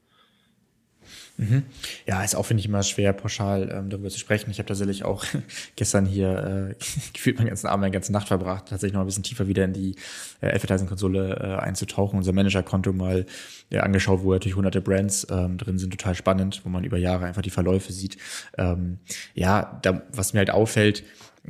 Mhm. 1.38 1.64
Ja, 2.08 2.24
ist 2.24 2.36
auch, 2.36 2.46
finde 2.48 2.62
ich, 2.62 2.68
immer 2.68 2.82
schwer, 2.82 3.14
pauschal 3.14 3.70
ähm, 3.72 3.90
darüber 3.90 4.10
zu 4.10 4.18
sprechen. 4.18 4.50
Ich 4.50 4.58
habe 4.58 4.68
tatsächlich 4.68 5.06
auch 5.06 5.24
gestern 5.76 6.06
hier 6.06 6.72
äh, 6.72 6.76
gefühlt 7.14 7.38
meinen 7.38 7.48
ganzen 7.48 7.68
Abend, 7.68 7.82
meine 7.82 7.92
ganze 7.92 8.12
Nacht 8.12 8.28
verbracht, 8.28 8.68
tatsächlich 8.70 8.94
noch 8.94 9.02
ein 9.02 9.06
bisschen 9.06 9.24
tiefer 9.24 9.48
wieder 9.48 9.64
in 9.64 9.74
die 9.74 9.96
äh, 10.42 10.48
Advertising-Konsole 10.48 11.36
äh, 11.40 11.64
einzutauchen, 11.64 12.18
unser 12.18 12.34
Manager-Konto 12.34 12.92
mal 12.92 13.26
äh, 13.70 13.78
angeschaut, 13.78 14.24
wo 14.24 14.34
natürlich 14.34 14.56
hunderte 14.56 14.82
Brands 14.82 15.28
ähm, 15.30 15.58
drin 15.58 15.78
sind, 15.78 15.92
total 15.92 16.16
spannend, 16.16 16.62
wo 16.64 16.70
man 16.70 16.84
über 16.84 16.98
Jahre 16.98 17.26
einfach 17.26 17.44
die 17.44 17.52
Verläufe 17.52 17.94
sieht. 17.94 18.18
Ähm, 18.58 18.98
ja, 19.36 19.80
da, 19.84 20.02
was 20.12 20.34
mir 20.34 20.40
halt 20.40 20.50
auffällt, 20.50 21.04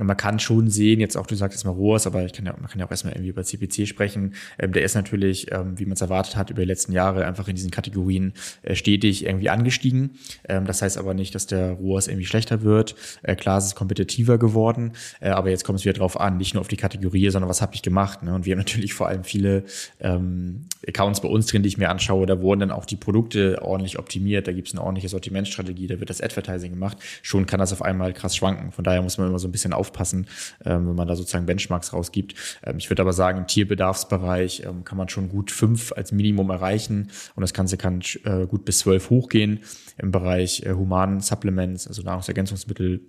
man 0.06 0.18
kann 0.18 0.40
schon 0.40 0.70
sehen, 0.70 1.00
jetzt 1.00 1.18
auch, 1.18 1.28
du 1.28 1.36
sagst 1.36 1.58
jetzt 1.58 1.66
mal 1.66 1.72
ROAS, 1.72 2.08
aber 2.08 2.24
ich 2.26 2.34
kann 2.34 2.46
ja, 2.46 2.54
man 2.54 2.70
kann 2.70 2.80
ja 2.80 2.86
auch 2.86 2.92
erstmal 2.92 3.14
irgendwie 3.14 3.30
über 3.30 3.44
CPC 3.44 3.88
sprechen. 3.88 4.36
Ähm, 4.60 4.72
der 4.74 4.84
ist 4.84 4.96
natürlich, 4.96 5.52
ähm, 5.52 5.78
wie 5.80 5.86
man 5.86 5.94
es 5.94 6.02
erwartet 6.02 6.36
hat, 6.36 6.50
über 6.50 6.62
die 6.62 6.68
letzten 6.68 6.92
Jahre 6.92 7.26
einfach 7.26 7.48
in 7.48 7.56
diesen 7.56 7.72
Kategorien 7.72 8.34
äh, 8.64 8.76
stetig 8.76 9.26
irgendwie 9.26 9.50
angestiegen 9.50 9.88
gestiegen. 9.88 10.12
Ähm, 10.48 10.66
das 10.66 10.82
heißt 10.82 10.98
aber 10.98 11.14
nicht, 11.14 11.36
dass 11.36 11.48
der 11.48 11.74
ROAS 11.74 12.08
irgendwie 12.08 12.26
schlechter 12.26 12.62
wird. 12.62 12.96
Äh, 13.24 13.36
klar, 13.36 13.58
es 13.58 13.66
ist 13.66 13.76
kompetitiver 13.76 14.38
geworden, 14.38 14.94
äh, 15.20 15.30
aber 15.30 15.50
jetzt 15.50 15.64
kommt 15.64 15.80
es 15.80 15.86
wieder 15.86 15.94
drauf 15.94 16.20
an, 16.20 16.38
nicht 16.38 16.54
nur 16.54 16.62
auf 16.62 16.68
die 16.68 16.78
Kategorie, 16.78 17.30
sondern 17.30 17.50
was 17.50 17.62
habe 17.62 17.76
ich 17.76 17.82
gemacht. 17.82 18.24
Ne? 18.24 18.34
Und 18.34 18.46
wir 18.46 18.54
haben 18.54 18.60
natürlich 18.66 18.94
vor 18.94 19.08
allem 19.08 19.24
viele 19.24 19.64
ähm, 20.00 20.66
Accounts 20.88 21.22
bei 21.22 21.30
uns 21.30 21.48
drin, 21.48 21.64
die 21.64 21.70
ich 21.70 21.78
mir 21.78 21.90
anschaue. 21.90 22.26
Da 22.26 22.42
wurden 22.42 22.62
dann 22.62 22.72
auch 22.72 22.86
die 22.86 22.96
Produkte 22.96 23.62
ordentlich 23.62 24.00
optimiert. 24.00 24.48
Da 24.48 24.52
gibt 24.52 24.68
es 24.68 24.74
eine 24.74 24.84
ordentliche 24.84 25.10
Sortimentstrategie, 25.10 25.88
da 25.88 26.00
wird 26.00 26.10
das 26.10 26.22
Advertising 26.22 26.72
gemacht. 26.72 26.98
Schon 27.22 27.46
kann 27.46 27.60
das 27.60 27.74
auf 27.74 27.82
einmal 27.82 28.14
krass 28.14 28.36
schwanken. 28.36 28.72
Von 28.72 28.84
daher 28.84 29.02
muss 29.02 29.18
man 29.18 29.28
immer 29.28 29.40
so 29.40 29.48
ein 29.48 29.52
bisschen 29.52 29.74
aufpassen, 29.88 30.28
ähm, 30.66 30.88
wenn 30.88 30.96
man 30.96 31.08
da 31.08 31.16
sozusagen 31.16 31.46
Benchmarks 31.46 31.94
rausgibt. 31.94 32.36
Ähm, 32.64 32.78
ich 32.78 32.90
würde 32.90 33.02
aber 33.02 33.14
sagen, 33.14 33.40
im 33.40 33.48
Tierbedarfsbereich 33.48 34.64
ähm, 34.66 34.84
kann 34.84 34.98
man 34.98 35.10
schon 35.10 35.30
gut 35.30 35.52
fünf 35.52 35.94
als 35.94 36.12
Minimum 36.12 36.50
erreichen 36.50 37.10
und 37.36 37.42
das 37.42 37.54
Ganze 37.54 37.78
kann 37.78 38.02
äh, 38.24 38.46
gut 38.46 38.66
bis 38.66 38.80
zwölf 38.80 39.10
hochgehen. 39.10 39.60
Im 39.98 40.12
Bereich 40.12 40.64
äh, 40.66 40.74
humanen 40.74 41.22
Supplements, 41.22 41.88
also 41.88 42.02
Nahrungsergänzungsmittel, 42.02 43.02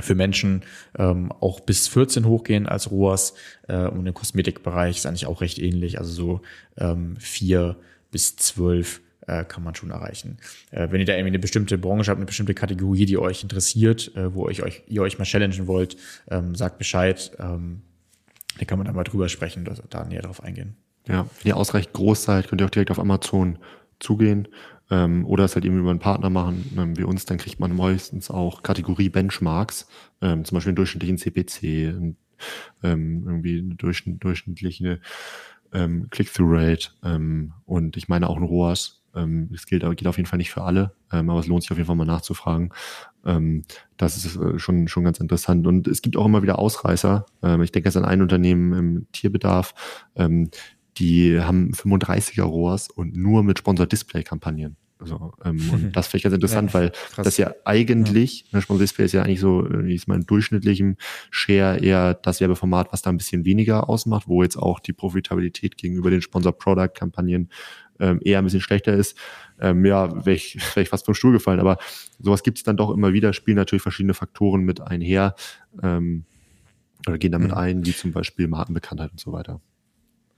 für 0.00 0.16
Menschen 0.16 0.62
ähm, 0.98 1.30
auch 1.30 1.60
bis 1.60 1.86
14 1.86 2.26
hochgehen 2.26 2.66
als 2.66 2.90
ROAS 2.90 3.34
äh, 3.68 3.86
und 3.86 4.04
im 4.06 4.14
Kosmetikbereich 4.14 4.96
ist 4.96 5.06
eigentlich 5.06 5.26
auch 5.26 5.40
recht 5.40 5.60
ähnlich, 5.60 5.98
also 5.98 6.10
so 6.12 6.40
ähm, 6.76 7.16
4 7.18 7.76
bis 8.10 8.34
12 8.34 9.00
äh, 9.26 9.44
kann 9.44 9.62
man 9.62 9.74
schon 9.74 9.90
erreichen. 9.90 10.38
Äh, 10.70 10.88
wenn 10.90 11.00
ihr 11.00 11.06
da 11.06 11.14
irgendwie 11.14 11.28
eine 11.28 11.38
bestimmte 11.38 11.78
Branche 11.78 12.10
habt, 12.10 12.18
eine 12.18 12.26
bestimmte 12.26 12.54
Kategorie, 12.54 13.06
die 13.06 13.18
euch 13.18 13.42
interessiert, 13.42 14.14
äh, 14.16 14.34
wo 14.34 14.46
euch, 14.46 14.62
euch, 14.62 14.82
ihr 14.86 15.02
euch 15.02 15.18
mal 15.18 15.24
challengen 15.24 15.66
wollt, 15.66 15.96
ähm, 16.30 16.54
sagt 16.54 16.78
Bescheid. 16.78 17.32
Ähm, 17.38 17.82
da 18.58 18.64
kann 18.64 18.78
man 18.78 18.86
da 18.86 18.92
mal 18.92 19.04
drüber 19.04 19.28
sprechen, 19.28 19.64
da, 19.64 19.74
da 19.90 20.04
näher 20.04 20.22
drauf 20.22 20.42
eingehen. 20.42 20.76
Ja, 21.08 21.26
wenn 21.42 21.50
ihr 21.50 21.56
ausreichend 21.56 21.92
groß 21.92 22.22
seid, 22.22 22.48
könnt 22.48 22.60
ihr 22.60 22.66
auch 22.66 22.70
direkt 22.70 22.90
auf 22.90 22.98
Amazon 22.98 23.58
zugehen 24.00 24.48
ähm, 24.90 25.26
oder 25.26 25.44
es 25.44 25.54
halt 25.54 25.64
eben 25.64 25.78
über 25.78 25.90
einen 25.90 25.98
Partner 25.98 26.30
machen, 26.30 26.72
ähm, 26.76 26.96
wie 26.96 27.04
uns, 27.04 27.24
dann 27.24 27.38
kriegt 27.38 27.60
man 27.60 27.74
meistens 27.74 28.30
auch 28.30 28.62
Kategorie-Benchmarks, 28.62 29.88
ähm, 30.20 30.44
zum 30.44 30.56
Beispiel 30.56 30.70
einen 30.70 30.76
durchschnittlichen 30.76 31.18
CPC, 31.18 31.62
ein, 31.88 32.16
ähm, 32.82 33.24
irgendwie 33.26 33.58
eine 33.58 33.74
durchschnittliche 33.74 35.00
ähm, 35.72 36.08
Click-Through-Rate 36.10 36.90
ähm, 37.02 37.52
und 37.64 37.96
ich 37.96 38.08
meine 38.08 38.28
auch 38.28 38.36
ein 38.36 38.42
ROAS. 38.42 39.03
Ähm, 39.14 39.48
das 39.52 39.66
gilt, 39.66 39.82
geht 39.96 40.06
auf 40.06 40.16
jeden 40.16 40.28
Fall 40.28 40.38
nicht 40.38 40.50
für 40.50 40.62
alle, 40.62 40.94
ähm, 41.12 41.30
aber 41.30 41.40
es 41.40 41.46
lohnt 41.46 41.62
sich 41.62 41.70
auf 41.70 41.76
jeden 41.76 41.86
Fall 41.86 41.96
mal 41.96 42.04
nachzufragen. 42.04 42.72
Ähm, 43.24 43.64
das 43.96 44.16
ist 44.16 44.36
äh, 44.36 44.58
schon, 44.58 44.88
schon 44.88 45.04
ganz 45.04 45.20
interessant. 45.20 45.66
Und 45.66 45.86
es 45.88 46.02
gibt 46.02 46.16
auch 46.16 46.26
immer 46.26 46.42
wieder 46.42 46.58
Ausreißer. 46.58 47.26
Ähm, 47.42 47.62
ich 47.62 47.72
denke 47.72 47.88
jetzt 47.88 47.96
an 47.96 48.04
ein 48.04 48.22
Unternehmen 48.22 48.72
im 48.72 49.06
Tierbedarf, 49.12 49.74
ähm, 50.16 50.50
die 50.98 51.40
haben 51.40 51.72
35er 51.72 52.42
ROAS 52.42 52.88
und 52.88 53.16
nur 53.16 53.42
mit 53.42 53.58
Sponsor-Display-Kampagnen. 53.58 54.76
Also, 54.98 55.32
ähm, 55.44 55.60
und 55.70 55.92
das 55.96 56.06
finde 56.06 56.18
ich 56.18 56.22
ganz 56.24 56.34
interessant, 56.34 56.70
ja, 56.70 56.74
weil 56.74 56.90
krass. 56.90 57.24
das 57.24 57.36
ja 57.36 57.52
eigentlich, 57.64 58.42
ja. 58.50 58.58
ne, 58.58 58.62
Sponsor 58.62 58.82
Display 58.82 59.04
ist 59.04 59.12
ja 59.12 59.22
eigentlich 59.22 59.40
so, 59.40 59.66
wie 59.68 59.94
es 59.94 60.06
mal 60.06 60.16
in 60.16 60.26
durchschnittlichem 60.26 60.96
Share 61.30 61.78
eher 61.78 62.14
das 62.14 62.40
Werbeformat, 62.40 62.92
was 62.92 63.02
da 63.02 63.10
ein 63.10 63.16
bisschen 63.16 63.44
weniger 63.44 63.88
ausmacht, 63.88 64.28
wo 64.28 64.42
jetzt 64.42 64.56
auch 64.56 64.80
die 64.80 64.92
Profitabilität 64.92 65.76
gegenüber 65.76 66.10
den 66.10 66.22
Sponsor-Product-Kampagnen 66.22 67.50
ähm, 68.00 68.20
eher 68.22 68.38
ein 68.38 68.44
bisschen 68.44 68.60
schlechter 68.60 68.92
ist. 68.92 69.18
Ähm, 69.60 69.84
ja, 69.84 70.24
wäre 70.24 70.36
ich, 70.36 70.58
wär 70.74 70.82
ich 70.82 70.88
fast 70.88 71.04
vom 71.04 71.14
Stuhl 71.14 71.32
gefallen. 71.32 71.60
Aber 71.60 71.78
sowas 72.18 72.42
gibt 72.42 72.58
es 72.58 72.64
dann 72.64 72.76
doch 72.76 72.90
immer 72.90 73.12
wieder, 73.12 73.32
spielen 73.32 73.56
natürlich 73.56 73.82
verschiedene 73.82 74.14
Faktoren 74.14 74.62
mit 74.62 74.80
einher 74.80 75.34
ähm, 75.82 76.24
oder 77.06 77.18
gehen 77.18 77.32
damit 77.32 77.50
mhm. 77.50 77.56
ein, 77.56 77.86
wie 77.86 77.94
zum 77.94 78.12
Beispiel 78.12 78.48
Markenbekanntheit 78.48 79.10
und 79.10 79.20
so 79.20 79.32
weiter. 79.32 79.60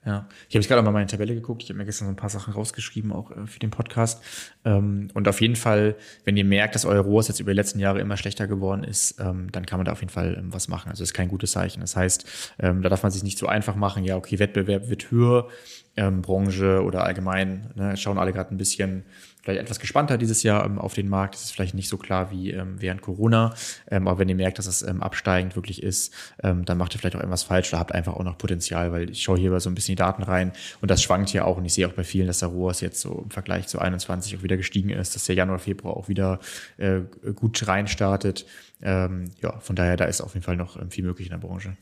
Ja, 0.07 0.29
ich 0.49 0.55
habe 0.55 0.64
gerade 0.64 0.83
mal 0.83 0.92
meine 0.92 1.09
Tabelle 1.09 1.35
geguckt. 1.35 1.64
Ich 1.64 1.69
habe 1.69 1.79
mir 1.79 1.85
gestern 1.85 2.07
so 2.07 2.12
ein 2.12 2.16
paar 2.16 2.31
Sachen 2.31 2.55
rausgeschrieben, 2.55 3.11
auch 3.11 3.33
äh, 3.33 3.49
für 3.49 3.59
den 3.59 3.71
Podcast. 3.71 4.23
Ähm, 4.64 5.09
und 5.14 5.27
auf 5.27 5.40
jeden 5.40 5.57
Fall, 5.57 5.97
wenn 6.25 6.37
ihr 6.37 6.45
merkt, 6.45 6.77
dass 6.77 6.85
euer 6.85 7.03
ROAS 7.03 7.27
jetzt 7.27 7.40
über 7.40 7.51
die 7.51 7.57
letzten 7.57 7.81
Jahre 7.81 7.99
immer 7.99 8.16
schlechter 8.16 8.47
geworden 8.47 8.85
ist, 8.85 9.19
ähm, 9.19 9.51
dann 9.51 9.66
kann 9.66 9.81
man 9.81 9.85
da 9.85 9.90
auf 9.90 10.01
jeden 10.01 10.12
Fall 10.12 10.37
ähm, 10.38 10.53
was 10.53 10.69
machen. 10.69 10.90
Also 10.90 11.03
das 11.03 11.11
ist 11.11 11.14
kein 11.14 11.27
gutes 11.27 11.51
Zeichen. 11.51 11.81
Das 11.81 11.97
heißt, 11.97 12.53
da 12.59 12.73
darf 12.73 13.03
man 13.03 13.11
sich 13.11 13.25
nicht 13.25 13.38
so 13.38 13.47
einfach 13.47 13.75
machen. 13.75 14.05
Ja, 14.05 14.16
okay, 14.16 14.38
Wettbewerb 14.38 14.88
wird 14.88 15.11
höher, 15.11 15.49
Branche 15.97 16.83
oder 16.83 17.05
allgemein 17.05 17.71
ne, 17.75 17.97
schauen 17.97 18.19
alle 18.19 18.33
gerade 18.33 18.55
ein 18.55 18.59
bisschen 18.59 19.05
vielleicht 19.47 19.63
etwas 19.63 19.79
gespannter 19.79 20.19
dieses 20.19 20.43
Jahr 20.43 20.67
ähm, 20.67 20.79
auf 20.79 20.95
den 20.95 21.09
Markt. 21.09 21.37
Das 21.37 21.45
ist 21.45 21.53
vielleicht 21.53 21.75
nicht 21.75 21.89
so 21.89 21.97
klar 21.97 22.33
wie 22.33 22.51
ähm, 22.51 22.75
während 22.81 23.01
Corona. 23.01 23.55
Ähm, 23.89 24.09
aber 24.09 24.19
wenn 24.19 24.29
ihr 24.29 24.35
merkt, 24.35 24.59
dass 24.59 24.67
es 24.67 24.85
absteigend 24.85 25.57
wirklich 25.57 25.83
ist, 25.83 26.13
dann 26.39 26.79
macht 26.79 26.95
ihr 26.95 26.99
vielleicht 26.99 27.17
auch 27.17 27.21
irgendwas 27.21 27.43
falsch 27.43 27.73
oder 27.73 27.81
habt 27.81 27.93
einfach 27.93 28.15
auch 28.15 28.23
noch 28.23 28.39
Potenzial, 28.39 28.93
weil 28.93 29.11
ich 29.11 29.23
schaue 29.23 29.39
hier 29.39 29.59
so 29.61 29.69
ein 29.69 29.75
bisschen 29.75 29.93
die 29.93 29.97
Daten 29.97 30.23
rein 30.23 30.53
und 30.81 30.91
das 30.91 31.03
schwankt 31.03 31.31
hier 31.31 31.47
auch. 31.47 31.57
Und 31.57 31.65
ich 31.65 31.75
sehe 31.75 31.87
auch 31.87 31.93
bei 31.93 32.05
vielen, 32.05 32.27
dass 32.27 32.41
der 32.41 32.49
ROAS 32.49 32.81
jetzt 32.81 33.01
so 33.01 33.23
im 33.25 33.31
Vergleich 33.31 33.67
zu 33.67 33.79
21 33.79 34.37
auch 34.37 34.43
wieder 34.43 34.57
gestiegen 34.57 34.91
ist, 34.91 35.15
dass 35.15 35.25
der 35.25 35.35
Januar, 35.35 35.59
Februar 35.59 35.97
auch 35.97 36.09
wieder 36.09 36.41
äh, 36.79 37.01
gut 37.35 37.67
reinstartet. 37.67 38.47
Ähm, 38.83 39.31
ja, 39.43 39.59
von 39.61 39.77
daher, 39.77 39.97
da 39.97 40.05
ist 40.05 40.21
auf 40.21 40.35
jeden 40.35 40.45
Fall 40.45 40.57
noch 40.57 40.79
viel 40.91 41.05
möglich 41.05 41.29
in 41.29 41.33
der 41.33 41.47
Branche. 41.47 41.77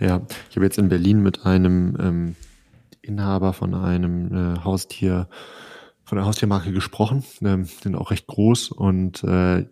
Ja, 0.00 0.22
ich 0.50 0.56
habe 0.56 0.64
jetzt 0.64 0.78
in 0.78 0.88
Berlin 0.88 1.22
mit 1.22 1.44
einem 1.44 1.96
ähm, 2.00 2.36
Inhaber 3.02 3.52
von 3.52 3.74
einem 3.74 4.54
äh, 4.54 4.64
Haustier 4.64 5.28
von 6.08 6.16
der 6.16 6.24
Haustiermarke 6.24 6.72
gesprochen, 6.72 7.22
ähm, 7.42 7.66
sind 7.66 7.94
auch 7.94 8.10
recht 8.10 8.26
groß 8.26 8.70
und 8.70 9.22
äh, 9.24 9.66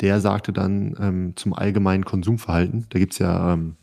der 0.00 0.20
sagte 0.20 0.52
dann 0.52 0.96
ähm, 0.98 1.32
zum 1.36 1.54
allgemeinen 1.54 2.04
Konsumverhalten, 2.04 2.86
da 2.90 2.98
gibt's 2.98 3.20
ja 3.20 3.52
ähm, 3.52 3.76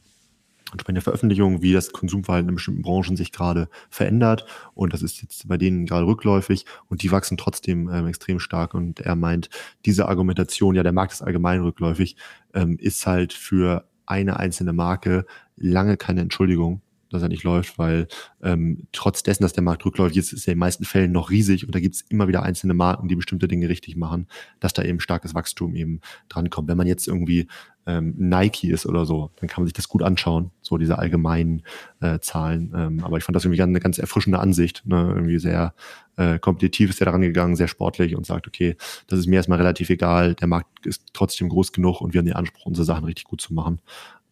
entsprechende 0.73 0.99
Veröffentlichungen, 0.99 1.61
wie 1.61 1.71
das 1.71 1.93
Konsumverhalten 1.93 2.49
in 2.49 2.55
bestimmten 2.55 2.81
Branchen 2.81 3.15
sich 3.15 3.31
gerade 3.31 3.69
verändert 3.89 4.45
und 4.73 4.91
das 4.91 5.01
ist 5.01 5.21
jetzt 5.21 5.47
bei 5.47 5.57
denen 5.57 5.85
gerade 5.85 6.05
rückläufig 6.05 6.65
und 6.89 7.03
die 7.03 7.11
wachsen 7.11 7.37
trotzdem 7.37 7.89
ähm, 7.89 8.07
extrem 8.07 8.39
stark 8.39 8.73
und 8.73 8.99
er 8.99 9.15
meint, 9.15 9.49
diese 9.85 10.09
Argumentation, 10.09 10.75
ja 10.75 10.83
der 10.83 10.91
Markt 10.91 11.13
ist 11.13 11.21
allgemein 11.21 11.61
rückläufig, 11.61 12.17
ähm, 12.53 12.77
ist 12.81 13.07
halt 13.07 13.31
für 13.31 13.87
eine 14.05 14.37
einzelne 14.39 14.73
Marke 14.73 15.25
lange 15.55 15.95
keine 15.95 16.19
Entschuldigung, 16.19 16.81
dass 17.15 17.23
er 17.23 17.29
nicht 17.29 17.43
läuft, 17.43 17.77
weil 17.77 18.07
ähm, 18.43 18.87
trotz 18.91 19.23
dessen, 19.23 19.43
dass 19.43 19.53
der 19.53 19.63
Markt 19.63 19.85
rückläufig 19.85 20.17
ist, 20.17 20.33
ist 20.33 20.47
er 20.47 20.53
in 20.53 20.57
den 20.57 20.59
meisten 20.59 20.85
Fällen 20.85 21.11
noch 21.11 21.29
riesig 21.29 21.65
und 21.65 21.73
da 21.73 21.79
gibt 21.79 21.95
es 21.95 22.01
immer 22.09 22.27
wieder 22.27 22.43
einzelne 22.43 22.73
Marken, 22.73 23.07
die 23.07 23.15
bestimmte 23.15 23.47
Dinge 23.47 23.69
richtig 23.69 23.95
machen, 23.95 24.27
dass 24.59 24.73
da 24.73 24.83
eben 24.83 24.99
starkes 24.99 25.33
Wachstum 25.33 25.75
eben 25.75 26.01
drankommt. 26.29 26.67
Wenn 26.67 26.77
man 26.77 26.87
jetzt 26.87 27.07
irgendwie 27.07 27.47
ähm, 27.87 28.15
Nike 28.17 28.69
ist 28.69 28.85
oder 28.85 29.05
so, 29.05 29.31
dann 29.39 29.47
kann 29.47 29.61
man 29.61 29.67
sich 29.67 29.73
das 29.73 29.87
gut 29.87 30.01
anschauen, 30.01 30.51
so 30.61 30.77
diese 30.77 30.97
allgemeinen 30.97 31.63
äh, 32.01 32.19
Zahlen. 32.19 32.73
Ähm, 32.75 33.03
aber 33.03 33.17
ich 33.17 33.23
fand 33.23 33.35
das 33.35 33.45
irgendwie 33.45 33.61
eine 33.61 33.79
ganz 33.79 33.97
erfrischende 33.97 34.39
Ansicht, 34.39 34.83
ne? 34.85 35.11
irgendwie 35.15 35.39
sehr 35.39 35.73
äh, 36.17 36.39
kompetitiv 36.39 36.89
ist 36.89 37.01
er 37.01 37.05
daran 37.05 37.21
gegangen, 37.21 37.55
sehr 37.55 37.67
sportlich 37.67 38.15
und 38.15 38.25
sagt, 38.25 38.47
okay, 38.47 38.75
das 39.07 39.19
ist 39.19 39.27
mir 39.27 39.35
erstmal 39.35 39.57
relativ 39.57 39.89
egal, 39.89 40.33
der 40.35 40.47
Markt 40.47 40.85
ist 40.85 41.03
trotzdem 41.13 41.49
groß 41.49 41.73
genug 41.73 42.01
und 42.01 42.13
wir 42.13 42.19
haben 42.19 42.25
den 42.25 42.35
Anspruch, 42.35 42.65
unsere 42.65 42.85
Sachen 42.85 43.05
richtig 43.05 43.25
gut 43.25 43.41
zu 43.41 43.53
machen. 43.53 43.79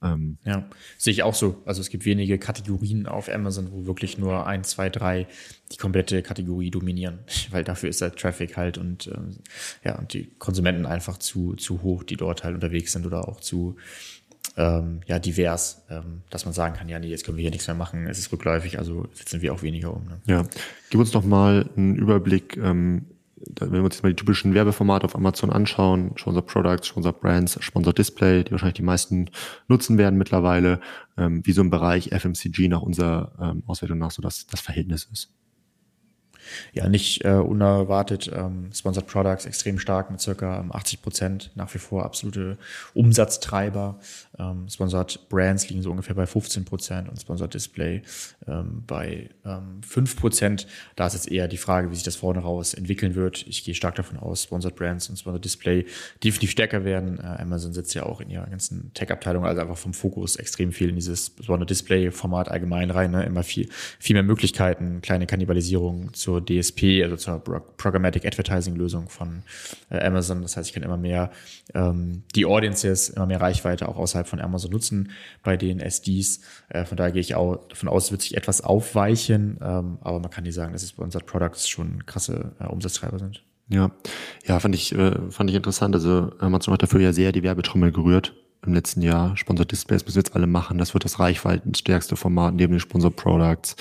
Ähm, 0.03 0.37
ja, 0.43 0.65
sehe 0.97 1.13
ich 1.13 1.23
auch 1.23 1.33
so. 1.33 1.61
Also 1.65 1.81
es 1.81 1.89
gibt 1.89 2.05
wenige 2.05 2.37
Kategorien 2.37 3.07
auf 3.07 3.29
Amazon, 3.29 3.71
wo 3.71 3.85
wirklich 3.85 4.17
nur 4.17 4.45
ein, 4.45 4.63
zwei, 4.63 4.89
drei 4.89 5.27
die 5.71 5.77
komplette 5.77 6.21
Kategorie 6.21 6.71
dominieren, 6.71 7.19
weil 7.51 7.63
dafür 7.63 7.89
ist 7.89 8.01
der 8.01 8.13
Traffic 8.13 8.57
halt 8.57 8.77
und 8.77 9.07
ähm, 9.07 9.37
ja, 9.83 9.97
und 9.97 10.13
die 10.13 10.25
Konsumenten 10.37 10.85
einfach 10.85 11.17
zu, 11.17 11.53
zu 11.55 11.81
hoch, 11.81 12.03
die 12.03 12.17
dort 12.17 12.43
halt 12.43 12.55
unterwegs 12.55 12.91
sind 12.91 13.05
oder 13.05 13.27
auch 13.27 13.39
zu 13.39 13.77
ähm, 14.57 14.99
ja, 15.07 15.19
divers, 15.19 15.83
ähm, 15.89 16.21
dass 16.29 16.45
man 16.45 16.53
sagen 16.53 16.75
kann, 16.75 16.89
ja, 16.89 16.99
nee, 16.99 17.07
jetzt 17.07 17.25
können 17.25 17.37
wir 17.37 17.41
hier 17.41 17.51
nichts 17.51 17.67
mehr 17.67 17.75
machen, 17.75 18.07
es 18.07 18.19
ist 18.19 18.31
rückläufig, 18.31 18.77
also 18.77 19.07
setzen 19.13 19.41
wir 19.41 19.53
auch 19.53 19.63
weniger 19.63 19.95
um. 19.95 20.05
Ne? 20.05 20.21
Ja, 20.27 20.43
gib 20.89 20.99
uns 20.99 21.13
noch 21.13 21.23
mal 21.23 21.69
einen 21.75 21.95
Überblick, 21.95 22.57
ähm, 22.57 23.05
wenn 23.59 23.73
wir 23.73 23.83
uns 23.83 23.95
jetzt 23.95 24.03
mal 24.03 24.09
die 24.09 24.15
typischen 24.15 24.53
Werbeformate 24.53 25.05
auf 25.05 25.15
Amazon 25.15 25.49
anschauen, 25.49 26.11
Sponsor 26.15 26.45
Products, 26.45 26.87
Sponsor 26.87 27.13
Brands, 27.13 27.57
Sponsor 27.61 27.93
Display, 27.93 28.43
die 28.43 28.51
wahrscheinlich 28.51 28.75
die 28.75 28.83
meisten 28.83 29.29
nutzen 29.67 29.97
werden 29.97 30.17
mittlerweile, 30.17 30.79
ähm, 31.17 31.45
wie 31.45 31.51
so 31.51 31.61
im 31.61 31.69
Bereich 31.69 32.09
FMCG 32.11 32.67
nach 32.67 32.81
unserer 32.81 33.33
ähm, 33.39 33.63
Auswertung 33.67 33.97
nach 33.97 34.11
so 34.11 34.21
das, 34.21 34.47
das 34.47 34.61
Verhältnis 34.61 35.07
ist 35.11 35.31
ja 36.73 36.89
nicht 36.89 37.23
äh, 37.25 37.33
unerwartet 37.33 38.31
ähm, 38.33 38.69
Sponsored 38.73 39.07
Products 39.07 39.45
extrem 39.45 39.79
stark 39.79 40.11
mit 40.11 40.21
circa 40.21 40.65
80 40.69 40.93
ähm, 40.99 41.01
Prozent 41.03 41.51
nach 41.55 41.73
wie 41.73 41.79
vor 41.79 42.03
absolute 42.03 42.57
Umsatztreiber. 42.93 43.99
Ähm, 44.37 44.67
Sponsored 44.69 45.29
Brands 45.29 45.69
liegen 45.69 45.81
so 45.81 45.91
ungefähr 45.91 46.15
bei 46.15 46.25
15 46.25 46.65
Prozent 46.65 47.09
und 47.09 47.19
Sponsored 47.19 47.53
Display 47.53 48.01
ähm, 48.47 48.83
bei 48.87 49.29
ähm, 49.45 49.81
5 49.83 50.15
Prozent. 50.15 50.67
Da 50.95 51.07
ist 51.07 51.13
jetzt 51.13 51.31
eher 51.31 51.47
die 51.47 51.57
Frage, 51.57 51.91
wie 51.91 51.95
sich 51.95 52.03
das 52.03 52.15
vorne 52.15 52.39
raus 52.39 52.73
entwickeln 52.73 53.15
wird. 53.15 53.45
Ich 53.47 53.63
gehe 53.63 53.75
stark 53.75 53.95
davon 53.95 54.17
aus, 54.17 54.43
Sponsored 54.43 54.75
Brands 54.75 55.09
und 55.09 55.17
Sponsored 55.17 55.43
Display 55.43 55.85
definitiv 56.23 56.51
stärker 56.51 56.83
werden. 56.83 57.19
Äh, 57.19 57.41
Amazon 57.41 57.73
sitzt 57.73 57.93
ja 57.93 58.03
auch 58.03 58.21
in 58.21 58.29
ihrer 58.29 58.47
ganzen 58.47 58.93
Tech-Abteilung, 58.93 59.45
also 59.45 59.61
einfach 59.61 59.77
vom 59.77 59.93
Fokus 59.93 60.35
extrem 60.35 60.71
viel 60.71 60.89
in 60.89 60.95
dieses 60.95 61.27
Sponsored 61.41 61.69
Display-Format 61.69 62.49
allgemein 62.49 62.91
rein. 62.91 63.11
Ne? 63.11 63.23
Immer 63.23 63.43
viel, 63.43 63.69
viel 63.99 64.13
mehr 64.13 64.23
Möglichkeiten, 64.23 65.01
kleine 65.01 65.27
Kannibalisierung 65.27 66.13
zur 66.13 66.41
DSP, 66.45 67.03
also 67.03 67.15
zur 67.15 67.39
Programmatic 67.39 68.25
Advertising 68.25 68.75
Lösung 68.75 69.09
von 69.09 69.43
äh, 69.89 70.03
Amazon. 70.05 70.41
Das 70.41 70.57
heißt, 70.57 70.69
ich 70.69 70.73
kann 70.73 70.83
immer 70.83 70.97
mehr 70.97 71.31
ähm, 71.73 72.23
die 72.35 72.45
Audiences, 72.45 73.09
immer 73.09 73.25
mehr 73.25 73.41
Reichweite 73.41 73.87
auch 73.87 73.97
außerhalb 73.97 74.27
von 74.27 74.39
Amazon 74.39 74.71
nutzen 74.71 75.11
bei 75.43 75.57
den 75.57 75.79
SDs. 75.79 76.41
Äh, 76.69 76.85
von 76.85 76.97
daher 76.97 77.11
gehe 77.11 77.21
ich 77.21 77.35
auch 77.35 77.67
davon 77.67 77.89
aus, 77.89 78.11
wird 78.11 78.21
sich 78.21 78.37
etwas 78.37 78.61
aufweichen, 78.61 79.57
ähm, 79.61 79.97
aber 80.01 80.19
man 80.19 80.29
kann 80.29 80.43
nicht 80.43 80.55
sagen, 80.55 80.73
dass 80.73 80.83
es 80.83 80.93
bei 80.93 81.03
unseren 81.03 81.25
Products 81.25 81.67
schon 81.67 82.05
krasse 82.05 82.53
äh, 82.59 82.65
Umsatztreiber 82.65 83.19
sind. 83.19 83.43
Ja, 83.69 83.91
ja, 84.45 84.59
fand 84.59 84.75
ich, 84.75 84.93
äh, 84.93 85.31
fand 85.31 85.49
ich 85.49 85.55
interessant. 85.55 85.95
Also 85.95 86.31
Amazon 86.39 86.73
hat 86.73 86.83
dafür 86.83 86.99
ja 86.99 87.13
sehr 87.13 87.31
die 87.31 87.43
Werbetrommel 87.43 87.91
gerührt 87.91 88.35
im 88.67 88.73
letzten 88.73 89.01
Jahr. 89.01 89.35
Sponsor 89.37 89.65
Displays 89.65 90.03
müssen 90.05 90.15
wir 90.15 90.21
jetzt 90.21 90.35
alle 90.35 90.47
machen. 90.47 90.77
Das 90.77 90.93
wird 90.93 91.05
das 91.05 91.19
reichweitenstärkste 91.19 92.15
Format 92.15 92.55
neben 92.55 92.73
den 92.73 92.79
Sponsor 92.79 93.11
Products. 93.11 93.75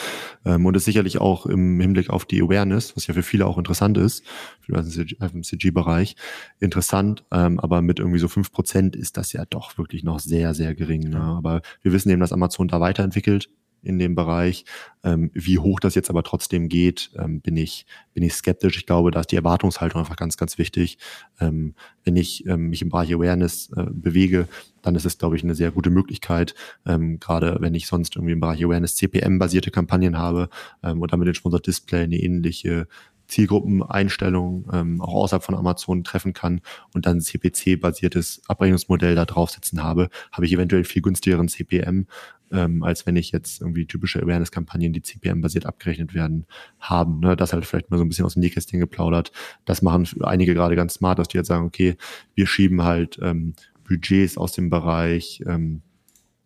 Ähm, 0.44 0.66
und 0.66 0.76
ist 0.76 0.84
sicherlich 0.84 1.20
auch 1.20 1.46
im 1.46 1.80
Hinblick 1.80 2.10
auf 2.10 2.24
die 2.24 2.42
Awareness, 2.42 2.96
was 2.96 3.06
ja 3.06 3.14
für 3.14 3.22
viele 3.22 3.46
auch 3.46 3.58
interessant 3.58 3.98
ist, 3.98 4.24
für 4.60 4.72
den 4.72 4.84
FMCG-Bereich, 4.84 6.16
interessant. 6.60 7.24
Ähm, 7.30 7.60
aber 7.60 7.82
mit 7.82 7.98
irgendwie 7.98 8.18
so 8.18 8.28
fünf 8.28 8.52
Prozent 8.52 8.96
ist 8.96 9.16
das 9.16 9.32
ja 9.32 9.44
doch 9.44 9.78
wirklich 9.78 10.04
noch 10.04 10.18
sehr, 10.18 10.54
sehr 10.54 10.74
gering. 10.74 11.08
Ne? 11.08 11.20
Aber 11.20 11.62
wir 11.82 11.92
wissen 11.92 12.10
eben, 12.10 12.20
dass 12.20 12.32
Amazon 12.32 12.68
da 12.68 12.80
weiterentwickelt 12.80 13.48
in 13.82 13.98
dem 13.98 14.14
Bereich. 14.14 14.64
Ähm, 15.04 15.30
wie 15.34 15.58
hoch 15.58 15.80
das 15.80 15.94
jetzt 15.94 16.10
aber 16.10 16.22
trotzdem 16.22 16.68
geht, 16.68 17.10
ähm, 17.18 17.40
bin 17.40 17.56
ich 17.56 17.86
bin 18.14 18.22
ich 18.22 18.34
skeptisch. 18.34 18.76
Ich 18.76 18.86
glaube, 18.86 19.10
da 19.10 19.20
ist 19.20 19.32
die 19.32 19.36
Erwartungshaltung 19.36 20.00
einfach 20.00 20.16
ganz 20.16 20.36
ganz 20.36 20.58
wichtig. 20.58 20.98
Ähm, 21.40 21.74
wenn 22.04 22.16
ich 22.16 22.46
ähm, 22.46 22.68
mich 22.68 22.82
im 22.82 22.88
Bereich 22.88 23.12
Awareness 23.12 23.70
äh, 23.76 23.86
bewege, 23.90 24.48
dann 24.82 24.94
ist 24.94 25.04
es 25.04 25.18
glaube 25.18 25.36
ich 25.36 25.44
eine 25.44 25.54
sehr 25.54 25.70
gute 25.70 25.90
Möglichkeit. 25.90 26.54
Ähm, 26.86 27.18
gerade 27.18 27.56
wenn 27.60 27.74
ich 27.74 27.86
sonst 27.86 28.16
irgendwie 28.16 28.32
im 28.32 28.40
Bereich 28.40 28.64
Awareness 28.64 28.96
CPM 28.96 29.38
basierte 29.38 29.70
Kampagnen 29.70 30.18
habe 30.18 30.48
ähm, 30.82 31.00
und 31.00 31.12
damit 31.12 31.26
den 31.26 31.34
Sponsor 31.34 31.60
Display 31.60 32.04
eine 32.04 32.16
ähnliche 32.16 32.86
Zielgruppeneinstellungen 33.32 34.66
ähm, 34.72 35.00
auch 35.00 35.14
außerhalb 35.14 35.42
von 35.42 35.54
Amazon 35.54 36.04
treffen 36.04 36.32
kann 36.32 36.60
und 36.92 37.06
dann 37.06 37.20
CPC-basiertes 37.20 38.42
Abrechnungsmodell 38.46 39.14
da 39.14 39.24
draufsetzen 39.24 39.82
habe, 39.82 40.10
habe 40.30 40.46
ich 40.46 40.52
eventuell 40.52 40.84
viel 40.84 41.02
günstigeren 41.02 41.48
CPM, 41.48 42.06
ähm, 42.52 42.82
als 42.82 43.06
wenn 43.06 43.16
ich 43.16 43.32
jetzt 43.32 43.60
irgendwie 43.60 43.86
typische 43.86 44.22
Awareness-Kampagnen, 44.22 44.92
die 44.92 45.02
CPM-basiert 45.02 45.66
abgerechnet 45.66 46.14
werden, 46.14 46.46
haben. 46.78 47.20
Ne? 47.20 47.36
Das 47.36 47.52
halt 47.52 47.64
vielleicht 47.66 47.90
mal 47.90 47.96
so 47.96 48.04
ein 48.04 48.08
bisschen 48.08 48.24
aus 48.24 48.34
dem 48.34 48.40
Nähkästchen 48.40 48.80
geplaudert. 48.80 49.32
Das 49.64 49.82
machen 49.82 50.06
einige 50.22 50.54
gerade 50.54 50.76
ganz 50.76 50.94
smart, 50.94 51.18
dass 51.18 51.28
die 51.28 51.38
jetzt 51.38 51.48
sagen, 51.48 51.66
okay, 51.66 51.96
wir 52.34 52.46
schieben 52.46 52.82
halt 52.82 53.18
ähm, 53.22 53.54
Budgets 53.88 54.36
aus 54.36 54.52
dem 54.52 54.70
Bereich 54.70 55.42
ähm, 55.46 55.82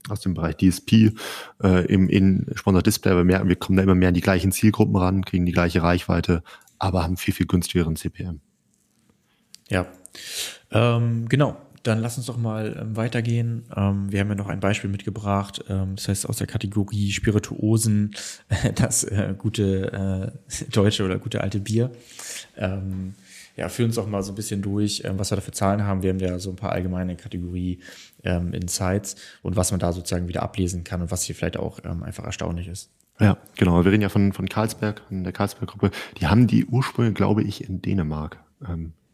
aus 0.09 0.21
dem 0.21 0.35
Bereich 0.35 0.57
DSP 0.57 1.13
äh, 1.63 1.85
im 1.87 2.09
in 2.09 2.47
Sponsor 2.55 2.83
Display, 2.83 3.13
aber 3.13 3.25
merken, 3.25 3.49
wir 3.49 3.57
kommen 3.57 3.77
da 3.77 3.83
immer 3.83 3.97
mehr 3.97 4.09
an 4.09 4.15
die 4.15 4.21
gleichen 4.21 4.53
Zielgruppen 4.53 4.95
ran, 4.95 5.25
kriegen 5.25 5.47
die 5.47 5.53
gleiche 5.53 5.83
Reichweite, 5.83 6.45
aber 6.79 7.03
haben 7.03 7.17
viel, 7.17 7.35
viel 7.35 7.47
günstigeren 7.47 7.97
CPM. 7.97 8.41
Ja, 9.69 9.87
ähm, 10.71 11.29
genau. 11.29 11.57
Dann 11.87 12.01
lass 12.01 12.17
uns 12.17 12.27
doch 12.27 12.37
mal 12.37 12.77
ähm, 12.81 12.97
weitergehen. 12.97 13.65
Ähm, 13.77 14.11
wir 14.11 14.19
haben 14.19 14.29
ja 14.29 14.35
noch 14.35 14.49
ein 14.49 14.59
Beispiel 14.59 14.91
mitgebracht, 14.91 15.65
ähm, 15.69 15.95
das 15.95 16.09
heißt 16.09 16.29
aus 16.29 16.39
der 16.39 16.49
Kategorie 16.49 17.13
Spirituosen, 17.13 18.13
das 18.75 19.05
äh, 19.05 19.35
gute 19.39 20.35
äh, 20.43 20.65
deutsche 20.73 21.05
oder 21.05 21.19
gute 21.19 21.43
alte 21.43 21.61
Bier. 21.61 21.93
Ähm, 22.57 23.15
ja, 23.57 23.69
führ 23.69 23.87
uns 23.87 23.95
doch 23.95 24.09
mal 24.09 24.25
so 24.25 24.33
ein 24.33 24.35
bisschen 24.35 24.63
durch, 24.63 25.03
ähm, 25.05 25.17
was 25.21 25.31
wir 25.31 25.37
da 25.37 25.43
für 25.43 25.53
Zahlen 25.53 25.85
haben. 25.85 26.03
Wir 26.03 26.11
haben 26.11 26.19
ja 26.19 26.41
so 26.41 26.51
ein 26.51 26.57
paar 26.57 26.73
allgemeine 26.73 27.15
Kategorie 27.15 27.79
ähm, 28.25 28.53
Insights 28.53 29.15
und 29.43 29.55
was 29.55 29.71
man 29.71 29.79
da 29.79 29.93
sozusagen 29.93 30.27
wieder 30.27 30.43
ablesen 30.43 30.83
kann 30.83 31.03
und 31.03 31.13
was 31.13 31.23
hier 31.23 31.37
vielleicht 31.37 31.57
auch 31.57 31.79
einfach 31.85 32.25
erstaunlich 32.25 32.67
ist. 32.67 32.91
Ja, 33.21 33.39
genau. 33.57 33.85
Wir 33.85 33.93
reden 33.93 34.03
ja 34.03 34.09
von, 34.09 34.33
von 34.33 34.49
Carlsberg, 34.49 35.03
von 35.07 35.23
der 35.23 35.33
Carlsberg-Gruppe. 35.33 35.93
Die 36.21 36.27
haben 36.27 36.49
die 36.49 36.67
Ursprünge, 36.67 37.13
glaube 37.13 37.45
ich, 37.45 37.63
in 37.67 37.81
Dänemark. 37.81 38.39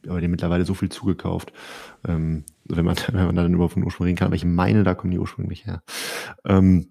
Aber 0.08 0.20
die 0.20 0.28
mittlerweile 0.28 0.64
so 0.64 0.74
viel 0.74 0.88
zugekauft. 0.88 1.52
Wenn 2.76 2.84
man, 2.84 2.96
wenn 3.12 3.26
man 3.26 3.36
dann 3.36 3.54
über 3.54 3.68
von 3.68 3.84
Ursprung 3.84 4.06
reden 4.06 4.16
kann. 4.16 4.26
Aber 4.26 4.36
ich 4.36 4.44
meine, 4.44 4.84
da 4.84 4.94
kommen 4.94 5.10
die 5.10 5.18
ursprünglich 5.18 5.66
her. 5.66 5.82
Ähm, 6.44 6.88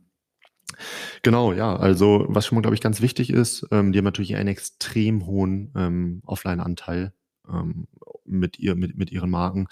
Genau, 1.22 1.54
ja, 1.54 1.76
also 1.76 2.26
was 2.30 2.46
schon 2.46 2.56
mal, 2.56 2.62
glaube 2.62 2.76
ich, 2.76 2.82
ganz 2.82 3.02
wichtig 3.02 3.30
ist, 3.30 3.68
ähm, 3.72 3.92
die 3.92 4.00
haben 4.00 4.06
natürlich 4.06 4.36
einen 4.36 4.48
extrem 4.48 5.26
hohen 5.26 5.72
ähm, 5.76 6.22
Offline-Anteil 6.26 7.14
ähm, 7.50 7.88
mit, 8.26 8.60
ihr, 8.60 8.76
mit, 8.76 8.98
mit 8.98 9.12
ihren 9.12 9.30
Marken, 9.30 9.68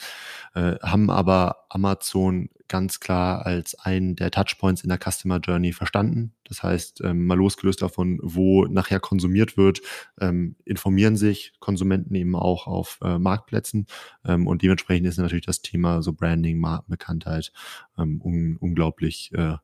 äh, 0.54 0.76
haben 0.82 1.10
aber 1.10 1.66
Amazon 1.70 2.50
ganz 2.68 3.00
klar 3.00 3.46
als 3.46 3.78
einen 3.80 4.16
der 4.16 4.32
Touchpoints 4.32 4.84
in 4.84 4.90
der 4.90 5.00
Customer 5.00 5.40
Journey 5.40 5.74
verstanden. 5.74 6.34
Das 6.44 6.64
heißt, 6.64 7.02
ähm, 7.04 7.26
mal 7.26 7.38
losgelöst 7.38 7.82
davon, 7.82 8.20
wo 8.22 8.66
nachher 8.66 9.00
konsumiert 9.00 9.58
wird, 9.58 9.82
ähm, 10.20 10.56
informieren 10.66 11.16
sich 11.16 11.54
Konsumenten 11.60 12.14
eben 12.16 12.36
auch 12.36 12.68
auf 12.68 13.00
äh, 13.04 13.18
Marktplätzen 13.18 13.88
ähm, 14.26 14.48
und 14.48 14.62
dementsprechend 14.62 15.08
ist 15.08 15.18
natürlich 15.18 15.46
das 15.46 15.62
Thema 15.62 16.02
so 16.02 16.14
Branding, 16.14 16.60
Markenbekanntheit 16.60 17.52
ähm, 17.98 18.22
un 18.22 18.58
unglaublich 18.58 19.32
äh, 19.34 19.56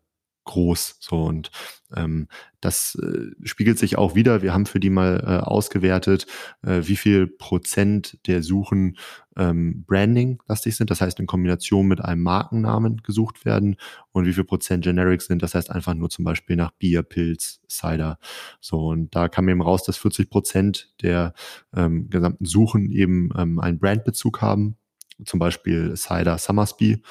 groß. 0.46 0.98
So 1.00 1.24
und 1.24 1.52
ähm, 1.96 2.28
das 2.62 2.96
äh, 2.96 3.32
spiegelt 3.44 3.78
sich 3.78 3.98
auch 3.98 4.16
wieder. 4.16 4.42
Wir 4.42 4.54
haben 4.54 4.66
für 4.66 4.80
die 4.80 4.90
mal 4.90 5.20
äh, 5.20 5.44
ausgewertet, 5.46 6.26
äh, 6.64 6.82
wie 6.84 6.96
viel 6.96 7.28
Prozent 7.28 8.18
der 8.28 8.42
Suchen 8.42 8.98
ähm, 9.38 9.84
Branding-lastig 9.86 10.76
sind, 10.76 10.90
das 10.90 11.02
heißt 11.02 11.20
in 11.20 11.28
Kombination 11.28 11.88
mit 11.88 12.02
einem 12.02 12.24
Markennamen 12.24 13.04
gesucht 13.04 13.46
werden 13.46 13.76
und 14.12 14.26
wie 14.26 14.34
viel 14.34 14.46
Prozent 14.46 14.84
Generics 14.84 15.26
sind, 15.26 15.44
das 15.44 15.56
heißt 15.56 15.70
einfach 15.70 15.94
nur 15.94 16.10
zum 16.10 16.24
Beispiel 16.24 16.56
nach 16.56 16.72
Bier, 16.72 17.04
Pilz, 17.04 17.60
Cider. 17.70 18.18
So 18.62 18.88
und 18.88 19.14
da 19.14 19.28
kam 19.28 19.50
eben 19.50 19.62
raus, 19.62 19.84
dass 19.84 19.98
40 19.98 20.30
Prozent 20.30 20.94
der 21.02 21.34
ähm, 21.76 22.10
gesamten 22.10 22.46
Suchen 22.46 22.92
eben 22.92 23.30
ähm, 23.38 23.60
einen 23.60 23.80
Brandbezug 23.80 24.42
haben, 24.42 24.78
zum 25.24 25.40
Beispiel 25.40 25.96
Cider 25.96 26.38
Summersby 26.38 27.02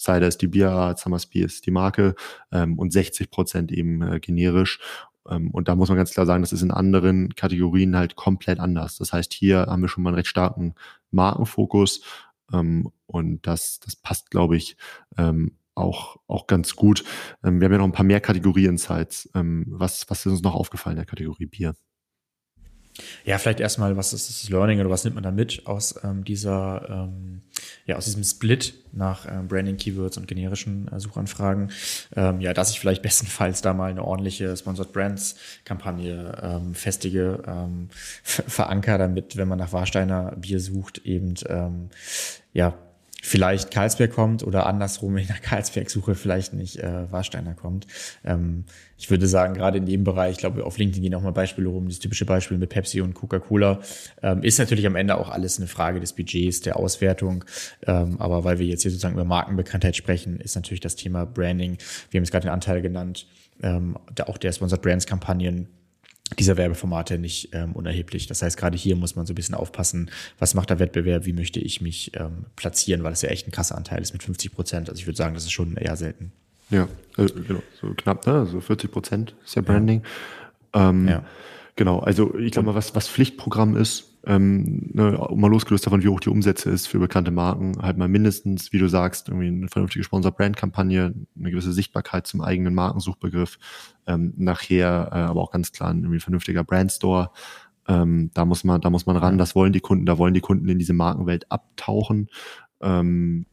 Cider 0.00 0.26
ist 0.26 0.40
die 0.40 0.48
Bierart, 0.48 0.98
Summersby 0.98 1.42
ist 1.42 1.66
die 1.66 1.70
Marke 1.70 2.14
ähm, 2.52 2.78
und 2.78 2.92
60 2.92 3.30
Prozent 3.30 3.70
eben 3.70 4.00
äh, 4.00 4.18
generisch. 4.18 4.80
Ähm, 5.28 5.50
und 5.50 5.68
da 5.68 5.76
muss 5.76 5.90
man 5.90 5.98
ganz 5.98 6.12
klar 6.12 6.24
sagen, 6.24 6.42
das 6.42 6.54
ist 6.54 6.62
in 6.62 6.70
anderen 6.70 7.34
Kategorien 7.34 7.96
halt 7.96 8.16
komplett 8.16 8.60
anders. 8.60 8.96
Das 8.96 9.12
heißt, 9.12 9.32
hier 9.32 9.66
haben 9.66 9.82
wir 9.82 9.88
schon 9.88 10.02
mal 10.02 10.10
einen 10.10 10.16
recht 10.16 10.28
starken 10.28 10.74
Markenfokus 11.10 12.02
ähm, 12.52 12.90
und 13.06 13.46
das, 13.46 13.80
das 13.80 13.94
passt, 13.94 14.30
glaube 14.30 14.56
ich, 14.56 14.76
ähm, 15.18 15.56
auch, 15.74 16.16
auch 16.26 16.46
ganz 16.46 16.76
gut. 16.76 17.04
Ähm, 17.44 17.60
wir 17.60 17.66
haben 17.66 17.72
ja 17.72 17.78
noch 17.78 17.84
ein 17.84 17.92
paar 17.92 18.04
mehr 18.04 18.20
Kategorie-Insights. 18.20 19.30
Ähm, 19.34 19.66
was, 19.68 20.08
was 20.08 20.24
ist 20.24 20.32
uns 20.32 20.42
noch 20.42 20.54
aufgefallen 20.54 20.96
in 20.96 21.02
der 21.02 21.06
Kategorie 21.06 21.46
Bier? 21.46 21.74
Ja, 23.24 23.38
vielleicht 23.38 23.60
erstmal, 23.60 23.96
was 23.96 24.12
ist 24.12 24.28
das 24.28 24.50
Learning 24.50 24.80
oder 24.80 24.90
was 24.90 25.04
nimmt 25.04 25.14
man 25.14 25.24
da 25.24 25.30
mit 25.30 25.66
aus 25.66 25.94
ähm, 26.04 26.24
dieser, 26.24 27.08
ähm, 27.08 27.42
ja, 27.86 27.96
aus 27.96 28.04
diesem 28.04 28.24
Split 28.24 28.74
nach 28.92 29.26
ähm, 29.30 29.48
Branding, 29.48 29.76
Keywords 29.76 30.16
und 30.16 30.26
generischen 30.26 30.88
äh, 30.88 31.00
Suchanfragen? 31.00 31.70
Ähm, 32.16 32.40
ja, 32.40 32.52
dass 32.52 32.70
ich 32.70 32.80
vielleicht 32.80 33.02
bestenfalls 33.10 33.62
da 33.62 33.72
mal 33.72 33.90
eine 33.90 34.04
ordentliche 34.04 34.56
Sponsored 34.56 34.92
Brands 34.92 35.36
Kampagne 35.64 36.38
ähm, 36.42 36.74
festige, 36.74 37.42
ähm, 37.46 37.88
veranker, 38.22 38.98
damit, 38.98 39.36
wenn 39.36 39.48
man 39.48 39.58
nach 39.58 39.72
Warsteiner 39.72 40.34
Bier 40.36 40.60
sucht, 40.60 40.98
eben, 41.04 41.34
ähm, 41.48 41.90
ja, 42.52 42.74
vielleicht 43.22 43.70
Karlsberg 43.70 44.12
kommt 44.12 44.42
oder 44.42 44.66
andersrum, 44.66 45.14
wenn 45.14 45.22
ich 45.22 45.28
nach 45.28 45.42
Karlsberg 45.42 45.90
suche, 45.90 46.14
vielleicht 46.14 46.52
nicht 46.52 46.78
äh, 46.78 47.10
Warsteiner 47.10 47.54
kommt. 47.54 47.86
Ähm, 48.24 48.64
ich 48.96 49.10
würde 49.10 49.26
sagen, 49.26 49.54
gerade 49.54 49.78
in 49.78 49.86
dem 49.86 50.04
Bereich, 50.04 50.32
ich 50.32 50.38
glaube, 50.38 50.64
auf 50.64 50.78
LinkedIn 50.78 51.02
gehen 51.02 51.14
auch 51.14 51.22
mal 51.22 51.32
Beispiele 51.32 51.68
rum, 51.68 51.88
das 51.88 51.98
typische 51.98 52.24
Beispiel 52.24 52.58
mit 52.58 52.70
Pepsi 52.70 53.00
und 53.00 53.14
Coca-Cola, 53.14 53.80
ähm, 54.22 54.42
ist 54.42 54.58
natürlich 54.58 54.86
am 54.86 54.96
Ende 54.96 55.16
auch 55.16 55.28
alles 55.28 55.58
eine 55.58 55.66
Frage 55.66 56.00
des 56.00 56.12
Budgets, 56.12 56.60
der 56.60 56.76
Auswertung. 56.76 57.44
Ähm, 57.86 58.20
aber 58.20 58.44
weil 58.44 58.58
wir 58.58 58.66
jetzt 58.66 58.82
hier 58.82 58.90
sozusagen 58.90 59.14
über 59.14 59.24
Markenbekanntheit 59.24 59.96
sprechen, 59.96 60.40
ist 60.40 60.54
natürlich 60.54 60.80
das 60.80 60.96
Thema 60.96 61.24
Branding, 61.26 61.78
wir 62.10 62.18
haben 62.18 62.24
es 62.24 62.30
gerade 62.30 62.46
den 62.46 62.52
Anteil 62.52 62.82
genannt, 62.82 63.26
ähm, 63.62 63.96
auch 64.26 64.38
der 64.38 64.52
Sponsored 64.52 64.82
Brands 64.82 65.06
Kampagnen 65.06 65.68
dieser 66.38 66.56
Werbeformate 66.56 67.18
nicht 67.18 67.50
ähm, 67.52 67.72
unerheblich. 67.72 68.26
Das 68.26 68.42
heißt, 68.42 68.56
gerade 68.56 68.78
hier 68.78 68.96
muss 68.96 69.16
man 69.16 69.26
so 69.26 69.32
ein 69.32 69.36
bisschen 69.36 69.54
aufpassen, 69.54 70.10
was 70.38 70.54
macht 70.54 70.70
der 70.70 70.78
Wettbewerb, 70.78 71.26
wie 71.26 71.32
möchte 71.32 71.60
ich 71.60 71.80
mich 71.80 72.12
ähm, 72.14 72.46
platzieren, 72.56 73.02
weil 73.02 73.10
das 73.10 73.22
ja 73.22 73.30
echt 73.30 73.48
ein 73.48 73.50
krasser 73.50 73.76
Anteil 73.76 74.00
ist 74.00 74.12
mit 74.12 74.22
50 74.22 74.52
Prozent. 74.52 74.88
Also 74.88 75.00
ich 75.00 75.06
würde 75.06 75.16
sagen, 75.16 75.34
das 75.34 75.44
ist 75.44 75.52
schon 75.52 75.76
eher 75.76 75.96
selten. 75.96 76.32
Ja, 76.70 76.88
also, 77.16 77.34
genau, 77.34 77.62
so 77.80 77.92
knapp, 77.94 78.26
ne? 78.26 78.46
So 78.46 78.60
40 78.60 78.92
Prozent 78.92 79.34
ist 79.44 79.56
ja 79.56 79.62
Branding. 79.62 80.02
Ja. 80.74 80.90
Ähm, 80.90 81.08
ja. 81.08 81.24
Genau, 81.76 81.98
also 81.98 82.36
ich 82.38 82.52
glaube 82.52 82.66
mal, 82.66 82.74
was, 82.74 82.94
was 82.94 83.08
Pflichtprogramm 83.08 83.76
ist, 83.76 84.09
ähm, 84.26 84.90
ne, 84.92 85.18
mal 85.34 85.50
losgelöst 85.50 85.86
davon, 85.86 86.02
wie 86.02 86.08
hoch 86.08 86.20
die 86.20 86.28
Umsätze 86.28 86.68
ist 86.70 86.86
für 86.86 86.98
bekannte 86.98 87.30
Marken, 87.30 87.80
halt 87.80 87.96
mal 87.96 88.08
mindestens, 88.08 88.72
wie 88.72 88.78
du 88.78 88.88
sagst, 88.88 89.28
irgendwie 89.28 89.48
eine 89.48 89.68
vernünftige 89.68 90.04
Sponsor-Brand-Kampagne, 90.04 91.14
eine 91.38 91.50
gewisse 91.50 91.72
Sichtbarkeit 91.72 92.26
zum 92.26 92.42
eigenen 92.42 92.74
Markensuchbegriff, 92.74 93.58
ähm, 94.06 94.34
nachher 94.36 95.08
äh, 95.12 95.16
aber 95.16 95.40
auch 95.40 95.50
ganz 95.50 95.72
klar 95.72 95.90
ein 95.90 96.00
irgendwie 96.00 96.20
vernünftiger 96.20 96.64
Brandstore. 96.64 97.30
Ähm, 97.88 98.30
da 98.34 98.44
muss 98.44 98.62
man, 98.62 98.80
da 98.80 98.90
muss 98.90 99.06
man 99.06 99.16
ran, 99.16 99.38
das 99.38 99.54
wollen 99.54 99.72
die 99.72 99.80
Kunden, 99.80 100.04
da 100.04 100.18
wollen 100.18 100.34
die 100.34 100.40
Kunden 100.40 100.68
in 100.68 100.78
diese 100.78 100.92
Markenwelt 100.92 101.50
abtauchen. 101.50 102.28
Ähm, 102.82 103.46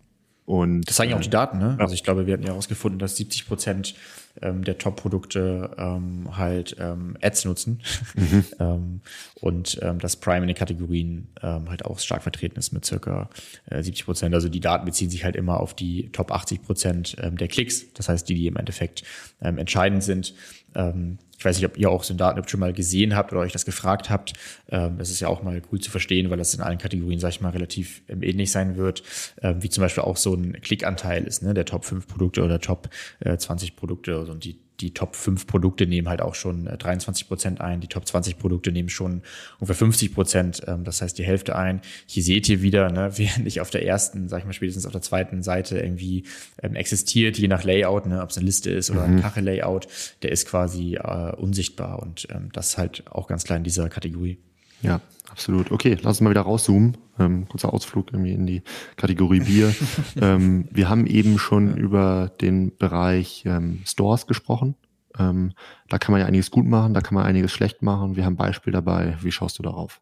und, 0.45 0.87
das 0.87 0.95
zeigen 0.95 1.11
ja 1.11 1.17
auch 1.17 1.21
die 1.21 1.29
Daten, 1.29 1.59
ne? 1.59 1.75
Ja. 1.77 1.83
Also 1.83 1.93
ich 1.93 2.03
glaube, 2.03 2.25
wir 2.25 2.33
hatten 2.33 2.43
ja 2.43 2.49
herausgefunden, 2.49 2.99
dass 2.99 3.15
70 3.17 3.47
Prozent 3.47 3.95
ähm, 4.41 4.63
der 4.63 4.77
Top-Produkte 4.77 5.71
ähm, 5.77 6.37
halt 6.37 6.75
ähm, 6.79 7.17
Ads 7.21 7.45
nutzen 7.45 7.81
mhm. 8.15 8.45
ähm, 8.59 9.01
und 9.41 9.79
ähm, 9.81 9.99
das 9.99 10.15
Prime 10.15 10.41
in 10.41 10.47
den 10.47 10.55
Kategorien 10.55 11.29
ähm, 11.41 11.69
halt 11.69 11.85
auch 11.85 11.99
stark 11.99 12.23
vertreten 12.23 12.57
ist 12.57 12.71
mit 12.71 12.85
circa 12.85 13.29
äh, 13.69 13.81
70 13.81 14.05
Prozent. 14.05 14.35
Also 14.35 14.49
die 14.49 14.59
Daten 14.59 14.85
beziehen 14.85 15.09
sich 15.09 15.23
halt 15.23 15.35
immer 15.35 15.59
auf 15.59 15.73
die 15.73 16.09
Top 16.11 16.31
80 16.31 16.61
Prozent 16.63 17.15
ähm, 17.21 17.37
der 17.37 17.47
Klicks, 17.47 17.93
das 17.93 18.09
heißt 18.09 18.27
die, 18.29 18.35
die 18.35 18.47
im 18.47 18.57
Endeffekt 18.57 19.03
ähm, 19.41 19.57
entscheidend 19.57 20.03
sind. 20.03 20.33
Ähm, 20.77 21.17
ich 21.37 21.45
weiß 21.45 21.57
nicht, 21.57 21.65
ob 21.65 21.77
ihr 21.77 21.89
auch 21.89 22.03
so 22.03 22.13
ein 22.13 22.17
Daten 22.17 22.47
schon 22.47 22.59
mal 22.59 22.73
gesehen 22.73 23.15
habt 23.15 23.31
oder 23.31 23.41
euch 23.41 23.51
das 23.51 23.65
gefragt 23.65 24.09
habt. 24.09 24.33
Ähm, 24.69 24.97
das 24.97 25.09
ist 25.09 25.19
ja 25.19 25.27
auch 25.27 25.43
mal 25.43 25.61
cool 25.71 25.79
zu 25.79 25.91
verstehen, 25.91 26.29
weil 26.29 26.37
das 26.37 26.53
in 26.53 26.61
allen 26.61 26.77
Kategorien, 26.77 27.19
sag 27.19 27.29
ich 27.29 27.41
mal, 27.41 27.49
relativ 27.49 28.01
ähm, 28.07 28.23
ähnlich 28.23 28.51
sein 28.51 28.77
wird, 28.77 29.03
ähm, 29.41 29.61
wie 29.61 29.69
zum 29.69 29.81
Beispiel 29.81 30.03
auch 30.03 30.17
so 30.17 30.33
ein 30.33 30.53
Klickanteil 30.61 31.25
ist, 31.25 31.43
ne, 31.43 31.53
der 31.53 31.65
Top 31.65 31.85
5 31.85 32.07
Produkte 32.07 32.43
oder 32.43 32.59
Top 32.59 32.89
äh, 33.19 33.37
20 33.37 33.75
Produkte 33.75 34.19
und 34.19 34.45
die 34.45 34.59
die 34.79 34.93
Top 34.93 35.15
5 35.15 35.47
Produkte 35.47 35.87
nehmen 35.87 36.07
halt 36.07 36.21
auch 36.21 36.35
schon 36.35 36.65
23 36.65 37.25
äh, 37.25 37.27
Prozent 37.27 37.61
ein, 37.61 37.81
die 37.81 37.87
Top 37.87 38.07
20 38.07 38.37
Produkte 38.37 38.71
nehmen 38.71 38.89
schon 38.89 39.21
ungefähr 39.59 39.75
50 39.75 40.13
Prozent, 40.13 40.61
ähm, 40.67 40.83
das 40.83 41.01
heißt 41.01 41.17
die 41.17 41.23
Hälfte 41.23 41.55
ein. 41.55 41.81
Hier 42.05 42.23
seht 42.23 42.47
ihr 42.49 42.61
wieder, 42.61 42.91
ne, 42.91 43.11
während 43.17 43.47
ich 43.47 43.61
auf 43.61 43.69
der 43.69 43.85
ersten, 43.85 44.29
sag 44.29 44.39
ich 44.39 44.45
mal 44.45 44.53
spätestens 44.53 44.85
auf 44.85 44.91
der 44.91 45.01
zweiten 45.01 45.43
Seite 45.43 45.79
irgendwie 45.79 46.23
ähm, 46.61 46.75
existiert, 46.75 47.37
je 47.37 47.47
nach 47.47 47.63
Layout, 47.63 48.05
ne, 48.05 48.21
ob 48.21 48.29
es 48.29 48.37
eine 48.37 48.45
Liste 48.45 48.69
ist 48.69 48.91
oder 48.91 49.07
mhm. 49.07 49.17
ein 49.17 49.21
Kachel-Layout, 49.21 49.87
der 50.21 50.31
ist 50.31 50.47
quasi 50.47 50.95
äh, 50.95 51.35
unsichtbar 51.35 52.01
und 52.01 52.27
ähm, 52.31 52.49
das 52.53 52.77
halt 52.77 53.03
auch 53.09 53.27
ganz 53.27 53.43
klar 53.43 53.57
in 53.57 53.63
dieser 53.63 53.89
Kategorie. 53.89 54.37
Ja, 54.81 55.01
absolut. 55.29 55.71
Okay, 55.71 55.97
lass 56.01 56.17
uns 56.17 56.21
mal 56.21 56.29
wieder 56.29 56.41
rauszoomen. 56.41 56.97
Ähm, 57.19 57.47
kurzer 57.47 57.73
Ausflug 57.73 58.13
irgendwie 58.13 58.33
in 58.33 58.45
die 58.45 58.61
Kategorie 58.95 59.39
Bier. 59.39 59.73
ähm, 60.21 60.67
wir 60.71 60.89
haben 60.89 61.07
eben 61.07 61.39
schon 61.39 61.69
ja. 61.69 61.75
über 61.75 62.31
den 62.41 62.75
Bereich 62.77 63.43
ähm, 63.45 63.81
Stores 63.85 64.27
gesprochen. 64.27 64.75
Ähm, 65.17 65.53
da 65.89 65.97
kann 65.97 66.11
man 66.11 66.21
ja 66.21 66.27
einiges 66.27 66.51
gut 66.51 66.65
machen, 66.65 66.93
da 66.93 67.01
kann 67.01 67.15
man 67.15 67.25
einiges 67.25 67.51
schlecht 67.51 67.81
machen. 67.81 68.15
Wir 68.15 68.25
haben 68.25 68.33
ein 68.33 68.37
Beispiel 68.37 68.71
dabei. 68.71 69.17
Wie 69.21 69.31
schaust 69.31 69.57
du 69.57 69.63
darauf? 69.63 70.01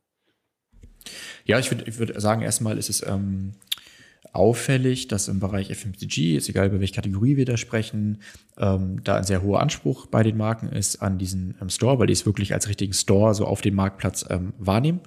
Ja, 1.45 1.59
ich 1.59 1.71
würde 1.71 1.86
ich 1.86 1.97
würd 1.99 2.19
sagen, 2.19 2.41
erstmal 2.41 2.78
ist 2.78 2.89
es 2.89 3.05
ähm, 3.05 3.53
auffällig, 4.36 5.07
dass 5.07 5.27
im 5.27 5.39
Bereich 5.39 5.69
FMCG, 5.69 6.36
ist 6.38 6.49
egal 6.49 6.67
über 6.67 6.79
welche 6.79 6.93
Kategorie 6.93 7.38
wir 7.38 7.45
da 7.45 7.57
sprechen, 7.57 8.19
ähm, 8.57 9.03
da 9.03 9.17
ein 9.17 9.23
sehr 9.23 9.41
hoher 9.41 9.59
Anspruch 9.61 10.05
bei 10.07 10.23
den 10.23 10.38
Marken 10.38 10.69
ist 10.69 11.01
an 11.01 11.17
diesen 11.17 11.55
ähm, 11.61 11.69
Store, 11.69 11.99
weil 11.99 12.07
die 12.07 12.13
es 12.13 12.25
wirklich 12.25 12.53
als 12.53 12.67
richtigen 12.67 12.93
Store 12.93 13.33
so 13.33 13.45
auf 13.45 13.61
dem 13.61 13.75
Marktplatz 13.75 14.25
ähm, 14.29 14.53
wahrnehmen. 14.57 15.01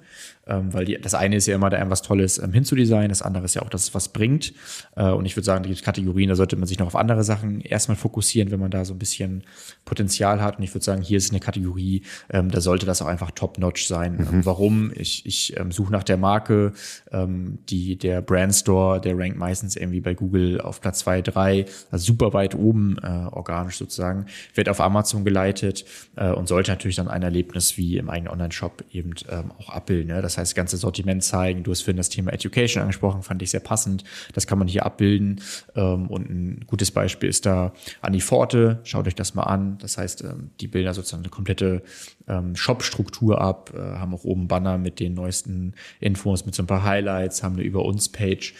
Ähm, 0.49 0.73
weil 0.73 0.85
die, 0.85 0.99
das 0.99 1.13
eine 1.13 1.35
ist 1.35 1.45
ja 1.45 1.55
immer 1.55 1.69
da 1.69 1.77
irgendwas 1.77 2.01
Tolles 2.01 2.39
ähm, 2.39 2.53
hinzudesignen, 2.53 3.09
das 3.09 3.21
andere 3.21 3.45
ist 3.45 3.53
ja 3.53 3.61
auch, 3.61 3.69
dass 3.69 3.83
es 3.83 3.95
was 3.95 4.09
bringt. 4.09 4.53
Äh, 4.95 5.09
und 5.09 5.25
ich 5.25 5.35
würde 5.35 5.45
sagen, 5.45 5.63
die 5.63 5.75
Kategorien, 5.75 6.29
da 6.29 6.35
sollte 6.35 6.55
man 6.55 6.67
sich 6.67 6.79
noch 6.79 6.87
auf 6.87 6.95
andere 6.95 7.23
Sachen 7.23 7.61
erstmal 7.61 7.97
fokussieren, 7.97 8.49
wenn 8.49 8.59
man 8.59 8.71
da 8.71 8.83
so 8.83 8.93
ein 8.95 8.99
bisschen 8.99 9.43
Potenzial 9.85 10.41
hat. 10.41 10.57
Und 10.57 10.63
ich 10.63 10.73
würde 10.73 10.83
sagen, 10.83 11.03
hier 11.03 11.17
ist 11.17 11.29
eine 11.29 11.39
Kategorie, 11.39 12.01
ähm, 12.31 12.49
da 12.49 12.61
sollte 12.61 12.87
das 12.87 13.01
auch 13.01 13.07
einfach 13.07 13.29
top-notch 13.31 13.85
sein. 13.85 14.27
Mhm. 14.31 14.45
Warum? 14.45 14.91
Ich, 14.95 15.25
ich 15.25 15.55
suche 15.69 15.91
nach 15.91 16.03
der 16.03 16.17
Marke, 16.17 16.73
die, 17.11 17.97
der 17.97 18.21
Brand 18.21 18.55
Store, 18.55 18.99
der 18.99 19.17
rankt 19.19 19.37
meistens 19.37 19.75
irgendwie 19.75 20.01
bei 20.01 20.13
Google 20.13 20.61
auf 20.61 20.81
Platz 20.81 20.99
zwei, 20.99 21.21
drei, 21.21 21.65
also 21.91 22.05
super 22.05 22.33
weit 22.33 22.55
oben 22.55 22.97
äh, 23.01 23.07
organisch 23.07 23.77
sozusagen, 23.77 24.25
wird 24.53 24.69
auf 24.69 24.81
Amazon 24.81 25.23
geleitet 25.23 25.85
äh, 26.15 26.31
und 26.31 26.47
sollte 26.47 26.71
natürlich 26.71 26.97
dann 26.97 27.07
ein 27.07 27.23
Erlebnis 27.23 27.77
wie 27.77 27.97
im 27.97 28.09
eigenen 28.09 28.31
Online-Shop 28.31 28.83
eben 28.91 29.13
ähm, 29.29 29.51
auch 29.59 29.69
abbilden. 29.69 30.13
Ne? 30.13 30.21
Das 30.21 30.37
heißt, 30.37 30.55
ganze 30.55 30.77
Sortiment 30.77 31.23
zeigen. 31.23 31.63
Du 31.63 31.71
hast 31.71 31.81
vorhin 31.81 31.97
das 31.97 32.09
Thema 32.09 32.33
Education 32.33 32.81
angesprochen, 32.81 33.23
fand 33.23 33.41
ich 33.41 33.51
sehr 33.51 33.59
passend. 33.59 34.03
Das 34.33 34.47
kann 34.47 34.59
man 34.59 34.67
hier 34.67 34.85
abbilden. 34.85 35.41
Ähm, 35.75 36.07
und 36.07 36.29
ein 36.29 36.63
gutes 36.67 36.91
Beispiel 36.91 37.29
ist 37.29 37.45
da 37.45 37.73
Annie 38.01 38.21
Forte. 38.21 38.79
Schaut 38.83 39.07
euch 39.07 39.15
das 39.15 39.35
mal 39.35 39.43
an. 39.43 39.77
Das 39.79 39.97
heißt, 39.97 40.23
ähm, 40.23 40.51
die 40.59 40.67
bilden 40.67 40.93
sozusagen 40.93 41.23
eine 41.23 41.29
komplette 41.29 41.81
ähm, 42.27 42.55
Shop-Struktur 42.55 43.41
ab, 43.41 43.73
äh, 43.75 43.79
haben 43.79 44.13
auch 44.13 44.23
oben 44.23 44.47
Banner 44.47 44.77
mit 44.77 44.99
den 44.99 45.13
neuesten 45.13 45.73
Infos, 45.99 46.45
mit 46.45 46.55
so 46.55 46.63
ein 46.63 46.67
paar 46.67 46.83
Highlights, 46.83 47.43
haben 47.43 47.55
eine 47.55 47.63
Über 47.63 47.83
uns 47.83 48.09
Page. 48.09 48.53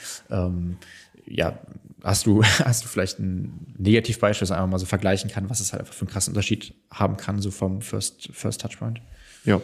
Ähm, 0.50 0.78
ja, 1.26 1.60
hast 2.04 2.26
du, 2.26 2.44
hast 2.44 2.84
du 2.84 2.88
vielleicht 2.88 3.20
ein 3.20 3.74
Negativbeispiel, 3.78 4.48
das 4.48 4.52
einfach 4.52 4.68
mal 4.68 4.80
so 4.80 4.86
vergleichen 4.86 5.30
kann, 5.30 5.50
was 5.50 5.60
es 5.60 5.72
halt 5.72 5.82
einfach 5.82 5.94
für 5.94 6.02
einen 6.02 6.12
krassen 6.12 6.32
Unterschied 6.32 6.74
haben 6.92 7.18
kann, 7.18 7.40
so 7.40 7.52
vom 7.52 7.82
First, 7.82 8.30
First 8.34 8.62
Touchpoint? 8.62 9.02
Ja. 9.46 9.62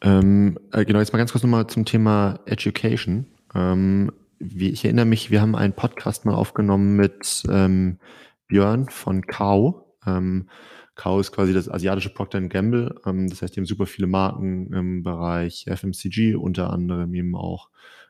Ähm, 0.00 0.58
äh, 0.72 0.84
genau, 0.84 1.00
jetzt 1.00 1.12
mal 1.12 1.18
ganz 1.18 1.32
kurz 1.32 1.42
nochmal 1.42 1.66
zum 1.66 1.84
Thema 1.84 2.40
Education. 2.46 3.26
Ähm, 3.54 4.12
wie, 4.38 4.70
ich 4.70 4.84
erinnere 4.84 5.06
mich, 5.06 5.30
wir 5.30 5.40
haben 5.40 5.56
einen 5.56 5.72
Podcast 5.72 6.24
mal 6.24 6.34
aufgenommen 6.34 6.96
mit 6.96 7.42
ähm, 7.50 7.98
Björn 8.46 8.88
von 8.88 9.26
Kau. 9.26 9.96
Ähm, 10.06 10.48
Kau 10.94 11.20
ist 11.20 11.32
quasi 11.32 11.52
das 11.52 11.68
asiatische 11.68 12.10
Procter 12.10 12.40
Gamble. 12.42 13.00
Ähm, 13.04 13.28
das 13.28 13.42
heißt, 13.42 13.56
die 13.56 13.60
haben 13.60 13.66
super 13.66 13.86
viele 13.86 14.06
Marken 14.06 14.72
im 14.72 15.02
Bereich 15.02 15.66
FMCG, 15.68 16.36
unter 16.36 16.70
anderem 16.70 17.14
eben 17.14 17.34
auch 17.34 17.68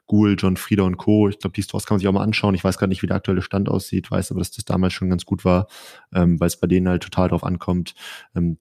Google, 0.09 0.34
John 0.36 0.56
Frieda 0.56 0.82
und 0.82 0.96
Co. 0.96 1.28
Ich 1.28 1.38
glaube, 1.38 1.54
die 1.54 1.62
Stores 1.62 1.86
kann 1.86 1.94
man 1.94 2.00
sich 2.00 2.09
auch 2.09 2.12
mal 2.12 2.24
anschauen. 2.24 2.54
Ich 2.54 2.64
weiß 2.64 2.78
gar 2.78 2.88
nicht, 2.88 3.02
wie 3.02 3.06
der 3.06 3.16
aktuelle 3.16 3.42
Stand 3.42 3.68
aussieht, 3.68 4.11
weiß 4.11 4.32
aber, 4.32 4.40
dass 4.40 4.50
das 4.50 4.64
damals 4.64 4.94
schon 4.94 5.11
ganz 5.11 5.24
gut 5.24 5.44
war, 5.44 5.68
ähm, 6.12 6.40
weil 6.40 6.48
es 6.48 6.59
bei 6.59 6.66
denen 6.66 6.88
halt 6.88 7.04
total 7.04 7.28
drauf 7.28 7.44
ankommt, 7.44 7.94
ähm, 8.34 8.59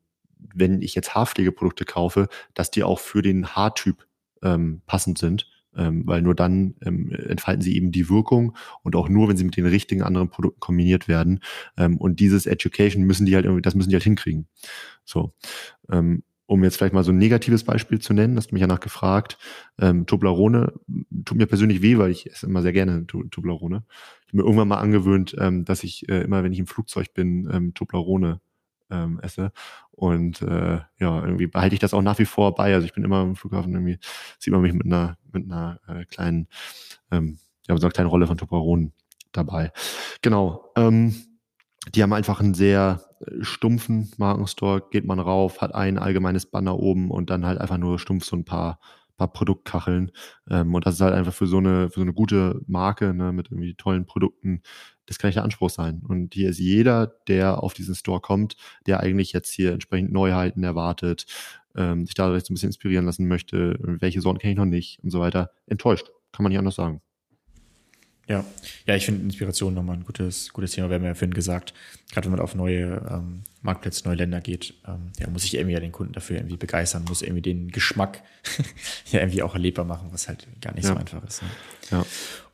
wenn 0.53 0.81
ich 0.83 0.93
jetzt 0.93 1.15
Haarpflegeprodukte 1.15 1.85
kaufe, 1.85 2.27
dass 2.53 2.69
die 2.69 2.83
auch 2.83 2.99
für 2.99 3.23
den 3.23 3.47
Haartyp 3.47 4.05
ähm, 4.43 4.81
passend 4.85 5.17
sind. 5.17 5.49
Ähm, 5.75 6.07
weil 6.07 6.23
nur 6.23 6.33
dann 6.33 6.73
ähm, 6.83 7.11
entfalten 7.11 7.61
sie 7.61 7.75
eben 7.75 7.91
die 7.91 8.09
Wirkung 8.09 8.55
und 8.81 8.95
auch 8.95 9.09
nur, 9.09 9.29
wenn 9.29 9.37
sie 9.37 9.43
mit 9.43 9.57
den 9.57 9.67
richtigen 9.67 10.01
anderen 10.01 10.27
Produkten 10.27 10.59
kombiniert 10.59 11.07
werden. 11.07 11.41
Ähm, 11.77 11.97
und 11.97 12.19
dieses 12.19 12.47
Education 12.47 13.03
müssen 13.03 13.27
die 13.27 13.35
halt 13.35 13.45
irgendwie, 13.45 13.61
das 13.61 13.75
müssen 13.75 13.89
die 13.89 13.95
halt 13.95 14.03
hinkriegen. 14.03 14.47
So. 15.05 15.35
Ähm, 15.91 16.23
um 16.47 16.63
jetzt 16.63 16.77
vielleicht 16.77 16.93
mal 16.93 17.03
so 17.03 17.11
ein 17.11 17.17
negatives 17.17 17.63
Beispiel 17.63 17.99
zu 17.99 18.13
nennen, 18.13 18.37
hast 18.37 18.51
du 18.51 18.55
mich 18.55 18.61
ja 18.61 18.67
nach 18.67 18.79
gefragt, 18.79 19.37
ähm, 19.79 20.05
Toblerone 20.05 20.73
tut 21.25 21.37
mir 21.37 21.45
persönlich 21.45 21.81
weh, 21.81 21.97
weil 21.97 22.09
ich 22.09 22.31
esse 22.31 22.47
immer 22.47 22.61
sehr 22.61 22.73
gerne 22.73 23.05
Toblerone. 23.05 23.83
Ich 24.21 24.27
habe 24.29 24.37
mir 24.37 24.43
irgendwann 24.43 24.69
mal 24.69 24.79
angewöhnt, 24.79 25.35
ähm, 25.39 25.65
dass 25.65 25.83
ich 25.83 26.09
äh, 26.09 26.21
immer, 26.21 26.43
wenn 26.43 26.53
ich 26.53 26.59
im 26.59 26.67
Flugzeug 26.67 27.13
bin, 27.13 27.49
ähm, 27.51 27.73
Toblerone 27.73 28.39
ähm, 28.89 29.19
esse. 29.21 29.51
Und 29.91 30.41
äh, 30.41 30.79
ja, 30.99 31.21
irgendwie 31.21 31.47
behalte 31.47 31.73
ich 31.73 31.81
das 31.81 31.93
auch 31.93 32.01
nach 32.01 32.19
wie 32.19 32.25
vor 32.25 32.55
bei. 32.55 32.73
Also 32.73 32.85
ich 32.85 32.93
bin 32.93 33.03
immer 33.03 33.23
im 33.23 33.35
Flughafen, 33.35 33.73
irgendwie 33.73 33.99
sieht 34.39 34.53
man 34.53 34.61
mich 34.61 34.73
mit 34.73 34.85
einer, 34.85 35.17
mit 35.31 35.45
einer 35.45 35.79
äh, 35.87 36.05
kleinen, 36.05 36.47
ähm, 37.11 37.39
ja, 37.67 37.75
so 37.75 37.85
einer 37.85 37.91
kleinen 37.91 38.09
Rolle 38.09 38.27
von 38.27 38.37
Toblerone 38.37 38.91
dabei. 39.33 39.71
Genau. 40.21 40.71
Ähm, 40.77 41.13
die 41.95 42.03
haben 42.03 42.13
einfach 42.13 42.39
einen 42.39 42.53
sehr 42.53 43.01
äh, 43.19 43.43
stumpfen 43.43 44.11
Markenstore, 44.17 44.83
geht 44.91 45.05
man 45.05 45.19
rauf, 45.19 45.61
hat 45.61 45.75
ein 45.75 45.97
allgemeines 45.97 46.45
Banner 46.45 46.77
oben 46.79 47.11
und 47.11 47.29
dann 47.29 47.45
halt 47.45 47.59
einfach 47.59 47.77
nur 47.77 47.99
stumpf 47.99 48.25
so 48.25 48.35
ein 48.35 48.45
paar, 48.45 48.79
paar 49.17 49.31
Produktkacheln. 49.31 50.11
Ähm, 50.49 50.73
und 50.73 50.85
das 50.85 50.95
ist 50.95 51.01
halt 51.01 51.13
einfach 51.13 51.33
für 51.33 51.47
so 51.47 51.57
eine, 51.57 51.89
für 51.89 51.99
so 51.99 52.01
eine 52.01 52.13
gute 52.13 52.61
Marke 52.67 53.13
ne, 53.13 53.31
mit 53.31 53.51
irgendwie 53.51 53.75
tollen 53.75 54.05
Produkten, 54.05 54.61
das 55.05 55.17
kann 55.19 55.29
nicht 55.29 55.37
der 55.37 55.43
Anspruch 55.43 55.69
sein. 55.69 56.01
Und 56.07 56.33
hier 56.33 56.49
ist 56.49 56.59
jeder, 56.59 57.07
der 57.27 57.63
auf 57.63 57.73
diesen 57.73 57.95
Store 57.95 58.19
kommt, 58.21 58.57
der 58.85 58.99
eigentlich 58.99 59.31
jetzt 59.33 59.51
hier 59.51 59.71
entsprechend 59.71 60.11
Neuheiten 60.11 60.63
erwartet, 60.63 61.25
ähm, 61.75 62.05
sich 62.05 62.15
dadurch 62.15 62.43
so 62.43 62.53
ein 62.53 62.55
bisschen 62.55 62.69
inspirieren 62.69 63.05
lassen 63.05 63.27
möchte, 63.27 63.77
welche 63.81 64.21
Sorten 64.21 64.39
kenne 64.39 64.51
ich 64.53 64.57
noch 64.57 64.65
nicht 64.65 64.99
und 65.03 65.09
so 65.11 65.19
weiter, 65.19 65.51
enttäuscht. 65.65 66.09
Kann 66.33 66.43
man 66.43 66.51
nicht 66.51 66.59
anders 66.59 66.75
sagen. 66.75 67.01
Ja, 68.27 68.43
ja, 68.85 68.95
ich 68.95 69.05
finde 69.05 69.23
Inspiration 69.23 69.73
nochmal 69.73 69.95
ein 69.95 70.03
gutes, 70.03 70.51
gutes 70.51 70.71
Thema. 70.71 70.89
Wir 70.89 70.95
haben 70.95 71.05
ja 71.05 71.13
vorhin 71.13 71.33
gesagt, 71.33 71.73
gerade 72.11 72.25
wenn 72.25 72.31
man 72.31 72.41
auf 72.41 72.55
neue 72.55 73.01
ähm, 73.09 73.43
Marktplätze, 73.61 74.05
neue 74.05 74.17
Länder 74.17 74.41
geht, 74.41 74.73
ähm, 74.85 75.11
ja, 75.17 75.29
muss 75.29 75.45
ich 75.45 75.55
irgendwie 75.55 75.73
ja 75.73 75.79
den 75.79 75.93
Kunden 75.93 76.11
dafür 76.11 76.37
irgendwie 76.37 76.57
begeistern, 76.57 77.05
muss 77.07 77.21
irgendwie 77.21 77.41
den 77.41 77.69
Geschmack 77.69 78.21
ja 79.11 79.21
irgendwie 79.21 79.43
auch 79.43 79.53
erlebbar 79.53 79.85
machen, 79.85 80.09
was 80.11 80.27
halt 80.27 80.45
gar 80.59 80.73
nicht 80.73 80.83
ja. 80.83 80.93
so 80.93 80.97
einfach 80.97 81.23
ist. 81.23 81.41
Ne? 81.41 81.49
Ja. 81.91 82.05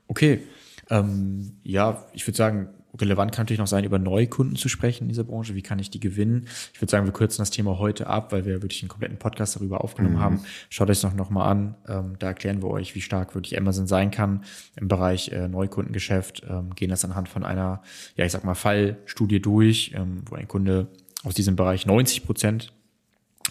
Okay. 0.07 0.43
Ähm, 0.89 1.57
ja, 1.63 2.05
ich 2.13 2.27
würde 2.27 2.37
sagen, 2.37 2.69
relevant 2.99 3.31
kann 3.31 3.43
natürlich 3.43 3.59
noch 3.59 3.67
sein, 3.67 3.83
über 3.83 3.99
Neukunden 3.99 4.55
zu 4.55 4.69
sprechen 4.69 5.03
in 5.03 5.09
dieser 5.09 5.23
Branche. 5.23 5.55
Wie 5.55 5.61
kann 5.61 5.79
ich 5.79 5.89
die 5.89 5.99
gewinnen? 5.99 6.47
Ich 6.73 6.81
würde 6.81 6.91
sagen, 6.91 7.05
wir 7.05 7.13
kürzen 7.13 7.41
das 7.41 7.49
Thema 7.49 7.79
heute 7.79 8.07
ab, 8.07 8.31
weil 8.31 8.45
wir 8.45 8.61
wirklich 8.61 8.81
einen 8.83 8.89
kompletten 8.89 9.17
Podcast 9.17 9.55
darüber 9.55 9.83
aufgenommen 9.83 10.15
mhm. 10.15 10.21
haben. 10.21 10.41
Schaut 10.69 10.89
euch 10.89 11.01
das 11.01 11.13
noch, 11.13 11.29
mal 11.29 11.49
an. 11.49 11.75
Ähm, 11.87 12.15
da 12.19 12.27
erklären 12.27 12.61
wir 12.61 12.69
euch, 12.69 12.95
wie 12.95 13.01
stark 13.01 13.35
wirklich 13.35 13.57
Amazon 13.57 13.87
sein 13.87 14.11
kann 14.11 14.43
im 14.75 14.87
Bereich 14.87 15.29
äh, 15.31 15.47
Neukundengeschäft. 15.47 16.43
Ähm, 16.47 16.75
gehen 16.75 16.89
das 16.89 17.03
anhand 17.03 17.29
von 17.29 17.43
einer, 17.43 17.81
ja, 18.15 18.25
ich 18.25 18.31
sag 18.31 18.43
mal, 18.43 18.55
Fallstudie 18.55 19.41
durch, 19.41 19.93
ähm, 19.95 20.21
wo 20.25 20.35
ein 20.35 20.47
Kunde 20.47 20.87
aus 21.23 21.33
diesem 21.33 21.55
Bereich 21.55 21.85
90 21.85 22.25
Prozent 22.25 22.73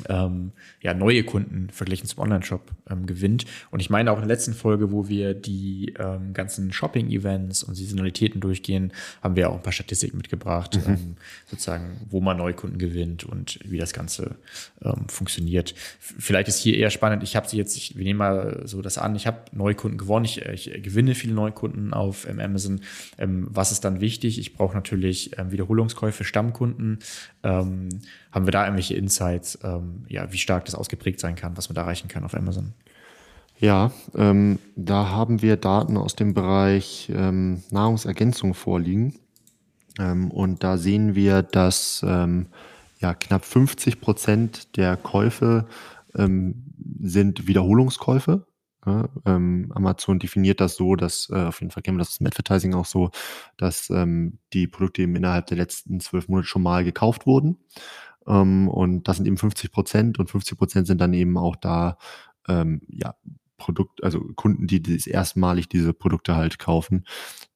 ähm, 0.09 0.53
ja, 0.81 0.95
neue 0.95 1.25
Kunden 1.25 1.69
verglichen 1.71 2.07
zum 2.07 2.21
Online-Shop 2.21 2.71
ähm, 2.91 3.07
gewinnt. 3.07 3.45
Und 3.71 3.81
ich 3.81 3.91
meine 3.91 4.11
auch 4.13 4.17
in 4.17 4.23
der 4.23 4.29
letzten 4.29 4.55
Folge, 4.55 4.93
wo 4.93 5.09
wir 5.09 5.35
die 5.35 5.95
ähm, 5.99 6.33
ganzen 6.33 6.73
Shopping-Events 6.73 7.63
und 7.63 7.75
Saisonalitäten 7.75 8.41
durchgehen, 8.41 8.93
haben 9.23 9.37
wir 9.37 9.51
auch 9.51 9.57
ein 9.57 9.63
paar 9.63 9.73
Statistiken 9.73 10.17
mitgebracht, 10.17 10.77
mhm. 10.77 10.93
ähm, 10.93 11.17
sozusagen, 11.47 12.01
wo 12.11 12.21
man 12.21 12.37
Neukunden 12.37 12.79
gewinnt 12.79 13.25
und 13.25 13.59
wie 13.65 13.79
das 13.79 13.93
Ganze 13.93 14.37
ähm, 14.83 15.09
funktioniert. 15.09 15.75
Vielleicht 15.99 16.49
ist 16.49 16.59
hier 16.59 16.77
eher 16.77 16.91
spannend, 16.91 17.23
ich 17.23 17.37
habe 17.37 17.49
sie 17.49 17.57
jetzt, 17.57 17.77
ich, 17.77 17.97
wir 17.97 18.05
nehmen 18.05 18.19
mal 18.19 18.63
so 18.65 18.83
das 18.83 18.99
an, 18.99 19.15
ich 19.15 19.27
habe 19.27 19.39
Neukunden 19.53 19.99
gewonnen, 19.99 20.25
ich, 20.25 20.43
ich 20.43 20.83
gewinne 20.83 21.15
viele 21.15 21.35
Neukunden 21.35 21.95
auf 21.95 22.29
ähm, 22.29 22.41
Amazon. 22.41 22.81
Was 23.19 23.73
ist 23.73 23.85
dann 23.85 24.01
wichtig? 24.01 24.39
Ich 24.39 24.55
brauche 24.55 24.75
natürlich 24.75 25.33
Wiederholungskäufe, 25.51 26.25
Stammkunden. 26.25 26.99
Haben 28.33 28.47
wir 28.47 28.53
da 28.53 28.65
irgendwelche 28.65 28.95
Insights, 28.95 29.59
ähm, 29.63 30.05
ja, 30.09 30.33
wie 30.33 30.39
stark 30.39 30.65
das 30.65 30.75
ausgeprägt 30.75 31.21
sein 31.21 31.37
kann, 31.37 31.57
was 31.57 31.69
man 31.69 31.75
da 31.75 31.83
erreichen 31.83 32.09
kann 32.09 32.25
auf 32.25 32.35
Amazon? 32.35 32.73
Ja, 33.59 33.93
ähm, 34.17 34.59
da 34.75 35.11
haben 35.11 35.43
wir 35.43 35.57
Daten 35.57 35.97
aus 35.97 36.17
dem 36.17 36.35
Bereich 36.35 37.13
ähm, 37.15 37.63
Nahrungsergänzung 37.71 38.55
vorliegen. 38.55 39.19
Ähm, 39.99 40.31
und 40.31 40.65
da 40.65 40.79
sehen 40.79 41.15
wir, 41.15 41.43
dass 41.43 42.05
ähm, 42.07 42.47
ja, 42.99 43.15
knapp 43.15 43.45
50 43.45 44.01
Prozent 44.01 44.77
der 44.77 44.97
Käufe 44.97 45.67
ähm, 46.17 46.65
sind 47.01 47.47
Wiederholungskäufe. 47.47 48.47
Ja, 48.85 49.09
ähm, 49.27 49.71
Amazon 49.75 50.19
definiert 50.19 50.61
das 50.61 50.75
so, 50.75 50.97
dass 50.97 51.31
äh, 51.31 51.37
auf 51.37 51.61
jeden 51.61 51.71
Fall 51.71 51.85
kennen 51.85 51.99
wir 51.99 52.05
das 52.05 52.19
im 52.19 52.27
Advertising 52.27 52.75
auch 52.75 52.87
so, 52.87 53.11
dass 53.57 53.91
ähm, 53.91 54.39
die 54.53 54.67
Produkte 54.67 55.03
eben 55.03 55.15
innerhalb 55.15 55.47
der 55.47 55.57
letzten 55.57 56.01
zwölf 56.01 56.29
Monate 56.29 56.49
schon 56.49 56.63
mal 56.63 56.83
gekauft 56.83 57.27
wurden. 57.27 57.59
Ähm, 58.27 58.69
und 58.69 59.09
das 59.09 59.17
sind 59.17 59.27
eben 59.27 59.37
50 59.37 59.73
Prozent 59.73 60.19
und 60.19 60.31
50 60.31 60.59
Prozent 60.59 60.87
sind 60.87 61.01
dann 61.01 61.15
eben 61.15 61.37
auch 61.39 61.57
da 61.57 61.99
ähm, 62.49 62.83
ja, 62.89 63.15
Produkt, 63.63 64.03
also 64.03 64.21
Kunden, 64.35 64.67
die 64.67 64.83
das 64.83 65.07
erstmalig 65.07 65.69
diese 65.69 65.93
Produkte 65.93 66.35
halt 66.35 66.59
kaufen. 66.59 67.05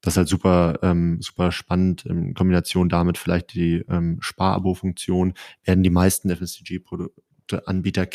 Das 0.01 0.14
ist 0.14 0.19
halt 0.19 0.29
super, 0.29 0.79
ähm, 0.83 1.21
super 1.21 1.51
spannend. 1.51 2.07
In 2.07 2.35
Kombination 2.35 2.89
damit 2.89 3.19
vielleicht 3.19 3.55
die 3.55 3.85
ähm, 3.89 4.19
Sparabo-Funktion 4.21 5.35
werden 5.64 5.83
die 5.83 5.91
meisten 5.91 6.31
FMCG-Produkte 6.31 7.23
Anbieter 7.67 8.07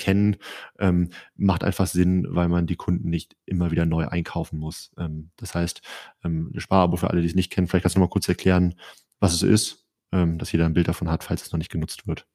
ähm, 0.80 1.10
macht 1.36 1.64
einfach 1.64 1.88
Sinn, 1.88 2.28
weil 2.30 2.48
man 2.50 2.68
die 2.68 2.76
Kunden 2.76 3.10
nicht 3.10 3.36
immer 3.46 3.72
wieder 3.72 3.86
neu 3.86 4.08
einkaufen 4.08 4.58
muss. 4.58 4.92
Ähm, 4.98 5.32
das 5.38 5.56
heißt, 5.56 5.82
ähm, 6.24 6.52
Sparabo 6.58 6.98
für 6.98 7.10
alle, 7.10 7.22
die 7.22 7.28
es 7.28 7.36
nicht 7.36 7.52
kennen, 7.52 7.68
vielleicht 7.68 7.84
kannst 7.84 7.96
du 7.96 8.00
noch 8.00 8.08
mal 8.08 8.12
kurz 8.12 8.28
erklären, 8.30 8.76
was 9.20 9.34
es 9.34 9.44
ist, 9.44 9.86
ähm, 10.12 10.38
dass 10.38 10.52
jeder 10.52 10.66
ein 10.66 10.74
Bild 10.74 10.88
davon 10.88 11.10
hat, 11.10 11.24
falls 11.24 11.44
es 11.44 11.52
noch 11.52 11.60
nicht 11.60 11.72
genutzt 11.72 12.08
wird. 12.08 12.26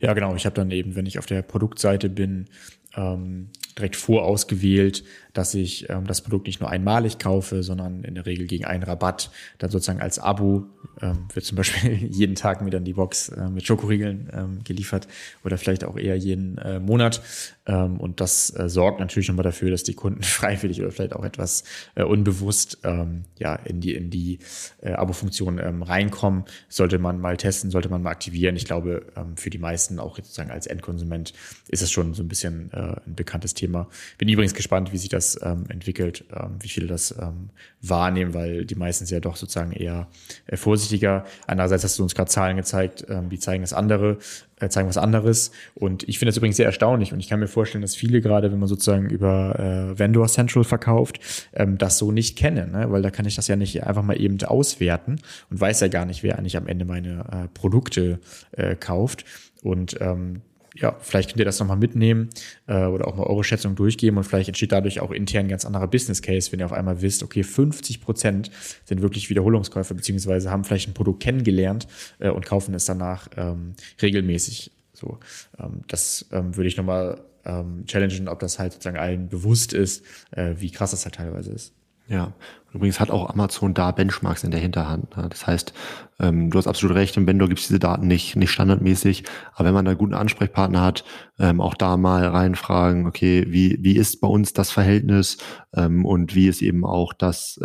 Ja, 0.00 0.12
genau. 0.14 0.34
Ich 0.34 0.46
habe 0.46 0.54
dann 0.54 0.70
eben, 0.70 0.94
wenn 0.96 1.06
ich 1.06 1.18
auf 1.18 1.26
der 1.26 1.42
Produktseite 1.42 2.08
bin, 2.08 2.46
ähm, 2.96 3.50
direkt 3.80 3.96
vorausgewählt, 3.96 5.04
dass 5.32 5.54
ich 5.54 5.88
ähm, 5.88 6.06
das 6.06 6.20
Produkt 6.22 6.46
nicht 6.46 6.60
nur 6.60 6.70
einmalig 6.70 7.18
kaufe, 7.18 7.62
sondern 7.62 8.04
in 8.04 8.14
der 8.14 8.26
Regel 8.26 8.46
gegen 8.46 8.64
einen 8.64 8.82
Rabatt, 8.82 9.30
dann 9.58 9.70
sozusagen 9.70 10.00
als 10.00 10.18
Abo 10.18 10.66
ähm, 11.00 11.26
wird 11.32 11.44
zum 11.44 11.56
Beispiel 11.56 11.92
jeden 12.10 12.34
Tag 12.34 12.62
mir 12.62 12.70
dann 12.70 12.84
die 12.84 12.94
Box 12.94 13.28
äh, 13.28 13.48
mit 13.48 13.66
Schokoriegeln 13.66 14.30
ähm, 14.32 14.58
geliefert 14.64 15.08
oder 15.44 15.58
vielleicht 15.58 15.84
auch 15.84 15.96
eher 15.96 16.16
jeden 16.16 16.58
äh, 16.58 16.80
Monat. 16.80 17.22
Ähm, 17.66 18.00
und 18.00 18.20
das 18.20 18.54
äh, 18.58 18.68
sorgt 18.68 19.00
natürlich 19.00 19.28
nochmal 19.28 19.44
dafür, 19.44 19.70
dass 19.70 19.82
die 19.82 19.94
Kunden 19.94 20.22
freiwillig 20.22 20.80
oder 20.80 20.90
vielleicht 20.90 21.14
auch 21.14 21.24
etwas 21.24 21.64
äh, 21.94 22.02
unbewusst 22.02 22.78
ähm, 22.84 23.24
ja, 23.38 23.54
in 23.54 23.80
die, 23.80 23.94
in 23.94 24.10
die 24.10 24.40
äh, 24.82 24.92
Abo-Funktion 24.92 25.58
ähm, 25.58 25.82
reinkommen. 25.82 26.44
Sollte 26.68 26.98
man 26.98 27.20
mal 27.20 27.36
testen, 27.36 27.70
sollte 27.70 27.88
man 27.88 28.02
mal 28.02 28.10
aktivieren. 28.10 28.56
Ich 28.56 28.64
glaube, 28.64 29.06
ähm, 29.16 29.36
für 29.36 29.50
die 29.50 29.58
meisten, 29.58 29.98
auch 30.00 30.16
sozusagen 30.16 30.50
als 30.50 30.66
Endkonsument, 30.66 31.32
ist 31.68 31.82
es 31.82 31.90
schon 31.90 32.14
so 32.14 32.22
ein 32.22 32.28
bisschen 32.28 32.72
äh, 32.72 32.96
ein 33.06 33.14
bekanntes 33.14 33.54
Thema. 33.54 33.69
Bin 34.18 34.28
übrigens 34.28 34.54
gespannt, 34.54 34.92
wie 34.92 34.98
sich 34.98 35.08
das 35.08 35.38
ähm, 35.42 35.64
entwickelt, 35.68 36.24
ähm, 36.34 36.56
wie 36.60 36.68
viele 36.68 36.86
das 36.86 37.14
ähm, 37.18 37.50
wahrnehmen, 37.82 38.34
weil 38.34 38.64
die 38.64 38.74
meisten 38.74 39.06
sind 39.06 39.14
ja 39.14 39.20
doch 39.20 39.36
sozusagen 39.36 39.72
eher 39.72 40.08
äh, 40.46 40.56
vorsichtiger. 40.56 41.24
Andererseits 41.46 41.84
hast 41.84 41.98
du 41.98 42.02
uns 42.02 42.14
gerade 42.14 42.30
Zahlen 42.30 42.56
gezeigt, 42.56 43.06
ähm, 43.08 43.28
die 43.30 43.38
zeigen 43.38 43.62
das 43.62 43.72
andere, 43.72 44.18
äh, 44.60 44.68
zeigen 44.68 44.88
was 44.88 44.98
anderes. 44.98 45.50
Und 45.74 46.08
ich 46.08 46.18
finde 46.18 46.30
das 46.30 46.36
übrigens 46.36 46.56
sehr 46.56 46.66
erstaunlich 46.66 47.12
und 47.12 47.20
ich 47.20 47.28
kann 47.28 47.40
mir 47.40 47.48
vorstellen, 47.48 47.82
dass 47.82 47.96
viele 47.96 48.20
gerade, 48.20 48.52
wenn 48.52 48.58
man 48.58 48.68
sozusagen 48.68 49.08
über 49.08 49.58
äh, 49.58 49.98
Vendor 49.98 50.28
Central 50.28 50.64
verkauft, 50.64 51.20
ähm, 51.54 51.78
das 51.78 51.98
so 51.98 52.12
nicht 52.12 52.36
kennen, 52.36 52.72
ne? 52.72 52.90
weil 52.90 53.02
da 53.02 53.10
kann 53.10 53.26
ich 53.26 53.36
das 53.36 53.48
ja 53.48 53.56
nicht 53.56 53.84
einfach 53.84 54.02
mal 54.02 54.20
eben 54.20 54.42
auswerten 54.42 55.20
und 55.50 55.60
weiß 55.60 55.80
ja 55.80 55.88
gar 55.88 56.04
nicht, 56.04 56.22
wer 56.22 56.38
eigentlich 56.38 56.56
am 56.56 56.66
Ende 56.66 56.84
meine 56.84 57.24
äh, 57.32 57.48
Produkte 57.52 58.20
äh, 58.52 58.76
kauft. 58.76 59.24
Und 59.62 59.96
ähm, 60.00 60.40
ja, 60.74 60.96
vielleicht 61.00 61.30
könnt 61.30 61.40
ihr 61.40 61.44
das 61.44 61.58
nochmal 61.58 61.76
mitnehmen 61.76 62.30
äh, 62.66 62.84
oder 62.84 63.08
auch 63.08 63.16
mal 63.16 63.24
eure 63.24 63.44
Schätzung 63.44 63.74
durchgeben 63.74 64.16
und 64.18 64.24
vielleicht 64.24 64.48
entsteht 64.48 64.72
dadurch 64.72 65.00
auch 65.00 65.10
intern 65.10 65.46
ein 65.46 65.48
ganz 65.48 65.64
anderer 65.64 65.88
Business 65.88 66.22
Case, 66.22 66.52
wenn 66.52 66.60
ihr 66.60 66.66
auf 66.66 66.72
einmal 66.72 67.02
wisst, 67.02 67.22
okay, 67.22 67.42
50 67.42 68.00
Prozent 68.00 68.50
sind 68.84 69.02
wirklich 69.02 69.30
Wiederholungskäufer, 69.30 69.94
beziehungsweise 69.94 70.50
haben 70.50 70.64
vielleicht 70.64 70.88
ein 70.88 70.94
Produkt 70.94 71.22
kennengelernt 71.22 71.88
äh, 72.18 72.30
und 72.30 72.46
kaufen 72.46 72.74
es 72.74 72.84
danach 72.84 73.28
ähm, 73.36 73.74
regelmäßig. 74.00 74.70
So, 74.92 75.18
ähm, 75.58 75.82
das 75.88 76.26
ähm, 76.30 76.56
würde 76.56 76.68
ich 76.68 76.76
nochmal 76.76 77.20
ähm, 77.44 77.84
challengen, 77.86 78.28
ob 78.28 78.38
das 78.40 78.58
halt 78.58 78.72
sozusagen 78.72 78.98
allen 78.98 79.28
bewusst 79.28 79.72
ist, 79.72 80.04
äh, 80.30 80.54
wie 80.58 80.70
krass 80.70 80.92
das 80.92 81.04
halt 81.04 81.16
teilweise 81.16 81.52
ist. 81.52 81.72
Ja, 82.10 82.32
übrigens 82.74 82.98
hat 82.98 83.10
auch 83.10 83.30
Amazon 83.30 83.72
da 83.72 83.92
Benchmarks 83.92 84.42
in 84.42 84.50
der 84.50 84.58
Hinterhand. 84.58 85.16
Ne? 85.16 85.28
Das 85.30 85.46
heißt, 85.46 85.72
ähm, 86.18 86.50
du 86.50 86.58
hast 86.58 86.66
absolut 86.66 86.96
recht, 86.96 87.16
im 87.16 87.24
Vendor 87.24 87.46
gibt 87.46 87.60
es 87.60 87.68
diese 87.68 87.78
Daten 87.78 88.08
nicht, 88.08 88.34
nicht 88.34 88.50
standardmäßig, 88.50 89.22
aber 89.54 89.66
wenn 89.66 89.74
man 89.74 89.84
da 89.84 89.92
einen 89.92 89.98
guten 89.98 90.14
Ansprechpartner 90.14 90.80
hat, 90.80 91.04
ähm, 91.38 91.60
auch 91.60 91.74
da 91.74 91.96
mal 91.96 92.26
reinfragen, 92.26 93.06
okay, 93.06 93.46
wie, 93.48 93.78
wie 93.80 93.96
ist 93.96 94.20
bei 94.20 94.26
uns 94.26 94.52
das 94.52 94.72
Verhältnis 94.72 95.38
ähm, 95.72 96.04
und 96.04 96.34
wie 96.34 96.48
ist 96.48 96.62
eben 96.62 96.84
auch 96.84 97.12
das 97.12 97.60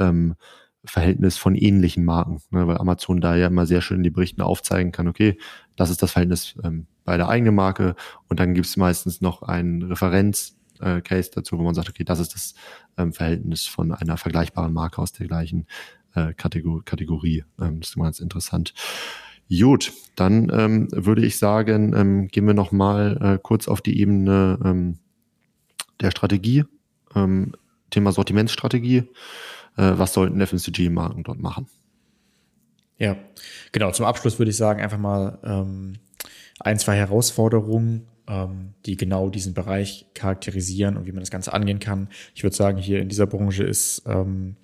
Verhältnis 0.88 1.38
von 1.38 1.56
ähnlichen 1.56 2.06
Marken, 2.06 2.40
ne? 2.52 2.68
weil 2.68 2.78
Amazon 2.78 3.20
da 3.20 3.36
ja 3.36 3.48
immer 3.48 3.66
sehr 3.66 3.82
schön 3.82 3.98
in 3.98 4.04
die 4.04 4.12
Berichten 4.12 4.44
aufzeigen 4.44 4.92
kann, 4.92 5.08
okay, 5.08 5.40
das 5.76 5.90
ist 5.90 6.04
das 6.04 6.12
Verhältnis 6.12 6.56
bei 7.04 7.18
der 7.18 7.30
eigenen 7.30 7.56
Marke 7.56 7.96
und 8.30 8.40
dann 8.40 8.54
gibt 8.54 8.68
es 8.68 8.78
meistens 8.78 9.22
noch 9.22 9.42
ein 9.42 9.82
Referenz, 9.82 10.56
äh, 10.82 11.02
Case 11.02 11.32
dazu, 11.34 11.58
wo 11.58 11.64
man 11.64 11.76
sagt, 11.76 11.90
okay, 11.90 12.04
das 12.04 12.20
ist 12.20 12.34
das 12.34 12.54
ähm, 12.98 13.14
Verhältnis 13.14 13.66
von 13.66 13.92
einer 13.92 14.18
vergleichbaren 14.18 14.74
Marke 14.74 15.02
aus 15.02 15.12
der 15.12 15.28
gleichen 15.28 15.68
äh, 16.16 16.34
Kategor 16.34 16.84
Kategorie. 16.84 17.44
Ähm, 17.60 17.80
das 17.80 17.90
ist 17.90 17.96
immer 17.96 18.06
ganz 18.06 18.20
interessant. 18.20 18.74
Gut, 19.50 19.94
dann 20.16 20.52
ähm, 20.52 20.88
würde 20.92 21.24
ich 21.24 21.38
sagen, 21.38 21.94
ähm, 21.96 22.28
gehen 22.30 22.48
wir 22.48 22.56
noch 22.56 22.72
mal 22.72 23.18
äh, 23.22 23.40
kurz 23.42 23.68
auf 23.68 23.82
die 23.82 24.00
Ebene 24.00 24.58
ähm, 24.64 24.98
der 26.02 26.10
Strategie, 26.12 26.66
ähm, 27.14 27.54
Thema 27.92 28.12
Sortimentsstrategie. 28.12 29.04
Äh, 29.78 29.94
was 29.98 30.14
sollten 30.14 30.42
FMCG-Marken 30.42 31.24
dort 31.24 31.40
machen? 31.40 31.68
Ja, 32.98 33.18
genau. 33.72 33.92
Zum 33.92 34.06
Abschluss 34.06 34.40
würde 34.40 34.50
ich 34.50 34.58
sagen, 34.58 34.82
einfach 34.82 34.98
mal 34.98 35.38
ähm, 35.44 35.98
ein, 36.60 36.80
zwei 36.80 36.96
Herausforderungen 36.96 38.08
die 38.86 38.98
genau 38.98 39.30
diesen 39.30 39.54
Bereich 39.54 40.08
charakterisieren 40.16 40.98
und 40.98 41.06
wie 41.06 41.12
man 41.12 41.22
das 41.22 41.30
Ganze 41.30 41.54
angehen 41.54 41.80
kann. 41.80 42.10
Ich 42.34 42.44
würde 42.44 42.56
sagen, 42.56 42.78
hier 42.78 43.00
in 43.00 43.10
dieser 43.10 43.28
Branche 43.28 43.64
ist 43.64 44.02
ähm, 44.08 44.56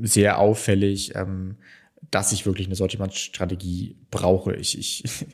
sehr 0.00 0.38
auffällig, 0.38 1.14
ähm, 1.14 1.56
dass 2.10 2.32
ich 2.32 2.46
wirklich 2.46 2.66
eine 2.66 2.76
Sortimentsstrategie 2.76 3.96
brauche. 4.10 4.54
Ich, 4.54 4.78
ich, 4.78 5.04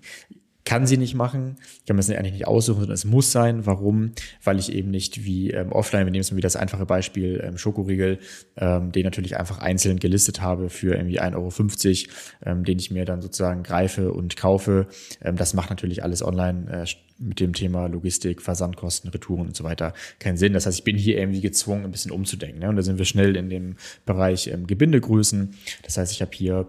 kann 0.64 0.86
sie 0.86 0.99
nicht 0.99 1.14
machen. 1.14 1.57
Ich 1.80 1.86
kann 1.86 1.97
mir 1.97 2.03
das 2.03 2.11
eigentlich 2.11 2.34
nicht 2.34 2.47
aussuchen, 2.47 2.80
sondern 2.80 2.95
es 2.95 3.07
muss 3.07 3.32
sein. 3.32 3.64
Warum? 3.64 4.12
Weil 4.45 4.59
ich 4.59 4.70
eben 4.70 4.91
nicht 4.91 5.24
wie 5.24 5.51
ähm, 5.51 5.72
offline, 5.72 6.05
wir 6.05 6.11
nehmen 6.11 6.20
es 6.20 6.30
mal 6.30 6.36
wie 6.36 6.43
das 6.43 6.57
einfache 6.57 6.84
Beispiel 6.84 7.43
ähm, 7.43 7.57
Schokoriegel, 7.57 8.18
ähm, 8.59 8.93
den 8.93 9.05
natürlich 9.05 9.39
einfach 9.39 9.59
einzeln 9.59 9.99
gelistet 9.99 10.43
habe 10.43 10.68
für 10.68 10.95
irgendwie 10.95 11.22
1,50 11.22 11.36
Euro, 11.36 12.14
ähm, 12.45 12.64
den 12.64 12.78
ich 12.78 12.91
mir 12.91 13.07
dann 13.07 13.22
sozusagen 13.22 13.62
greife 13.62 14.12
und 14.12 14.36
kaufe. 14.36 14.89
Ähm, 15.22 15.36
das 15.36 15.55
macht 15.55 15.70
natürlich 15.70 16.03
alles 16.03 16.22
online 16.22 16.82
äh, 16.82 16.86
mit 17.19 17.41
dem 17.41 17.53
Thema 17.53 17.87
Logistik, 17.87 18.43
Versandkosten, 18.43 19.11
Retouren 19.11 19.49
und 19.49 19.57
so 19.57 19.64
weiter 19.64 19.93
keinen 20.19 20.37
Sinn. 20.37 20.53
Das 20.53 20.66
heißt, 20.66 20.79
ich 20.79 20.85
bin 20.85 20.97
hier 20.97 21.19
irgendwie 21.19 21.41
gezwungen, 21.41 21.85
ein 21.85 21.91
bisschen 21.91 22.12
umzudenken. 22.12 22.61
Ne? 22.61 22.69
Und 22.69 22.77
da 22.77 22.83
sind 22.83 22.99
wir 22.99 23.05
schnell 23.05 23.37
in 23.37 23.51
dem 23.51 23.77
Bereich 24.07 24.47
ähm, 24.49 24.66
Gebindegrößen. 24.66 25.55
Das 25.83 25.97
heißt, 25.97 26.12
ich 26.12 26.23
habe 26.23 26.31
hier 26.33 26.66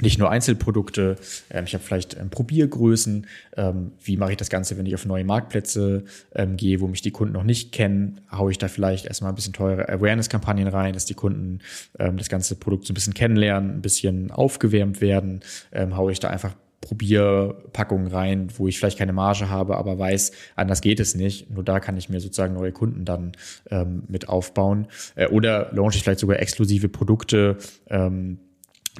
nicht 0.00 0.18
nur 0.18 0.30
Einzelprodukte, 0.30 1.16
ähm, 1.50 1.64
ich 1.64 1.74
habe 1.74 1.82
vielleicht 1.82 2.16
ähm, 2.16 2.30
Probiergrößen, 2.30 3.26
ähm, 3.56 3.92
wie 4.02 4.16
mache 4.16 4.32
ich 4.32 4.36
das 4.36 4.50
Ganze, 4.50 4.78
wenn 4.78 4.86
ich 4.86 4.94
auf 4.94 5.06
neue 5.06 5.24
Marktplätze 5.24 6.04
ähm, 6.34 6.56
gehe, 6.56 6.80
wo 6.80 6.86
mich 6.86 7.02
die 7.02 7.10
Kunden 7.10 7.34
noch 7.34 7.42
nicht 7.42 7.72
kennen, 7.72 8.20
haue 8.30 8.50
ich 8.50 8.58
da 8.58 8.68
vielleicht 8.68 9.06
erstmal 9.06 9.32
ein 9.32 9.34
bisschen 9.34 9.52
teure 9.52 9.88
Awareness-Kampagnen 9.88 10.68
rein, 10.68 10.94
dass 10.94 11.04
die 11.04 11.14
Kunden 11.14 11.60
ähm, 11.98 12.16
das 12.16 12.28
ganze 12.28 12.54
Produkt 12.54 12.86
so 12.86 12.92
ein 12.92 12.94
bisschen 12.94 13.14
kennenlernen, 13.14 13.70
ein 13.72 13.82
bisschen 13.82 14.30
aufgewärmt 14.30 15.00
werden, 15.00 15.40
ähm, 15.72 15.96
haue 15.96 16.12
ich 16.12 16.20
da 16.20 16.28
einfach 16.28 16.54
Probierpackungen 16.80 18.06
rein, 18.06 18.48
wo 18.56 18.68
ich 18.68 18.78
vielleicht 18.78 18.98
keine 18.98 19.12
Marge 19.12 19.48
habe, 19.48 19.76
aber 19.76 19.98
weiß, 19.98 20.32
anders 20.54 20.80
geht 20.80 21.00
es 21.00 21.14
nicht. 21.14 21.50
Nur 21.50 21.64
da 21.64 21.80
kann 21.80 21.96
ich 21.96 22.08
mir 22.08 22.20
sozusagen 22.20 22.54
neue 22.54 22.72
Kunden 22.72 23.04
dann 23.04 23.32
ähm, 23.70 24.04
mit 24.08 24.28
aufbauen. 24.28 24.86
Äh, 25.16 25.26
oder 25.28 25.70
launche 25.72 25.98
ich 25.98 26.04
vielleicht 26.04 26.20
sogar 26.20 26.38
exklusive 26.40 26.88
Produkte, 26.88 27.56
ähm, 27.88 28.38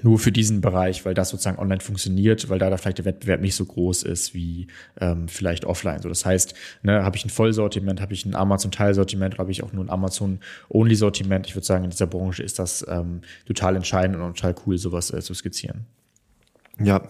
nur 0.03 0.19
für 0.19 0.33
diesen 0.33 0.61
Bereich, 0.61 1.05
weil 1.05 1.15
das 1.15 1.31
sozusagen 1.31 1.59
online 1.59 1.81
funktioniert, 1.81 2.49
weil 2.49 2.59
da, 2.59 2.71
da 2.71 2.77
vielleicht 2.77 2.99
der 2.99 3.05
Wettbewerb 3.05 3.41
nicht 3.41 3.57
so 3.57 3.65
groß 3.65 4.05
ist 4.05 4.35
wie 4.35 4.69
ähm, 5.01 5.29
vielleicht 5.29 5.65
offline. 5.65 6.01
So, 6.03 6.09
das 6.09 6.25
heißt, 6.25 6.55
ne, 6.83 7.03
habe 7.03 7.17
ich 7.17 7.25
ein 7.25 7.31
Vollsortiment, 7.31 8.01
habe 8.01 8.15
ich 8.15 8.25
ein 8.25 8.35
Amazon-Teilsortiment, 8.35 9.35
oder 9.35 9.41
habe 9.41 9.51
ich 9.51 9.63
auch 9.63 9.73
nur 9.73 9.85
ein 9.85 9.91
Amazon-Only-Sortiment. 9.91 11.47
Ich 11.47 11.57
würde 11.57 11.67
sagen, 11.67 11.85
in 11.85 11.91
dieser 11.91 12.07
Branche 12.07 12.43
ist 12.43 12.59
das 12.59 12.87
ähm, 12.89 13.23
total 13.47 13.77
entscheidend 13.77 14.17
und 14.17 14.37
total 14.37 14.55
cool, 14.67 14.79
sowas 14.79 15.13
äh, 15.13 15.21
zu 15.21 15.35
skizzieren. 15.35 15.87
Ja, 16.81 17.03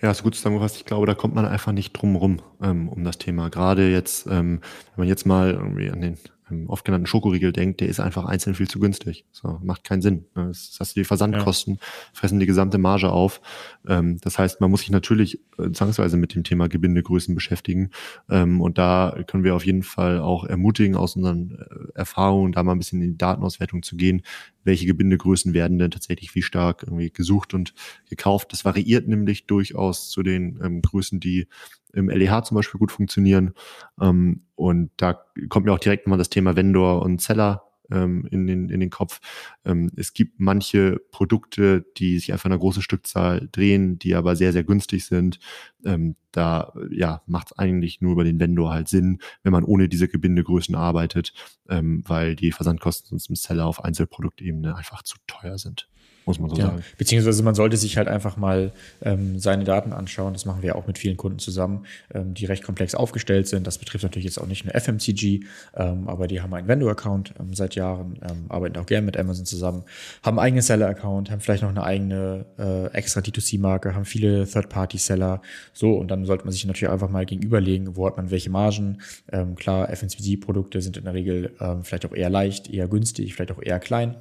ja, 0.00 0.10
ist 0.10 0.22
gut 0.22 0.34
zusammengefasst. 0.34 0.76
Ich 0.76 0.84
glaube, 0.84 1.06
da 1.06 1.14
kommt 1.14 1.34
man 1.34 1.46
einfach 1.46 1.72
nicht 1.72 1.92
drum 1.92 2.16
rum 2.16 2.42
ähm, 2.62 2.88
um 2.88 3.04
das 3.04 3.18
Thema. 3.18 3.48
Gerade 3.48 3.90
jetzt, 3.90 4.26
ähm, 4.26 4.60
wenn 4.94 5.02
man 5.02 5.08
jetzt 5.08 5.26
mal 5.26 5.52
irgendwie 5.52 5.90
an 5.90 6.00
den 6.00 6.18
ähm, 6.50 6.68
oft 6.68 6.84
genannten 6.84 7.06
Schokoriegel 7.06 7.52
denkt, 7.52 7.80
der 7.80 7.88
ist 7.88 8.00
einfach 8.00 8.24
einzeln 8.24 8.54
viel 8.54 8.68
zu 8.68 8.78
günstig. 8.78 9.24
So, 9.32 9.58
macht 9.62 9.84
keinen 9.84 10.02
Sinn. 10.02 10.26
Ne? 10.34 10.48
Das 10.48 10.78
du 10.78 11.00
die 11.00 11.04
Versandkosten, 11.04 11.74
ja. 11.74 11.80
fressen 12.12 12.38
die 12.38 12.46
gesamte 12.46 12.78
Marge 12.78 13.10
auf. 13.10 13.40
Ähm, 13.86 14.18
das 14.20 14.38
heißt, 14.38 14.60
man 14.60 14.70
muss 14.70 14.80
sich 14.80 14.90
natürlich 14.90 15.40
äh, 15.58 15.70
zwangsweise 15.72 16.16
mit 16.16 16.34
dem 16.34 16.44
Thema 16.44 16.68
Gebindegrößen 16.68 17.34
beschäftigen. 17.34 17.90
Ähm, 18.30 18.60
und 18.60 18.78
da 18.78 19.16
können 19.26 19.44
wir 19.44 19.54
auf 19.54 19.66
jeden 19.66 19.82
Fall 19.82 20.20
auch 20.20 20.44
ermutigen, 20.44 20.96
aus 20.96 21.16
unseren 21.16 21.58
äh, 21.58 21.98
Erfahrungen 21.98 22.52
da 22.52 22.62
mal 22.62 22.72
ein 22.72 22.78
bisschen 22.78 23.02
in 23.02 23.12
die 23.12 23.18
Datenauswertung 23.18 23.82
zu 23.82 23.96
gehen. 23.96 24.22
Welche 24.66 24.86
Gebindegrößen 24.86 25.54
werden 25.54 25.78
denn 25.78 25.90
tatsächlich 25.90 26.34
wie 26.34 26.42
stark 26.42 26.82
irgendwie 26.82 27.10
gesucht 27.10 27.54
und 27.54 27.74
gekauft? 28.10 28.52
Das 28.52 28.64
variiert 28.64 29.08
nämlich 29.08 29.46
durchaus 29.46 30.10
zu 30.10 30.22
den 30.22 30.60
ähm, 30.62 30.82
Größen, 30.82 31.20
die 31.20 31.46
im 31.92 32.10
LEH 32.10 32.42
zum 32.42 32.56
Beispiel 32.56 32.78
gut 32.78 32.92
funktionieren. 32.92 33.54
Ähm, 34.00 34.42
und 34.54 34.90
da 34.96 35.24
kommt 35.48 35.66
mir 35.66 35.72
auch 35.72 35.78
direkt 35.78 36.06
mal 36.06 36.18
das 36.18 36.28
Thema 36.28 36.56
Vendor 36.56 37.02
und 37.02 37.22
Seller 37.22 37.65
ähm, 37.90 38.26
in, 38.30 38.46
den, 38.46 38.68
in 38.68 38.80
den 38.80 38.90
Kopf. 38.90 39.20
Ähm, 39.64 39.90
es 39.96 40.12
gibt 40.12 40.38
manche 40.38 41.00
Produkte, 41.10 41.84
die 41.96 42.18
sich 42.18 42.32
einfach 42.32 42.46
in 42.46 42.52
einer 42.52 42.60
großen 42.60 42.82
Stückzahl 42.82 43.48
drehen, 43.52 43.98
die 43.98 44.14
aber 44.14 44.36
sehr, 44.36 44.52
sehr 44.52 44.64
günstig 44.64 45.06
sind. 45.06 45.38
Ähm, 45.84 46.16
da 46.32 46.72
ja, 46.90 47.22
macht 47.26 47.48
es 47.48 47.58
eigentlich 47.58 48.00
nur 48.00 48.12
über 48.12 48.24
den 48.24 48.38
Vendor 48.40 48.72
halt 48.72 48.88
Sinn, 48.88 49.20
wenn 49.42 49.52
man 49.52 49.64
ohne 49.64 49.88
diese 49.88 50.08
Gebindegrößen 50.08 50.74
arbeitet, 50.74 51.32
ähm, 51.68 52.02
weil 52.06 52.36
die 52.36 52.52
Versandkosten 52.52 53.08
sonst 53.08 53.28
im 53.28 53.36
Seller 53.36 53.66
auf 53.66 53.82
Einzelproduktebene 53.82 54.76
einfach 54.76 55.02
zu 55.02 55.16
teuer 55.26 55.58
sind 55.58 55.88
muss 56.26 56.40
man 56.40 56.50
so 56.50 56.56
ja, 56.56 56.66
sagen. 56.66 56.84
Beziehungsweise 56.98 57.42
man 57.42 57.54
sollte 57.54 57.76
sich 57.76 57.96
halt 57.96 58.08
einfach 58.08 58.36
mal 58.36 58.72
ähm, 59.02 59.38
seine 59.38 59.64
Daten 59.64 59.92
anschauen. 59.92 60.32
Das 60.32 60.44
machen 60.44 60.62
wir 60.62 60.76
auch 60.76 60.86
mit 60.86 60.98
vielen 60.98 61.16
Kunden 61.16 61.38
zusammen, 61.38 61.86
ähm, 62.12 62.34
die 62.34 62.46
recht 62.46 62.64
komplex 62.64 62.94
aufgestellt 62.94 63.46
sind. 63.46 63.66
Das 63.66 63.78
betrifft 63.78 64.02
natürlich 64.02 64.24
jetzt 64.24 64.38
auch 64.38 64.46
nicht 64.46 64.64
nur 64.64 64.74
FMCG, 64.74 65.44
ähm, 65.76 66.08
aber 66.08 66.26
die 66.26 66.40
haben 66.40 66.52
einen 66.52 66.66
Vendor-Account 66.66 67.34
ähm, 67.38 67.54
seit 67.54 67.76
Jahren, 67.76 68.18
ähm, 68.28 68.46
arbeiten 68.48 68.76
auch 68.78 68.86
gerne 68.86 69.06
mit 69.06 69.16
Amazon 69.16 69.46
zusammen, 69.46 69.84
haben 70.22 70.38
einen 70.38 70.46
eigenen 70.46 70.62
Seller-Account, 70.62 71.30
haben 71.30 71.40
vielleicht 71.40 71.62
noch 71.62 71.70
eine 71.70 71.84
eigene 71.84 72.44
äh, 72.58 72.86
extra 72.92 73.20
D2C-Marke, 73.20 73.94
haben 73.94 74.04
viele 74.04 74.46
Third-Party-Seller. 74.46 75.40
So, 75.72 75.92
und 75.92 76.10
dann 76.10 76.24
sollte 76.24 76.44
man 76.44 76.52
sich 76.52 76.64
natürlich 76.66 76.92
einfach 76.92 77.08
mal 77.08 77.24
gegenüberlegen, 77.24 77.96
wo 77.96 78.06
hat 78.06 78.16
man 78.16 78.32
welche 78.32 78.50
Margen. 78.50 78.98
Ähm, 79.30 79.54
klar, 79.54 79.88
FMCG-Produkte 79.94 80.80
sind 80.80 80.96
in 80.96 81.04
der 81.04 81.14
Regel 81.14 81.52
vielleicht 81.82 82.06
auch 82.06 82.14
eher 82.14 82.30
leicht, 82.30 82.68
eher 82.70 82.88
günstig, 82.88 83.34
vielleicht 83.34 83.52
auch 83.52 83.62
eher 83.62 83.78
klein. 83.78 84.16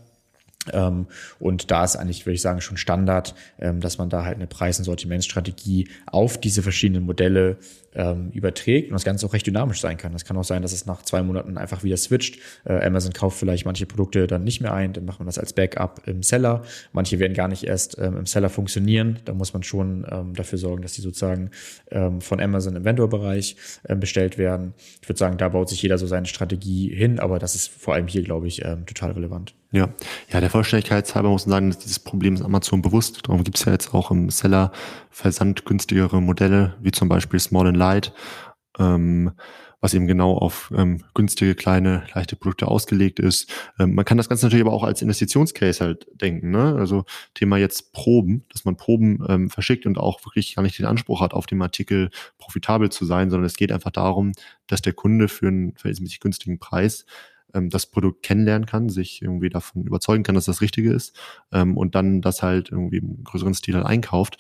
Ähm, 0.72 1.08
und 1.40 1.72
da 1.72 1.84
ist 1.84 1.96
eigentlich, 1.96 2.26
würde 2.26 2.36
ich 2.36 2.42
sagen, 2.42 2.62
schon 2.62 2.78
Standard, 2.78 3.36
ähm, 3.60 3.80
dass 3.80 3.98
man 3.98 4.10
da 4.10 4.26
halt 4.26 4.36
eine 4.36 4.48
Preis- 4.48 4.80
und 4.80 4.86
Sortimentsstrategie 4.86 5.90
auf 6.06 6.40
diese 6.40 6.64
verschiedenen 6.64 7.04
Modelle 7.04 7.58
ähm, 7.94 8.30
überträgt 8.32 8.90
und 8.90 8.94
das 8.94 9.06
Ganze 9.06 9.26
auch 9.26 9.34
recht 9.34 9.48
dynamisch 9.48 9.80
sein 9.80 9.98
kann. 9.98 10.12
Das 10.12 10.26
kann 10.26 10.36
auch 10.38 10.44
sein, 10.44 10.62
dass 10.62 10.74
es 10.74 10.86
nach 10.86 11.02
zwei 11.04 11.24
Monaten 11.24 11.58
einfach 11.58 11.84
wieder 11.84 11.96
switcht. 11.96 12.40
Äh, 12.66 12.86
Amazon 12.86 13.14
kauft 13.14 13.40
vielleicht 13.40 13.66
manche 13.66 13.86
Produkte 13.86 14.28
dann 14.28 14.44
nicht 14.44 14.60
mehr 14.60 14.74
ein, 14.74 14.92
dann 14.92 15.06
macht 15.06 15.20
man 15.20 15.28
das 15.28 15.40
als 15.40 15.54
Backup 15.54 16.02
im 16.06 16.22
Seller. 16.22 16.64
Manche 16.92 17.20
werden 17.20 17.34
gar 17.34 17.48
nicht 17.48 17.64
erst 17.64 17.96
im 17.96 18.26
Seller 18.26 18.50
funktionieren. 18.50 19.20
Da 19.26 19.34
muss 19.34 19.54
man 19.54 19.64
schon 19.64 20.06
dafür 20.34 20.58
sorgen, 20.58 20.82
dass 20.82 20.94
die 20.94 21.02
sozusagen 21.02 21.52
von 22.20 22.40
Amazon 22.40 22.76
im 22.76 22.84
Vendor-Bereich 22.84 23.56
bestellt 23.88 24.38
werden. 24.38 24.74
Ich 25.02 25.08
würde 25.08 25.20
sagen, 25.20 25.38
da 25.38 25.50
baut 25.50 25.70
sich 25.70 25.82
jeder 25.82 25.98
so 25.98 26.08
seine 26.08 26.26
Strategie 26.26 26.94
hin, 26.94 27.20
aber 27.20 27.40
das 27.40 27.56
ist 27.56 27.70
vor 27.70 27.94
allem 27.94 28.08
hier, 28.08 28.24
glaube 28.24 28.48
ich, 28.48 28.64
total 28.86 29.12
relevant. 29.12 29.56
Ja, 29.76 29.90
ja, 30.32 30.40
der 30.40 30.50
Vollständigkeit 30.50 31.14
halber 31.16 31.30
muss 31.30 31.48
man 31.48 31.52
sagen, 31.52 31.70
dass 31.70 31.80
dieses 31.80 32.00
Problem 32.00 32.36
ist 32.36 32.42
Amazon 32.42 32.82
bewusst. 32.82 33.28
Darum 33.28 33.44
gibt 33.44 33.58
es 33.58 33.66
ja 33.66 33.74
jetzt 33.74 33.94
auch 33.94 34.10
im 34.10 34.30
Seller 34.30 34.72
versandgünstigere 35.10 36.22
Modelle, 36.22 36.78
wie 36.80 36.94
zum 36.94 37.10
Beispiel 37.10 37.42
Small 37.42 37.68
and 37.68 37.76
Light, 37.76 38.14
ähm, 38.80 39.34
was 39.82 39.94
eben 39.94 40.08
genau 40.08 40.38
auf 40.38 40.72
ähm, 40.74 41.04
günstige, 41.14 41.56
kleine, 41.56 42.04
leichte 42.14 42.38
Produkte 42.38 42.70
ausgelegt 42.70 43.20
ist. 43.20 43.52
Ähm, 43.78 43.96
man 43.96 44.06
kann 44.06 44.16
das 44.16 44.30
Ganze 44.30 44.46
natürlich 44.46 44.66
aber 44.66 44.74
auch 44.74 44.86
als 44.86 45.02
Investitionscase 45.02 45.84
halt 45.84 46.08
denken. 46.14 46.52
Ne? 46.52 46.78
Also 46.80 47.04
Thema 47.34 47.58
jetzt 47.58 47.92
Proben, 47.92 48.46
dass 48.54 48.64
man 48.64 48.78
Proben 48.78 49.26
ähm, 49.28 49.50
verschickt 49.50 49.86
und 49.86 49.98
auch 49.98 50.26
wirklich 50.26 50.56
gar 50.56 50.64
nicht 50.64 50.80
den 50.80 50.86
Anspruch 50.86 51.20
hat, 51.20 51.34
auf 51.34 51.48
dem 51.48 51.62
Artikel 51.62 52.12
profitabel 52.38 52.90
zu 52.94 53.04
sein, 53.04 53.30
sondern 53.30 53.46
es 53.46 53.58
geht 53.58 53.74
einfach 53.74 53.92
darum, 53.92 54.32
dass 54.68 54.82
der 54.82 54.94
Kunde 54.94 55.28
für 55.28 55.50
einen 55.50 55.74
verhältnismäßig 55.74 56.22
günstigen 56.22 56.60
Preis 56.60 57.06
ähm, 57.56 57.70
das 57.70 57.88
Produkt 57.88 58.24
kennenlernen 58.24 58.68
kann, 58.68 58.90
sich 58.90 59.22
irgendwie 59.22 59.50
davon 59.50 59.84
überzeugen 59.84 60.24
kann, 60.24 60.36
dass 60.36 60.46
das 60.46 60.62
Richtige 60.62 60.94
ist 60.94 61.18
ähm, 61.52 61.78
und 61.78 61.96
dann 61.96 62.22
das 62.22 62.44
halt 62.44 62.70
irgendwie 62.72 62.98
im 62.98 63.24
größeren 63.24 63.54
Stil 63.54 63.76
halt 63.76 63.86
einkauft. 63.86 64.38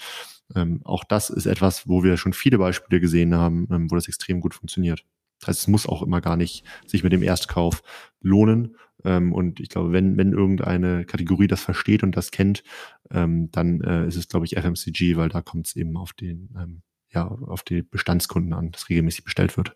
Ähm, 0.53 0.82
auch 0.84 1.03
das 1.03 1.30
ist 1.30 1.47
etwas, 1.47 1.88
wo 1.88 2.03
wir 2.03 2.18
schon 2.18 2.34
viele 2.34 2.57
Beispiele 2.57 3.01
gesehen 3.01 3.34
haben, 3.34 3.68
ähm, 3.72 3.89
wo 3.89 3.95
das 3.95 4.07
extrem 4.07 4.41
gut 4.41 4.53
funktioniert. 4.53 5.03
Das 5.39 5.47
heißt, 5.47 5.59
es 5.61 5.68
muss 5.68 5.88
auch 5.88 6.03
immer 6.03 6.22
gar 6.22 6.38
nicht 6.38 6.63
sich 6.86 7.03
mit 7.03 7.13
dem 7.13 7.24
Erstkauf 7.24 7.82
lohnen. 8.22 8.78
Ähm, 9.03 9.34
und 9.34 9.59
ich 9.59 9.70
glaube, 9.70 9.91
wenn, 9.91 10.18
wenn 10.18 10.34
irgendeine 10.34 11.05
Kategorie 11.05 11.47
das 11.47 11.61
versteht 11.61 12.03
und 12.03 12.16
das 12.16 12.32
kennt, 12.32 12.63
ähm, 13.11 13.49
dann 13.51 13.82
äh, 13.82 14.07
ist 14.07 14.16
es, 14.16 14.28
glaube 14.28 14.45
ich, 14.45 14.57
FMCG, 14.57 15.18
weil 15.18 15.30
da 15.30 15.41
kommt 15.41 15.68
es 15.68 15.76
eben 15.76 15.97
auf 15.97 16.13
den, 16.13 16.49
ähm, 16.57 16.82
ja, 17.09 17.28
auf 17.28 17.63
die 17.63 17.82
Bestandskunden 17.82 18.53
an, 18.53 18.72
das 18.72 18.89
regelmäßig 18.89 19.24
bestellt 19.24 19.57
wird. 19.57 19.76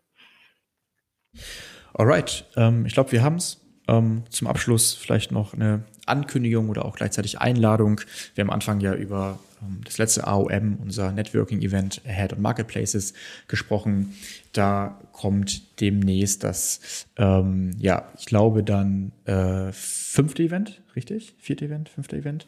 Alright, 1.94 2.46
ähm, 2.56 2.86
ich 2.86 2.94
glaube, 2.94 3.12
wir 3.12 3.24
haben 3.24 3.36
es. 3.36 3.62
Ähm, 3.88 4.24
zum 4.30 4.48
Abschluss 4.48 4.94
vielleicht 4.94 5.32
noch 5.32 5.54
eine 5.54 5.84
Ankündigung 6.06 6.70
oder 6.70 6.86
auch 6.86 6.96
gleichzeitig 6.96 7.40
Einladung. 7.40 8.02
Wir 8.36 8.44
haben 8.44 8.50
am 8.50 8.56
Anfang 8.56 8.80
ja 8.82 8.94
über 8.94 9.40
ähm, 9.62 9.82
das 9.84 9.98
letzte 9.98 10.28
AOM, 10.28 10.78
unser 10.82 11.12
Networking-Event 11.12 12.02
Ahead 12.06 12.34
on 12.34 12.42
Marketplaces, 12.42 13.14
gesprochen. 13.48 14.16
Da 14.54 15.00
kommt 15.12 15.80
demnächst 15.82 16.44
das, 16.44 17.08
ähm, 17.18 17.72
ja, 17.80 18.08
ich 18.18 18.26
glaube 18.26 18.64
dann 18.64 19.12
äh, 19.26 19.72
fünfte 19.72 20.44
Event, 20.44 20.82
richtig? 20.96 21.36
Vierte 21.40 21.66
Event, 21.66 21.90
fünfte 21.90 22.18
Event. 22.18 22.48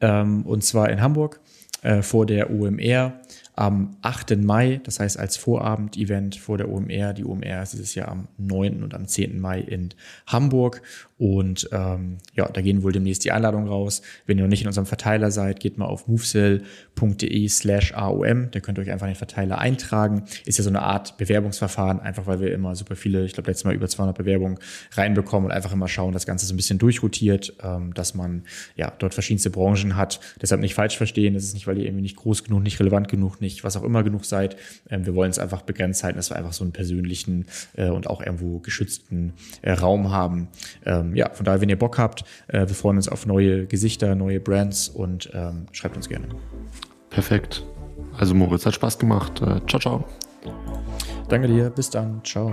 Ähm, 0.00 0.42
und 0.46 0.64
zwar 0.64 0.88
in 0.90 1.00
Hamburg 1.00 1.40
äh, 1.82 2.02
vor 2.02 2.26
der 2.26 2.50
OMR 2.50 3.12
am 3.60 3.94
8. 4.00 4.38
Mai, 4.38 4.80
das 4.84 5.00
heißt 5.00 5.18
als 5.18 5.36
Vorabend-Event 5.36 6.36
vor 6.36 6.56
der 6.56 6.70
OMR. 6.70 7.12
Die 7.12 7.26
OMR 7.26 7.62
ist 7.62 7.74
dieses 7.74 7.94
Jahr 7.94 8.08
am 8.08 8.28
9. 8.38 8.82
und 8.82 8.94
am 8.94 9.06
10. 9.06 9.38
Mai 9.38 9.60
in 9.60 9.90
Hamburg. 10.26 10.80
Und 11.18 11.68
ähm, 11.70 12.16
ja, 12.34 12.48
da 12.48 12.62
gehen 12.62 12.82
wohl 12.82 12.92
demnächst 12.92 13.22
die 13.26 13.30
Einladungen 13.30 13.68
raus. 13.68 14.00
Wenn 14.24 14.38
ihr 14.38 14.44
noch 14.44 14.48
nicht 14.48 14.62
in 14.62 14.68
unserem 14.68 14.86
Verteiler 14.86 15.30
seid, 15.30 15.60
geht 15.60 15.76
mal 15.76 15.84
auf 15.84 16.08
movesell.de 16.08 17.48
slash 17.50 17.92
AOM. 17.92 18.50
Da 18.50 18.60
könnt 18.60 18.78
ihr 18.78 18.82
euch 18.82 18.90
einfach 18.90 19.06
in 19.06 19.12
den 19.12 19.18
Verteiler 19.18 19.58
eintragen. 19.58 20.24
Ist 20.46 20.56
ja 20.56 20.64
so 20.64 20.70
eine 20.70 20.80
Art 20.80 21.18
Bewerbungsverfahren, 21.18 22.00
einfach 22.00 22.26
weil 22.26 22.40
wir 22.40 22.54
immer 22.54 22.74
super 22.74 22.96
viele, 22.96 23.26
ich 23.26 23.34
glaube 23.34 23.50
letztes 23.50 23.66
Mal 23.66 23.74
über 23.74 23.86
200 23.86 24.16
Bewerbungen 24.16 24.58
reinbekommen 24.92 25.50
und 25.50 25.52
einfach 25.52 25.72
immer 25.74 25.88
schauen, 25.88 26.14
das 26.14 26.24
Ganze 26.24 26.46
so 26.46 26.54
ein 26.54 26.56
bisschen 26.56 26.78
durchrotiert, 26.78 27.52
ähm, 27.62 27.92
dass 27.92 28.14
man 28.14 28.44
ja 28.76 28.90
dort 28.98 29.12
verschiedenste 29.12 29.50
Branchen 29.50 29.96
hat. 29.96 30.20
Deshalb 30.40 30.62
nicht 30.62 30.72
falsch 30.72 30.96
verstehen. 30.96 31.34
Das 31.34 31.44
ist 31.44 31.52
nicht, 31.52 31.66
weil 31.66 31.76
ihr 31.76 31.84
irgendwie 31.84 32.00
nicht 32.04 32.16
groß 32.16 32.44
genug, 32.44 32.62
nicht 32.62 32.80
relevant 32.80 33.08
genug, 33.08 33.42
nicht 33.42 33.49
was 33.64 33.76
auch 33.76 33.82
immer 33.82 34.02
genug 34.02 34.24
seid. 34.24 34.56
Ähm, 34.88 35.06
wir 35.06 35.14
wollen 35.14 35.30
es 35.30 35.38
einfach 35.38 35.62
begrenzt 35.62 36.02
halten, 36.04 36.16
dass 36.16 36.30
wir 36.30 36.36
einfach 36.36 36.52
so 36.52 36.64
einen 36.64 36.72
persönlichen 36.72 37.46
äh, 37.74 37.88
und 37.88 38.08
auch 38.08 38.20
irgendwo 38.22 38.60
geschützten 38.60 39.34
äh, 39.62 39.72
Raum 39.72 40.10
haben. 40.10 40.48
Ähm, 40.86 41.00
ähm, 41.00 41.16
ja, 41.16 41.30
von 41.30 41.44
daher, 41.44 41.60
wenn 41.60 41.68
ihr 41.68 41.78
Bock 41.78 41.98
habt, 41.98 42.24
äh, 42.48 42.60
wir 42.60 42.74
freuen 42.74 42.96
uns 42.96 43.08
auf 43.08 43.26
neue 43.26 43.66
Gesichter, 43.66 44.14
neue 44.14 44.40
Brands 44.40 44.88
und 44.88 45.30
ähm, 45.34 45.66
schreibt 45.72 45.96
uns 45.96 46.08
gerne. 46.08 46.28
Perfekt. 47.10 47.64
Also 48.16 48.34
Moritz, 48.34 48.66
hat 48.66 48.74
Spaß 48.74 48.98
gemacht. 48.98 49.40
Äh, 49.40 49.60
ciao, 49.66 49.80
ciao. 49.80 50.04
Danke 51.28 51.48
dir. 51.48 51.70
Bis 51.70 51.90
dann. 51.90 52.22
Ciao. 52.24 52.52